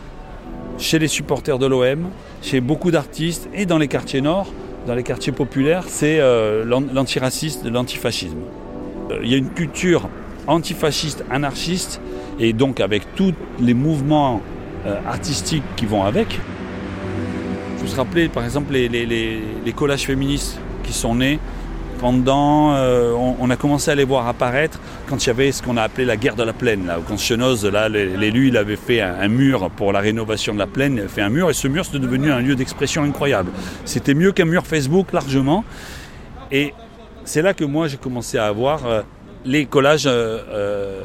chez 0.78 0.98
les 0.98 1.08
supporters 1.08 1.58
de 1.58 1.66
l'OM, 1.66 2.08
chez 2.42 2.60
beaucoup 2.60 2.90
d'artistes 2.90 3.48
et 3.54 3.64
dans 3.66 3.78
les 3.78 3.88
quartiers 3.88 4.20
nord, 4.20 4.52
dans 4.86 4.94
les 4.94 5.02
quartiers 5.02 5.32
populaires, 5.32 5.84
c'est 5.86 6.18
euh, 6.20 6.64
l'an- 6.64 6.82
l'antiracisme, 6.92 7.70
l'antifascisme. 7.70 8.36
Euh, 9.10 9.20
Il 9.22 9.30
y 9.30 9.34
a 9.34 9.36
une 9.38 9.50
culture 9.50 10.08
antifasciste, 10.46 11.24
anarchiste, 11.30 12.00
et 12.40 12.52
donc 12.52 12.80
avec 12.80 13.14
tous 13.14 13.32
les 13.60 13.74
mouvements 13.74 14.42
euh, 14.86 14.96
artistiques 15.06 15.62
qui 15.76 15.86
vont 15.86 16.04
avec. 16.04 16.40
Je 17.78 17.84
vous 17.84 17.96
rappeler 17.96 18.28
par 18.28 18.44
exemple 18.44 18.72
les 18.72 19.72
collages 19.76 20.02
féministes 20.06 20.58
qui 20.82 20.92
sont 20.92 21.14
nés 21.14 21.38
euh, 22.04 23.12
on, 23.40 23.50
a 23.50 23.56
commencé 23.56 23.90
à 23.90 23.94
les 23.94 24.04
voir 24.04 24.28
apparaître 24.28 24.78
quand 25.08 25.24
il 25.24 25.28
y 25.28 25.30
avait 25.30 25.52
ce 25.52 25.62
qu'on 25.62 25.76
a 25.76 25.82
appelé 25.82 26.04
la 26.04 26.16
guerre 26.16 26.36
de 26.36 26.42
la 26.42 26.52
plaine. 26.52 26.86
Là, 26.86 26.98
où 26.98 27.02
quand 27.02 27.18
Chenoz, 27.18 27.64
là, 27.64 27.88
l'élu, 27.88 28.48
il 28.48 28.56
avait 28.56 28.76
fait 28.76 29.00
un, 29.00 29.28
mur 29.28 29.70
pour 29.70 29.92
la 29.92 30.00
rénovation 30.00 30.52
de 30.52 30.58
la 30.58 30.66
plaine, 30.66 30.94
il 30.94 31.00
avait 31.00 31.08
fait 31.08 31.22
un 31.22 31.30
mur, 31.30 31.48
et 31.48 31.54
ce 31.54 31.66
mur, 31.66 31.84
c'était 31.84 31.98
devenu 31.98 32.30
un 32.30 32.40
lieu 32.40 32.56
d'expression 32.56 33.02
incroyable. 33.02 33.50
C'était 33.84 34.14
mieux 34.14 34.32
qu'un 34.32 34.44
mur 34.44 34.66
Facebook 34.66 35.12
largement. 35.12 35.64
Et 36.52 36.74
c'est 37.24 37.42
là 37.42 37.54
que 37.54 37.64
moi, 37.64 37.88
j'ai 37.88 37.96
commencé 37.96 38.36
à 38.36 38.46
avoir 38.46 38.86
euh, 38.86 39.02
les 39.44 39.64
collages 39.64 40.04
euh, 40.06 41.02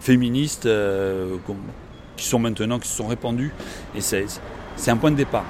féministes 0.00 0.68
qui 2.16 2.24
sont 2.24 2.38
maintenant, 2.38 2.78
qui 2.78 2.88
se 2.88 2.96
sont 2.96 3.06
répandus. 3.06 3.52
Et 3.94 4.00
c'est 4.00 4.90
un 4.90 4.96
point 4.96 5.10
de 5.10 5.16
départ. 5.16 5.44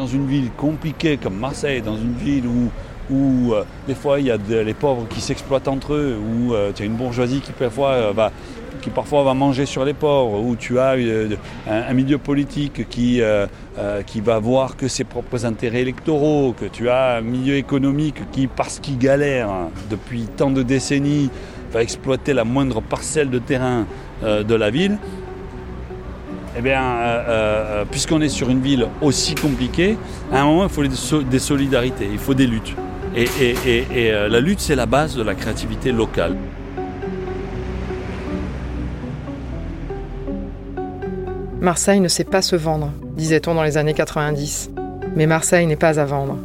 Dans 0.00 0.06
une 0.06 0.26
ville 0.26 0.50
compliquée 0.56 1.18
comme 1.18 1.36
Marseille, 1.36 1.82
dans 1.82 1.96
une 1.96 2.14
ville 2.14 2.46
où, 2.46 2.70
où 3.14 3.52
euh, 3.52 3.64
des 3.86 3.94
fois 3.94 4.18
il 4.18 4.26
y 4.26 4.30
a 4.30 4.38
les 4.38 4.72
pauvres 4.72 5.06
qui 5.10 5.20
s'exploitent 5.20 5.68
entre 5.68 5.92
eux, 5.92 6.16
où 6.16 6.54
euh, 6.54 6.72
tu 6.74 6.82
as 6.82 6.86
une 6.86 6.94
bourgeoisie 6.94 7.40
qui 7.40 7.52
parfois, 7.52 7.90
euh, 7.90 8.12
va, 8.14 9.34
manger 9.34 9.66
sur 9.66 9.84
les 9.84 9.92
pauvres, 9.92 10.40
où 10.40 10.56
tu 10.56 10.78
as 10.78 10.94
euh, 10.94 11.36
un, 11.68 11.82
un 11.90 11.92
milieu 11.92 12.16
politique 12.16 12.88
qui, 12.88 13.20
qui 14.06 14.20
va 14.22 14.38
voir 14.38 14.78
que 14.78 14.88
ses 14.88 15.04
propres 15.04 15.44
intérêts 15.44 15.82
électoraux, 15.82 16.54
que 16.58 16.64
tu 16.64 16.88
as 16.88 17.16
un 17.16 17.20
milieu 17.20 17.56
économique 17.56 18.22
qui, 18.32 18.46
parce 18.46 18.80
qu'il 18.80 18.96
galère 18.96 19.50
depuis 19.90 20.22
tant 20.34 20.50
de 20.50 20.62
décennies, 20.62 21.28
va 21.74 21.82
exploiter 21.82 22.32
la 22.32 22.44
moindre 22.44 22.80
parcelle 22.80 23.28
de 23.28 23.38
terrain 23.38 23.84
de 24.22 24.54
la 24.54 24.70
ville, 24.70 24.96
eh 26.56 26.60
bien, 26.62 26.82
euh, 26.82 27.24
euh, 27.28 27.84
puisqu'on 27.90 28.20
est 28.20 28.28
sur 28.28 28.50
une 28.50 28.60
ville 28.60 28.86
aussi 29.00 29.34
compliquée, 29.34 29.96
à 30.32 30.40
un 30.40 30.44
moment, 30.44 30.64
il 30.64 30.68
faut 30.70 30.82
des, 30.82 30.94
so- 30.94 31.22
des 31.22 31.38
solidarités, 31.38 32.08
il 32.10 32.18
faut 32.18 32.34
des 32.34 32.46
luttes. 32.46 32.74
Et, 33.16 33.26
euh, 34.12 34.28
la 34.28 34.40
lutte, 34.40 34.60
c'est 34.60 34.76
la 34.76 34.86
base 34.86 35.16
de 35.16 35.22
la 35.22 35.34
créativité 35.34 35.90
locale. 35.92 36.36
Marseille 41.60 42.00
ne 42.00 42.08
sait 42.08 42.24
pas 42.24 42.42
se 42.42 42.56
vendre, 42.56 42.90
disait-on 43.16 43.54
dans 43.54 43.62
les 43.62 43.76
années 43.76 43.94
90. 43.94 44.70
Mais 45.16 45.26
Marseille 45.26 45.66
n'est 45.66 45.76
pas 45.76 45.98
à 46.00 46.04
vendre. 46.04 46.38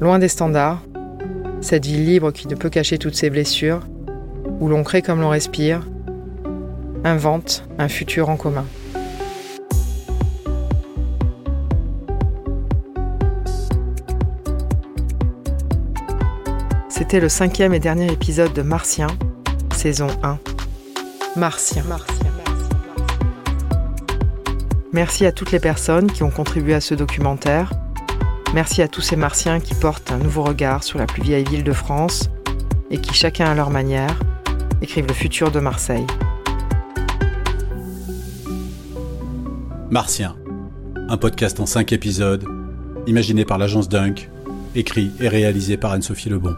Loin 0.00 0.18
des 0.18 0.28
standards, 0.28 0.82
cette 1.60 1.86
ville 1.86 2.04
libre 2.04 2.32
qui 2.32 2.48
ne 2.48 2.54
peut 2.54 2.70
cacher 2.70 2.98
toutes 2.98 3.14
ses 3.14 3.30
blessures, 3.30 3.80
où 4.60 4.68
l'on 4.68 4.82
crée 4.82 5.02
comme 5.02 5.20
l'on 5.20 5.28
respire, 5.28 5.82
invente 7.08 7.64
un 7.78 7.88
futur 7.88 8.28
en 8.28 8.36
commun. 8.36 8.66
C'était 16.88 17.20
le 17.20 17.28
cinquième 17.28 17.74
et 17.74 17.78
dernier 17.78 18.12
épisode 18.12 18.52
de 18.52 18.62
Martien, 18.62 19.06
saison 19.74 20.08
1. 20.22 20.38
Martien. 21.36 21.84
Merci 24.92 25.24
à 25.24 25.32
toutes 25.32 25.52
les 25.52 25.60
personnes 25.60 26.10
qui 26.10 26.22
ont 26.22 26.30
contribué 26.30 26.74
à 26.74 26.80
ce 26.80 26.94
documentaire. 26.94 27.72
Merci 28.52 28.82
à 28.82 28.88
tous 28.88 29.02
ces 29.02 29.16
martiens 29.16 29.60
qui 29.60 29.74
portent 29.74 30.10
un 30.10 30.18
nouveau 30.18 30.42
regard 30.42 30.82
sur 30.82 30.98
la 30.98 31.06
plus 31.06 31.22
vieille 31.22 31.44
ville 31.44 31.64
de 31.64 31.72
France 31.72 32.30
et 32.90 32.98
qui, 32.98 33.14
chacun 33.14 33.46
à 33.46 33.54
leur 33.54 33.70
manière, 33.70 34.18
écrivent 34.82 35.06
le 35.06 35.14
futur 35.14 35.50
de 35.50 35.60
Marseille. 35.60 36.06
Martien, 39.90 40.36
un 41.08 41.16
podcast 41.16 41.60
en 41.60 41.64
5 41.64 41.94
épisodes, 41.94 42.44
imaginé 43.06 43.46
par 43.46 43.56
l'agence 43.56 43.88
Dunk, 43.88 44.28
écrit 44.74 45.10
et 45.18 45.28
réalisé 45.28 45.78
par 45.78 45.92
Anne-Sophie 45.92 46.28
Lebon. 46.28 46.54